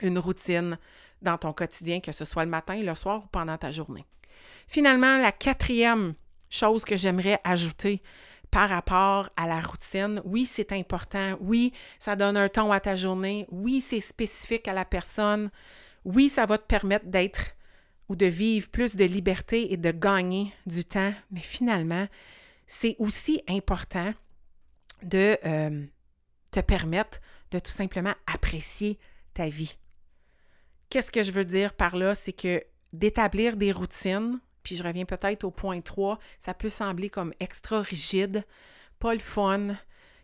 une 0.02 0.20
routine 0.20 0.78
dans 1.22 1.38
ton 1.38 1.54
quotidien, 1.54 2.00
que 2.00 2.12
ce 2.12 2.26
soit 2.26 2.46
le 2.46 2.52
matin, 2.52 2.82
le 2.82 2.96
soir 2.96 3.24
ou 3.24 3.28
pendant 3.28 3.58
ta 3.58 3.72
journée. 3.72 4.06
Finalement, 4.68 5.18
la 5.18 5.32
quatrième 5.32 6.14
chose 6.50 6.86
que 6.86 6.98
j'aimerais 6.98 7.40
ajouter 7.44 8.02
par 8.52 8.70
rapport 8.70 9.30
à 9.36 9.48
la 9.48 9.60
routine, 9.60 10.22
oui, 10.24 10.46
c'est 10.46 10.72
important, 10.72 11.38
oui, 11.42 11.74
ça 12.00 12.16
donne 12.16 12.38
un 12.38 12.48
ton 12.48 12.72
à 12.72 12.80
ta 12.80 12.96
journée, 12.96 13.46
oui, 13.52 13.82
c'est 13.82 14.00
spécifique 14.00 14.68
à 14.68 14.74
la 14.74 14.86
personne, 14.86 15.50
oui, 16.06 16.30
ça 16.30 16.46
va 16.46 16.58
te 16.58 16.66
permettre 16.66 17.06
d'être 17.06 17.52
ou 18.08 18.16
de 18.16 18.28
vivre 18.28 18.70
plus 18.70 18.96
de 18.96 19.06
liberté 19.06 19.74
et 19.74 19.78
de 19.78 19.92
gagner 19.92 20.54
du 20.66 20.86
temps, 20.86 21.14
mais 21.32 21.42
finalement, 21.42 22.08
c'est 22.68 22.96
aussi 23.00 23.44
important 23.48 24.14
de, 25.04 25.38
euh, 25.46 25.86
te 26.62 27.20
de 27.52 27.60
tout 27.60 27.72
simplement 27.72 28.14
apprécier 28.28 29.00
ta 29.34 29.50
vie. 29.50 29.78
Qu'est-ce 30.90 31.12
que 31.12 31.24
je 31.24 31.32
veux 31.32 31.46
dire 31.46 31.74
par 31.74 31.96
là? 31.96 32.16
C'est 32.16 32.34
que 32.34 32.64
d'établir 32.94 33.58
des 33.58 33.72
routines, 33.72 34.40
puis 34.64 34.76
je 34.76 34.84
reviens 34.84 35.06
peut-être 35.06 35.44
au 35.44 35.52
point 35.52 35.82
3, 35.82 36.20
ça 36.40 36.54
peut 36.54 36.70
sembler 36.70 37.10
comme 37.10 37.34
extra 37.40 37.82
rigide, 37.82 38.46
pas 39.00 39.14
le 39.14 39.20
fun, 39.20 39.76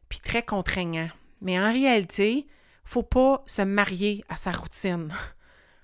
puis 0.08 0.20
très 0.20 0.44
contraignant. 0.44 1.10
Mais 1.42 1.60
en 1.60 1.72
réalité, 1.72 2.48
faut 2.84 3.04
pas 3.04 3.44
se 3.46 3.62
marier 3.62 4.24
à 4.30 4.36
sa 4.36 4.52
routine. 4.52 5.14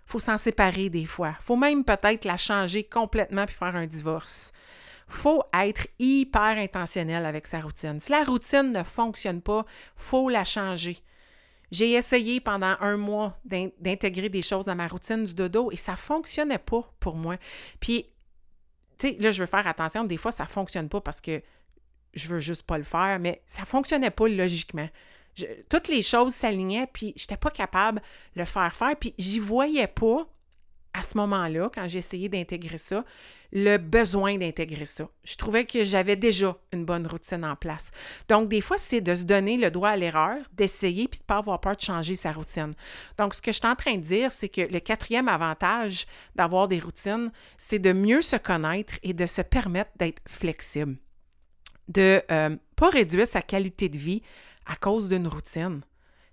faut 0.05 0.19
s'en 0.19 0.37
séparer 0.37 0.89
des 0.89 1.05
fois. 1.05 1.35
faut 1.41 1.57
même 1.57 1.83
peut-être 1.83 2.23
la 2.23 2.37
changer 2.37 2.83
complètement 2.83 3.45
puis 3.45 3.55
faire 3.55 3.75
un 3.75 3.87
divorce 3.87 4.53
faut 5.07 5.43
être 5.53 5.87
hyper 5.99 6.57
intentionnel 6.57 7.25
avec 7.25 7.47
sa 7.47 7.61
routine. 7.61 7.99
Si 7.99 8.11
la 8.11 8.23
routine 8.23 8.71
ne 8.71 8.83
fonctionne 8.83 9.41
pas, 9.41 9.65
faut 9.95 10.29
la 10.29 10.43
changer. 10.43 10.97
J'ai 11.71 11.93
essayé 11.93 12.39
pendant 12.39 12.75
un 12.79 12.97
mois 12.97 13.37
d'intégrer 13.45 14.29
des 14.29 14.41
choses 14.41 14.65
dans 14.65 14.75
ma 14.75 14.87
routine 14.87 15.25
du 15.25 15.33
dodo 15.33 15.71
et 15.71 15.75
ça 15.75 15.95
fonctionnait 15.95 16.59
pas 16.59 16.89
pour 16.99 17.15
moi. 17.15 17.37
Puis, 17.79 18.05
tu 18.97 19.09
sais, 19.09 19.17
là, 19.19 19.31
je 19.31 19.43
veux 19.43 19.47
faire 19.47 19.67
attention, 19.67 20.03
des 20.03 20.17
fois, 20.17 20.31
ça 20.31 20.43
ne 20.43 20.49
fonctionne 20.49 20.87
pas 20.87 21.01
parce 21.01 21.19
que 21.19 21.41
je 22.13 22.29
veux 22.29 22.39
juste 22.39 22.63
pas 22.63 22.77
le 22.77 22.83
faire, 22.83 23.19
mais 23.19 23.41
ça 23.45 23.65
fonctionnait 23.65 24.11
pas 24.11 24.27
logiquement. 24.27 24.89
toutes 25.69 25.87
les 25.87 26.01
choses 26.01 26.33
s'alignaient, 26.33 26.87
puis 26.87 27.13
je 27.15 27.23
n'étais 27.23 27.37
pas 27.37 27.51
capable 27.51 27.99
de 28.35 28.39
le 28.39 28.45
faire 28.45 28.73
faire, 28.73 28.95
puis 28.95 29.13
j'y 29.17 29.39
voyais 29.39 29.87
pas 29.87 30.27
à 30.97 31.01
ce 31.01 31.17
moment-là, 31.17 31.69
quand 31.73 31.87
j'ai 31.87 31.99
essayé 31.99 32.27
d'intégrer 32.27 32.77
ça, 32.77 33.05
le 33.53 33.77
besoin 33.77 34.37
d'intégrer 34.37 34.85
ça. 34.85 35.07
Je 35.23 35.35
trouvais 35.35 35.65
que 35.65 35.83
j'avais 35.83 36.15
déjà 36.15 36.57
une 36.73 36.85
bonne 36.85 37.05
routine 37.05 37.45
en 37.45 37.55
place. 37.55 37.91
Donc, 38.27 38.49
des 38.49 38.61
fois, 38.61 38.77
c'est 38.77 39.01
de 39.01 39.13
se 39.13 39.23
donner 39.23 39.57
le 39.57 39.69
droit 39.71 39.89
à 39.89 39.95
l'erreur, 39.95 40.37
d'essayer 40.53 41.07
puis 41.07 41.19
de 41.19 41.23
ne 41.23 41.27
pas 41.27 41.37
avoir 41.37 41.61
peur 41.61 41.75
de 41.75 41.81
changer 41.81 42.15
sa 42.15 42.31
routine. 42.31 42.73
Donc, 43.17 43.33
ce 43.33 43.41
que 43.41 43.51
je 43.51 43.57
suis 43.57 43.67
en 43.67 43.75
train 43.75 43.95
de 43.95 44.01
dire, 44.01 44.31
c'est 44.31 44.49
que 44.49 44.61
le 44.61 44.79
quatrième 44.79 45.27
avantage 45.27 46.05
d'avoir 46.35 46.67
des 46.67 46.79
routines, 46.79 47.31
c'est 47.57 47.79
de 47.79 47.93
mieux 47.93 48.21
se 48.21 48.35
connaître 48.35 48.95
et 49.03 49.13
de 49.13 49.25
se 49.25 49.41
permettre 49.41 49.91
d'être 49.97 50.21
flexible 50.27 50.97
de 51.87 52.21
euh, 52.31 52.55
pas 52.75 52.89
réduire 52.89 53.27
sa 53.27 53.41
qualité 53.41 53.89
de 53.89 53.97
vie 53.97 54.21
à 54.65 54.75
cause 54.75 55.09
d'une 55.09 55.27
routine. 55.27 55.81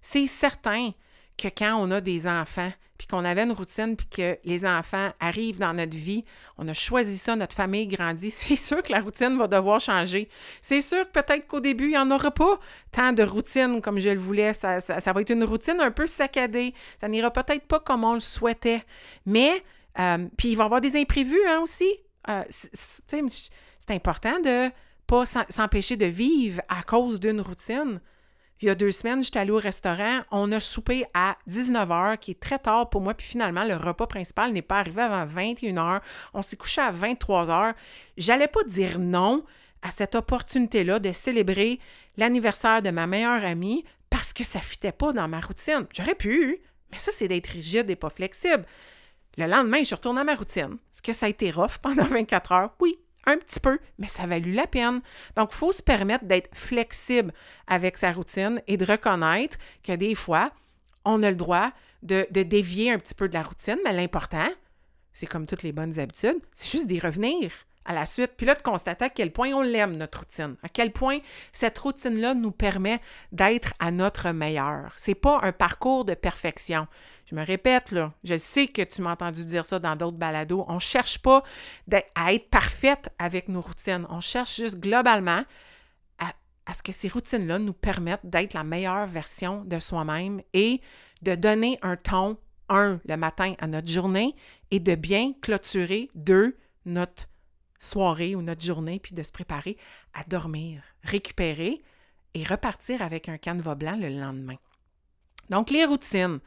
C'est 0.00 0.26
certain 0.26 0.90
que 1.36 1.48
quand 1.48 1.76
on 1.76 1.90
a 1.90 2.00
des 2.00 2.26
enfants, 2.26 2.72
puis 2.98 3.06
qu'on 3.06 3.24
avait 3.24 3.42
une 3.42 3.52
routine, 3.52 3.96
puis 3.96 4.06
que 4.06 4.38
les 4.44 4.64
enfants 4.64 5.10
arrivent 5.18 5.58
dans 5.58 5.74
notre 5.74 5.96
vie, 5.96 6.24
on 6.58 6.68
a 6.68 6.72
choisi 6.72 7.18
ça, 7.18 7.34
notre 7.34 7.56
famille 7.56 7.88
grandit, 7.88 8.30
c'est 8.30 8.56
sûr 8.56 8.82
que 8.82 8.92
la 8.92 9.00
routine 9.00 9.36
va 9.36 9.48
devoir 9.48 9.80
changer. 9.80 10.28
C'est 10.62 10.80
sûr 10.80 11.04
que 11.10 11.20
peut-être 11.20 11.46
qu'au 11.46 11.60
début, 11.60 11.84
il 11.84 11.90
n'y 11.90 11.98
en 11.98 12.10
aura 12.10 12.30
pas 12.30 12.58
tant 12.92 13.12
de 13.12 13.22
routine 13.22 13.80
comme 13.82 13.98
je 13.98 14.10
le 14.10 14.20
voulais. 14.20 14.54
Ça, 14.54 14.78
va 14.78 15.20
être 15.20 15.30
une 15.30 15.44
routine 15.44 15.80
un 15.80 15.90
peu 15.90 16.06
saccadée. 16.06 16.74
Ça 16.98 17.08
n'ira 17.08 17.30
peut-être 17.30 17.66
pas 17.66 17.80
comme 17.80 18.04
on 18.04 18.14
le 18.14 18.20
souhaitait. 18.20 18.82
Mais, 19.26 19.62
euh, 19.98 20.28
puis 20.36 20.48
il 20.48 20.56
va 20.56 20.64
y 20.64 20.66
avoir 20.66 20.80
des 20.80 20.96
imprévus 20.96 21.46
hein, 21.48 21.60
aussi. 21.60 21.88
Euh, 22.28 22.42
c'est 22.48 23.90
important 23.90 24.40
de 24.40 24.70
pas 25.06 25.26
s'empêcher 25.26 25.96
de 25.96 26.06
vivre 26.06 26.62
à 26.68 26.82
cause 26.82 27.20
d'une 27.20 27.40
routine. 27.40 28.00
Il 28.60 28.68
y 28.68 28.70
a 28.70 28.74
deux 28.74 28.92
semaines, 28.92 29.22
j'étais 29.22 29.40
allée 29.40 29.50
au 29.50 29.58
restaurant. 29.58 30.20
On 30.30 30.50
a 30.52 30.60
soupé 30.60 31.04
à 31.12 31.36
19h, 31.50 32.18
qui 32.18 32.30
est 32.30 32.40
très 32.40 32.58
tard 32.58 32.88
pour 32.88 33.00
moi. 33.00 33.14
Puis 33.14 33.26
finalement, 33.26 33.64
le 33.64 33.76
repas 33.76 34.06
principal 34.06 34.52
n'est 34.52 34.62
pas 34.62 34.78
arrivé 34.78 35.02
avant 35.02 35.26
21h. 35.26 36.00
On 36.34 36.42
s'est 36.42 36.56
couché 36.56 36.80
à 36.80 36.92
23h. 36.92 37.74
J'allais 38.16 38.48
pas 38.48 38.62
dire 38.64 38.98
non 38.98 39.44
à 39.82 39.90
cette 39.90 40.14
opportunité-là 40.14 40.98
de 40.98 41.12
célébrer 41.12 41.78
l'anniversaire 42.16 42.80
de 42.80 42.90
ma 42.90 43.06
meilleure 43.06 43.44
amie 43.44 43.84
parce 44.08 44.32
que 44.32 44.44
ça 44.44 44.60
fitait 44.60 44.92
pas 44.92 45.12
dans 45.12 45.28
ma 45.28 45.40
routine. 45.40 45.86
J'aurais 45.92 46.14
pu, 46.14 46.62
mais 46.92 46.98
ça, 46.98 47.10
c'est 47.12 47.28
d'être 47.28 47.48
rigide 47.48 47.90
et 47.90 47.96
pas 47.96 48.10
flexible. 48.10 48.64
Le 49.36 49.46
lendemain, 49.46 49.82
je 49.82 49.94
retourne 49.94 50.16
à 50.16 50.24
ma 50.24 50.36
routine. 50.36 50.78
Est-ce 50.92 51.02
que 51.02 51.12
ça 51.12 51.26
a 51.26 51.28
été 51.28 51.50
rough 51.50 51.78
pendant 51.82 52.04
24 52.04 52.52
heures? 52.52 52.70
Oui, 52.80 52.98
un 53.26 53.36
petit 53.36 53.60
peu, 53.60 53.78
mais 53.98 54.06
ça 54.06 54.24
a 54.24 54.26
valu 54.26 54.52
la 54.52 54.66
peine. 54.66 55.00
Donc, 55.36 55.50
il 55.52 55.56
faut 55.56 55.72
se 55.72 55.82
permettre 55.82 56.24
d'être 56.24 56.50
flexible 56.54 57.32
avec 57.66 57.96
sa 57.96 58.12
routine 58.12 58.60
et 58.66 58.76
de 58.76 58.84
reconnaître 58.84 59.58
que 59.82 59.92
des 59.92 60.14
fois, 60.14 60.50
on 61.04 61.22
a 61.22 61.30
le 61.30 61.36
droit 61.36 61.70
de, 62.02 62.26
dévier 62.30 62.92
un 62.92 62.98
petit 62.98 63.14
peu 63.14 63.28
de 63.28 63.34
la 63.34 63.42
routine, 63.42 63.78
mais 63.84 63.92
l'important, 63.92 64.48
c'est 65.12 65.26
comme 65.26 65.46
toutes 65.46 65.62
les 65.62 65.72
bonnes 65.72 65.98
habitudes, 65.98 66.38
c'est 66.52 66.70
juste 66.70 66.86
d'y 66.86 67.00
revenir 67.00 67.50
à 67.86 67.92
la 67.92 68.06
suite, 68.06 68.32
puis 68.36 68.46
là, 68.46 68.54
de 68.54 68.62
constater 68.62 69.04
à 69.04 69.10
quel 69.10 69.30
point 69.30 69.52
on 69.52 69.60
l'aime, 69.60 69.96
notre 69.96 70.20
routine, 70.20 70.56
à 70.62 70.68
quel 70.68 70.90
point 70.90 71.18
cette 71.52 71.78
routine-là 71.78 72.34
nous 72.34 72.50
permet 72.50 73.00
d'être 73.30 73.74
à 73.78 73.90
notre 73.90 74.30
meilleur. 74.30 74.92
C'est 74.96 75.14
pas 75.14 75.40
un 75.42 75.52
parcours 75.52 76.06
de 76.06 76.14
perfection. 76.14 76.86
Je 77.34 77.40
me 77.40 77.44
répète, 77.44 77.90
là, 77.90 78.12
je 78.22 78.38
sais 78.38 78.68
que 78.68 78.82
tu 78.82 79.02
m'as 79.02 79.10
entendu 79.10 79.44
dire 79.44 79.64
ça 79.64 79.80
dans 79.80 79.96
d'autres 79.96 80.16
balados. 80.16 80.64
On 80.68 80.74
ne 80.74 80.78
cherche 80.78 81.18
pas 81.18 81.42
à 82.14 82.32
être 82.32 82.48
parfaite 82.48 83.10
avec 83.18 83.48
nos 83.48 83.60
routines. 83.60 84.06
On 84.08 84.20
cherche 84.20 84.54
juste 84.54 84.78
globalement 84.78 85.42
à, 86.20 86.32
à 86.64 86.72
ce 86.72 86.80
que 86.80 86.92
ces 86.92 87.08
routines-là 87.08 87.58
nous 87.58 87.72
permettent 87.72 88.24
d'être 88.24 88.54
la 88.54 88.62
meilleure 88.62 89.08
version 89.08 89.64
de 89.64 89.80
soi-même 89.80 90.42
et 90.52 90.80
de 91.22 91.34
donner 91.34 91.76
un 91.82 91.96
ton, 91.96 92.38
un, 92.68 93.00
le 93.04 93.16
matin 93.16 93.54
à 93.58 93.66
notre 93.66 93.88
journée 93.88 94.36
et 94.70 94.78
de 94.78 94.94
bien 94.94 95.32
clôturer, 95.42 96.10
deux, 96.14 96.56
notre 96.84 97.24
soirée 97.80 98.36
ou 98.36 98.42
notre 98.42 98.64
journée, 98.64 99.00
puis 99.00 99.16
de 99.16 99.24
se 99.24 99.32
préparer 99.32 99.76
à 100.12 100.22
dormir, 100.22 100.84
récupérer 101.02 101.82
et 102.34 102.44
repartir 102.44 103.02
avec 103.02 103.28
un 103.28 103.38
canevas 103.38 103.74
blanc 103.74 103.96
le 104.00 104.08
lendemain. 104.08 104.56
Donc, 105.50 105.70
les 105.70 105.84
routines, 105.84 106.38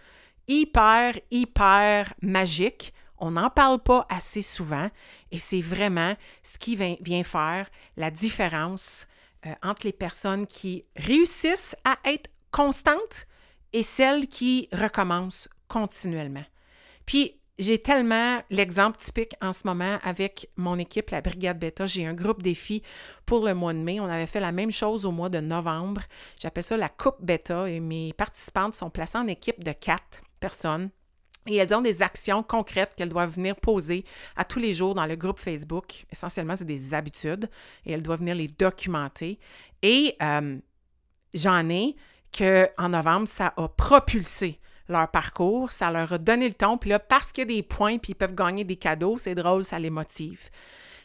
hyper, 0.48 1.14
hyper 1.32 2.14
magique. 2.22 2.94
On 3.20 3.32
n'en 3.32 3.50
parle 3.50 3.80
pas 3.80 4.06
assez 4.10 4.42
souvent 4.42 4.90
et 5.32 5.38
c'est 5.38 5.62
vraiment 5.62 6.14
ce 6.44 6.58
qui 6.58 6.76
vient 6.76 7.24
faire 7.24 7.70
la 7.96 8.12
différence 8.12 9.08
euh, 9.46 9.54
entre 9.64 9.86
les 9.86 9.94
personnes 9.94 10.46
qui 10.46 10.86
réussissent 10.96 11.76
à 11.84 11.98
être 12.06 12.30
constantes 12.52 13.26
et 13.74 13.84
celles 13.84 14.28
qui 14.28 14.70
recommencent 14.72 15.50
continuellement. 15.68 16.46
Puis, 17.06 17.40
j'ai 17.60 17.80
tellement 17.80 18.40
l'exemple 18.52 18.98
typique 18.98 19.34
en 19.42 19.52
ce 19.52 19.62
moment 19.66 19.98
avec 20.04 20.50
mon 20.58 20.78
équipe, 20.78 21.10
la 21.10 21.22
Brigade 21.22 21.58
Beta. 21.58 21.88
J'ai 21.88 22.06
un 22.06 22.14
groupe 22.14 22.44
défi 22.44 22.84
pour 23.26 23.46
le 23.46 23.56
mois 23.56 23.74
de 23.74 23.80
mai. 23.80 24.00
On 24.00 24.06
avait 24.06 24.28
fait 24.28 24.40
la 24.40 24.52
même 24.52 24.72
chose 24.72 25.06
au 25.06 25.12
mois 25.12 25.30
de 25.30 25.40
novembre. 25.40 26.02
J'appelle 26.40 26.64
ça 26.64 26.78
la 26.78 26.90
Coupe 26.90 27.18
Beta 27.20 27.68
et 27.68 27.80
mes 27.80 28.14
participantes 28.14 28.76
sont 28.76 28.92
placées 28.92 29.18
en 29.18 29.28
équipe 29.28 29.64
de 29.64 29.72
quatre 29.72 30.22
personnes. 30.39 30.89
Et 31.47 31.56
elles 31.56 31.73
ont 31.73 31.82
des 31.82 32.02
actions 32.02 32.43
concrètes 32.43 32.93
qu'elles 32.95 33.10
doivent 33.10 33.34
venir 33.34 33.56
poser 33.56 34.04
à 34.36 34.43
tous 34.43 34.60
les 34.60 34.73
jours 34.73 34.95
dans 34.95 35.06
le 35.06 35.15
groupe 35.15 35.39
Facebook. 35.39 36.06
Essentiellement, 36.12 36.56
c'est 36.56 36.65
des 36.65 36.93
habitudes 36.93 37.50
et 37.86 37.93
elles 37.93 38.02
doivent 38.02 38.19
venir 38.19 38.36
les 38.36 38.47
documenter. 38.47 39.39
Et 39.82 40.15
euh, 40.21 40.58
j'en 41.34 41.69
ai 41.69 41.95
que 42.38 42.67
en 42.78 42.89
novembre, 42.89 43.28
ça 43.28 43.54
a 43.56 43.67
propulsé 43.69 44.60
leur 44.89 45.10
parcours, 45.10 45.71
ça 45.71 45.91
leur 45.91 46.13
a 46.13 46.17
donné 46.17 46.47
le 46.47 46.54
ton. 46.54 46.78
Puis 46.78 46.89
là, 46.89 47.00
parce 47.00 47.32
qu'il 47.32 47.50
y 47.50 47.54
a 47.54 47.56
des 47.56 47.63
points, 47.63 47.97
puis 47.97 48.12
ils 48.12 48.15
peuvent 48.15 48.36
gagner 48.36 48.63
des 48.63 48.76
cadeaux, 48.76 49.17
c'est 49.17 49.36
drôle, 49.36 49.63
ça 49.63 49.80
les 49.80 49.89
motive. 49.89 50.50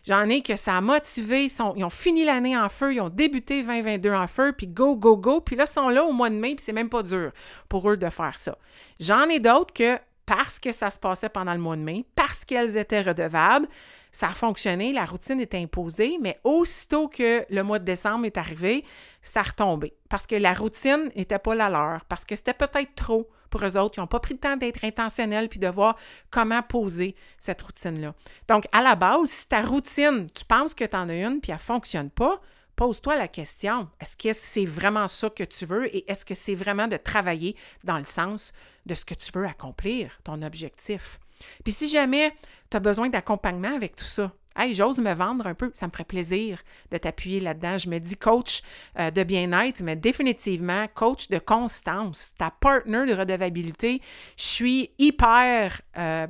J'en 0.04 0.28
ai 0.28 0.42
que 0.42 0.56
ça 0.56 0.76
a 0.76 0.80
motivé, 0.80 1.46
ils, 1.46 1.84
ont 1.84 1.90
fini 1.90 2.24
l'année 2.24 2.56
en 2.56 2.68
feu, 2.68 2.94
ils 2.94 3.00
ont 3.00 3.08
débuté 3.08 3.62
2022 3.62 4.12
en 4.12 4.26
feu, 4.26 4.52
puis 4.52 4.66
go, 4.66 4.96
go, 4.96 5.16
go, 5.16 5.40
puis 5.40 5.54
là, 5.54 5.64
ils 5.64 5.72
sont 5.72 5.88
là 5.88 6.04
au 6.04 6.12
mois 6.12 6.28
de 6.28 6.34
mai, 6.34 6.56
puis 6.56 6.64
c'est 6.64 6.72
même 6.72 6.88
pas 6.88 7.02
dur 7.02 7.30
pour 7.68 7.88
eux 7.88 7.96
de 7.96 8.10
faire 8.10 8.36
ça. 8.36 8.58
J'en 8.98 9.28
ai 9.28 9.38
d'autres 9.38 9.72
que 9.72 9.98
parce 10.26 10.58
que 10.58 10.72
ça 10.72 10.90
se 10.90 10.98
passait 10.98 11.28
pendant 11.28 11.52
le 11.52 11.58
mois 11.58 11.76
de 11.76 11.82
mai, 11.82 12.04
parce 12.14 12.44
qu'elles 12.44 12.76
étaient 12.76 13.02
redevables, 13.02 13.66
ça 14.10 14.28
a 14.28 14.32
fonctionné, 14.32 14.92
la 14.92 15.04
routine 15.04 15.40
est 15.40 15.54
imposée, 15.54 16.18
mais 16.20 16.38
aussitôt 16.44 17.08
que 17.08 17.44
le 17.48 17.62
mois 17.62 17.78
de 17.78 17.84
décembre 17.84 18.26
est 18.26 18.36
arrivé, 18.36 18.84
ça 19.22 19.40
a 19.40 19.44
retombé. 19.44 19.94
Parce 20.08 20.26
que 20.26 20.36
la 20.36 20.52
routine 20.52 21.10
n'était 21.16 21.38
pas 21.38 21.54
la 21.54 21.70
leur, 21.70 22.04
parce 22.04 22.24
que 22.24 22.36
c'était 22.36 22.54
peut-être 22.54 22.94
trop 22.94 23.28
pour 23.52 23.64
eux 23.64 23.76
autres. 23.76 23.98
Ils 23.98 24.00
n'ont 24.00 24.06
pas 24.06 24.20
pris 24.20 24.34
le 24.34 24.40
temps 24.40 24.56
d'être 24.56 24.84
intentionnels 24.84 25.48
puis 25.48 25.60
de 25.60 25.68
voir 25.68 25.96
comment 26.30 26.62
poser 26.62 27.14
cette 27.38 27.62
routine-là. 27.62 28.14
Donc, 28.48 28.64
à 28.72 28.82
la 28.82 28.96
base, 28.96 29.28
si 29.28 29.48
ta 29.48 29.62
routine, 29.62 30.28
tu 30.34 30.44
penses 30.44 30.74
que 30.74 30.84
tu 30.84 30.96
en 30.96 31.08
as 31.08 31.14
une 31.14 31.40
puis 31.40 31.52
elle 31.52 31.56
ne 31.56 31.60
fonctionne 31.60 32.10
pas, 32.10 32.40
pose-toi 32.76 33.16
la 33.16 33.28
question, 33.28 33.88
est-ce 34.00 34.16
que 34.16 34.32
c'est 34.32 34.66
vraiment 34.66 35.08
ça 35.08 35.30
que 35.30 35.44
tu 35.44 35.66
veux 35.66 35.94
et 35.94 36.10
est-ce 36.10 36.24
que 36.24 36.34
c'est 36.34 36.54
vraiment 36.54 36.88
de 36.88 36.96
travailler 36.96 37.56
dans 37.84 37.98
le 37.98 38.04
sens 38.04 38.52
de 38.86 38.94
ce 38.94 39.04
que 39.04 39.14
tu 39.14 39.30
veux 39.32 39.46
accomplir, 39.46 40.18
ton 40.24 40.42
objectif? 40.42 41.18
Puis 41.64 41.72
si 41.72 41.88
jamais 41.88 42.34
tu 42.70 42.76
as 42.76 42.80
besoin 42.80 43.08
d'accompagnement 43.08 43.74
avec 43.74 43.96
tout 43.96 44.04
ça, 44.04 44.32
Hey, 44.54 44.74
j'ose 44.74 45.00
me 45.00 45.14
vendre 45.14 45.46
un 45.46 45.54
peu, 45.54 45.70
ça 45.72 45.86
me 45.86 45.90
ferait 45.90 46.04
plaisir 46.04 46.60
de 46.90 46.98
t'appuyer 46.98 47.40
là-dedans. 47.40 47.78
Je 47.78 47.88
me 47.88 47.98
dis 47.98 48.16
coach 48.16 48.60
euh, 48.98 49.10
de 49.10 49.22
bien-être, 49.22 49.82
mais 49.82 49.96
définitivement 49.96 50.86
coach 50.92 51.28
de 51.28 51.38
constance, 51.38 52.34
ta 52.36 52.50
partner 52.50 53.06
de 53.06 53.14
redevabilité. 53.14 54.02
Je 54.36 54.44
suis 54.44 54.90
hyper 54.98 55.80
euh, 55.96 56.26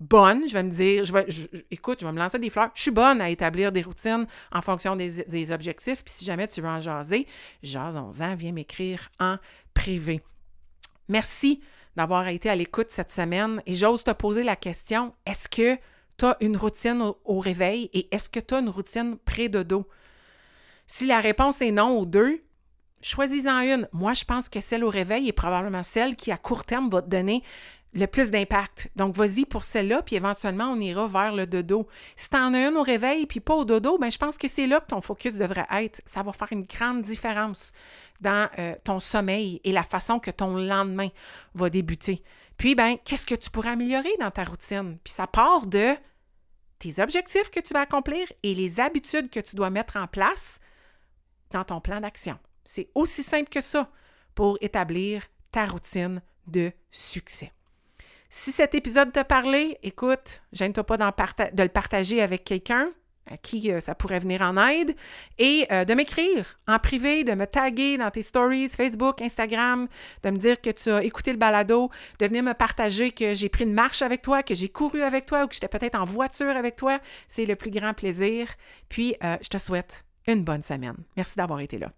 bonne, 0.00 0.46
je 0.48 0.52
vais 0.52 0.62
me 0.62 0.70
dire, 0.70 1.04
je 1.04 1.12
vais, 1.12 1.26
écoute, 1.70 2.00
je 2.00 2.06
vais 2.06 2.12
me 2.12 2.18
lancer 2.18 2.38
des 2.38 2.50
fleurs. 2.50 2.70
Je 2.74 2.82
suis 2.82 2.90
bonne 2.90 3.20
à 3.20 3.30
établir 3.30 3.72
des 3.72 3.82
routines 3.82 4.26
en 4.52 4.62
fonction 4.62 4.96
des, 4.96 5.52
objectifs. 5.52 6.04
Puis 6.04 6.14
si 6.14 6.24
jamais 6.24 6.48
tu 6.48 6.60
veux 6.60 6.68
en 6.68 6.80
jaser, 6.80 7.26
jasons-en, 7.62 8.34
viens 8.34 8.52
m'écrire 8.52 9.10
en 9.18 9.36
privé. 9.74 10.22
Merci 11.08 11.60
d'avoir 11.96 12.28
été 12.28 12.50
à 12.50 12.56
l'écoute 12.56 12.88
cette 12.90 13.10
semaine 13.10 13.62
et 13.64 13.74
j'ose 13.74 14.04
te 14.04 14.10
poser 14.10 14.42
la 14.42 14.56
question, 14.56 15.14
est-ce 15.24 15.48
que 15.48 15.78
tu 16.18 16.24
as 16.24 16.36
une 16.40 16.56
routine 16.56 17.12
au, 17.24 17.40
réveil 17.40 17.90
et 17.92 18.14
est-ce 18.14 18.28
que 18.28 18.40
tu 18.40 18.54
as 18.54 18.58
une 18.58 18.68
routine 18.68 19.16
pré-dodo? 19.24 19.88
Si 20.86 21.06
la 21.06 21.20
réponse 21.20 21.62
est 21.62 21.72
non 21.72 21.98
aux 21.98 22.06
deux, 22.06 22.42
choisis-en 23.00 23.60
une. 23.60 23.88
Moi, 23.92 24.14
je 24.14 24.24
pense 24.24 24.48
que 24.48 24.60
celle 24.60 24.84
au 24.84 24.90
réveil 24.90 25.28
est 25.28 25.32
probablement 25.32 25.82
celle 25.82 26.16
qui, 26.16 26.32
à 26.32 26.36
court 26.36 26.64
terme, 26.64 26.88
va 26.90 27.02
te 27.02 27.08
donner 27.08 27.42
le 27.94 28.06
plus 28.06 28.30
d'impact. 28.30 28.90
Donc, 28.96 29.16
vas-y 29.16 29.46
pour 29.46 29.62
celle-là, 29.62 30.02
puis 30.02 30.16
éventuellement, 30.16 30.66
on 30.66 30.80
ira 30.80 31.06
vers 31.06 31.32
le 31.32 31.46
dodo. 31.46 31.86
Si 32.14 32.28
tu 32.28 32.36
en 32.36 32.52
as 32.52 32.68
une 32.68 32.76
au 32.76 32.82
réveil, 32.82 33.26
puis 33.26 33.40
pas 33.40 33.54
au 33.54 33.64
dodo, 33.64 33.98
ben, 33.98 34.10
je 34.10 34.18
pense 34.18 34.38
que 34.38 34.48
c'est 34.48 34.66
là 34.66 34.80
que 34.80 34.86
ton 34.86 35.00
focus 35.00 35.36
devrait 35.36 35.66
être. 35.72 36.02
Ça 36.04 36.22
va 36.22 36.32
faire 36.32 36.52
une 36.52 36.64
grande 36.64 37.02
différence 37.02 37.72
dans 38.20 38.48
euh, 38.58 38.74
ton 38.84 39.00
sommeil 39.00 39.60
et 39.64 39.72
la 39.72 39.82
façon 39.82 40.18
que 40.18 40.30
ton 40.30 40.56
lendemain 40.56 41.08
va 41.54 41.70
débuter. 41.70 42.22
Puis, 42.56 42.74
ben, 42.74 42.96
qu'est-ce 43.04 43.26
que 43.26 43.34
tu 43.34 43.50
pourrais 43.50 43.70
améliorer 43.70 44.12
dans 44.20 44.30
ta 44.30 44.44
routine? 44.44 44.98
Puis 45.02 45.12
ça 45.12 45.26
part 45.26 45.66
de 45.66 45.94
tes 46.78 47.00
objectifs 47.00 47.50
que 47.50 47.60
tu 47.60 47.72
vas 47.72 47.80
accomplir 47.80 48.30
et 48.42 48.54
les 48.54 48.80
habitudes 48.80 49.30
que 49.30 49.40
tu 49.40 49.56
dois 49.56 49.70
mettre 49.70 49.96
en 49.96 50.06
place 50.06 50.60
dans 51.50 51.64
ton 51.64 51.80
plan 51.80 52.00
d'action. 52.00 52.38
C'est 52.64 52.88
aussi 52.94 53.22
simple 53.22 53.48
que 53.48 53.60
ça 53.60 53.90
pour 54.34 54.58
établir 54.60 55.22
ta 55.50 55.64
routine 55.64 56.20
de 56.46 56.72
succès. 56.90 57.52
Si 58.28 58.52
cet 58.52 58.74
épisode 58.74 59.12
t'a 59.12 59.24
parlé, 59.24 59.78
écoute, 59.82 60.42
gêne-toi 60.52 60.84
pas 60.84 60.96
de 60.96 61.62
le 61.62 61.68
partager 61.68 62.20
avec 62.22 62.44
quelqu'un, 62.44 62.90
à 63.30 63.36
qui 63.36 63.72
euh, 63.72 63.80
ça 63.80 63.94
pourrait 63.94 64.18
venir 64.18 64.42
en 64.42 64.56
aide, 64.68 64.94
et 65.38 65.66
euh, 65.70 65.84
de 65.84 65.94
m'écrire 65.94 66.60
en 66.66 66.78
privé, 66.78 67.24
de 67.24 67.34
me 67.34 67.46
taguer 67.46 67.98
dans 67.98 68.10
tes 68.10 68.22
stories 68.22 68.68
Facebook, 68.68 69.20
Instagram, 69.20 69.88
de 70.22 70.30
me 70.30 70.36
dire 70.36 70.60
que 70.60 70.70
tu 70.70 70.90
as 70.90 71.02
écouté 71.02 71.32
le 71.32 71.38
balado, 71.38 71.90
de 72.18 72.26
venir 72.26 72.42
me 72.42 72.54
partager 72.54 73.10
que 73.10 73.34
j'ai 73.34 73.48
pris 73.48 73.64
une 73.64 73.74
marche 73.74 74.02
avec 74.02 74.22
toi, 74.22 74.42
que 74.42 74.54
j'ai 74.54 74.68
couru 74.68 75.02
avec 75.02 75.26
toi 75.26 75.44
ou 75.44 75.48
que 75.48 75.54
j'étais 75.54 75.68
peut-être 75.68 75.98
en 75.98 76.04
voiture 76.04 76.56
avec 76.56 76.76
toi. 76.76 76.98
C'est 77.28 77.46
le 77.46 77.56
plus 77.56 77.70
grand 77.70 77.94
plaisir. 77.94 78.48
Puis, 78.88 79.14
euh, 79.22 79.36
je 79.42 79.48
te 79.48 79.58
souhaite 79.58 80.04
une 80.26 80.42
bonne 80.42 80.62
semaine. 80.62 80.96
Merci 81.16 81.36
d'avoir 81.36 81.60
été 81.60 81.78
là. 81.78 81.92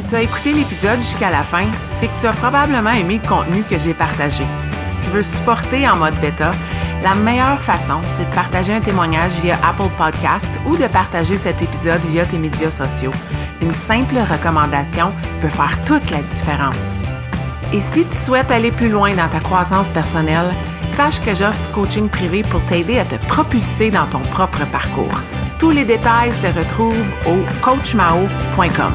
Si 0.00 0.06
tu 0.06 0.14
as 0.14 0.22
écouté 0.22 0.54
l'épisode 0.54 1.02
jusqu'à 1.02 1.30
la 1.30 1.42
fin, 1.42 1.66
c'est 1.86 2.08
que 2.08 2.18
tu 2.18 2.26
as 2.26 2.32
probablement 2.32 2.92
aimé 2.92 3.20
le 3.22 3.28
contenu 3.28 3.62
que 3.62 3.76
j'ai 3.76 3.92
partagé. 3.92 4.44
Si 4.88 4.96
tu 5.04 5.10
veux 5.10 5.22
supporter 5.22 5.86
en 5.86 5.96
mode 5.96 6.18
bêta, 6.22 6.52
la 7.02 7.14
meilleure 7.14 7.60
façon, 7.60 8.00
c'est 8.16 8.24
de 8.24 8.34
partager 8.34 8.72
un 8.72 8.80
témoignage 8.80 9.32
via 9.42 9.58
Apple 9.62 9.90
Podcast 9.98 10.58
ou 10.66 10.74
de 10.78 10.86
partager 10.86 11.34
cet 11.34 11.60
épisode 11.60 12.00
via 12.06 12.24
tes 12.24 12.38
médias 12.38 12.70
sociaux. 12.70 13.12
Une 13.60 13.74
simple 13.74 14.16
recommandation 14.16 15.12
peut 15.42 15.50
faire 15.50 15.78
toute 15.84 16.10
la 16.10 16.22
différence. 16.22 17.02
Et 17.74 17.80
si 17.80 18.06
tu 18.06 18.16
souhaites 18.16 18.50
aller 18.50 18.72
plus 18.72 18.88
loin 18.88 19.14
dans 19.14 19.28
ta 19.28 19.40
croissance 19.40 19.90
personnelle, 19.90 20.50
sache 20.88 21.20
que 21.20 21.34
j'offre 21.34 21.60
du 21.60 21.74
coaching 21.74 22.08
privé 22.08 22.42
pour 22.42 22.64
t'aider 22.64 22.98
à 22.98 23.04
te 23.04 23.16
propulser 23.26 23.90
dans 23.90 24.06
ton 24.06 24.20
propre 24.20 24.64
parcours. 24.72 25.20
Tous 25.58 25.70
les 25.70 25.84
détails 25.84 26.32
se 26.32 26.46
retrouvent 26.58 27.12
au 27.26 27.36
coachmao.com. 27.60 28.94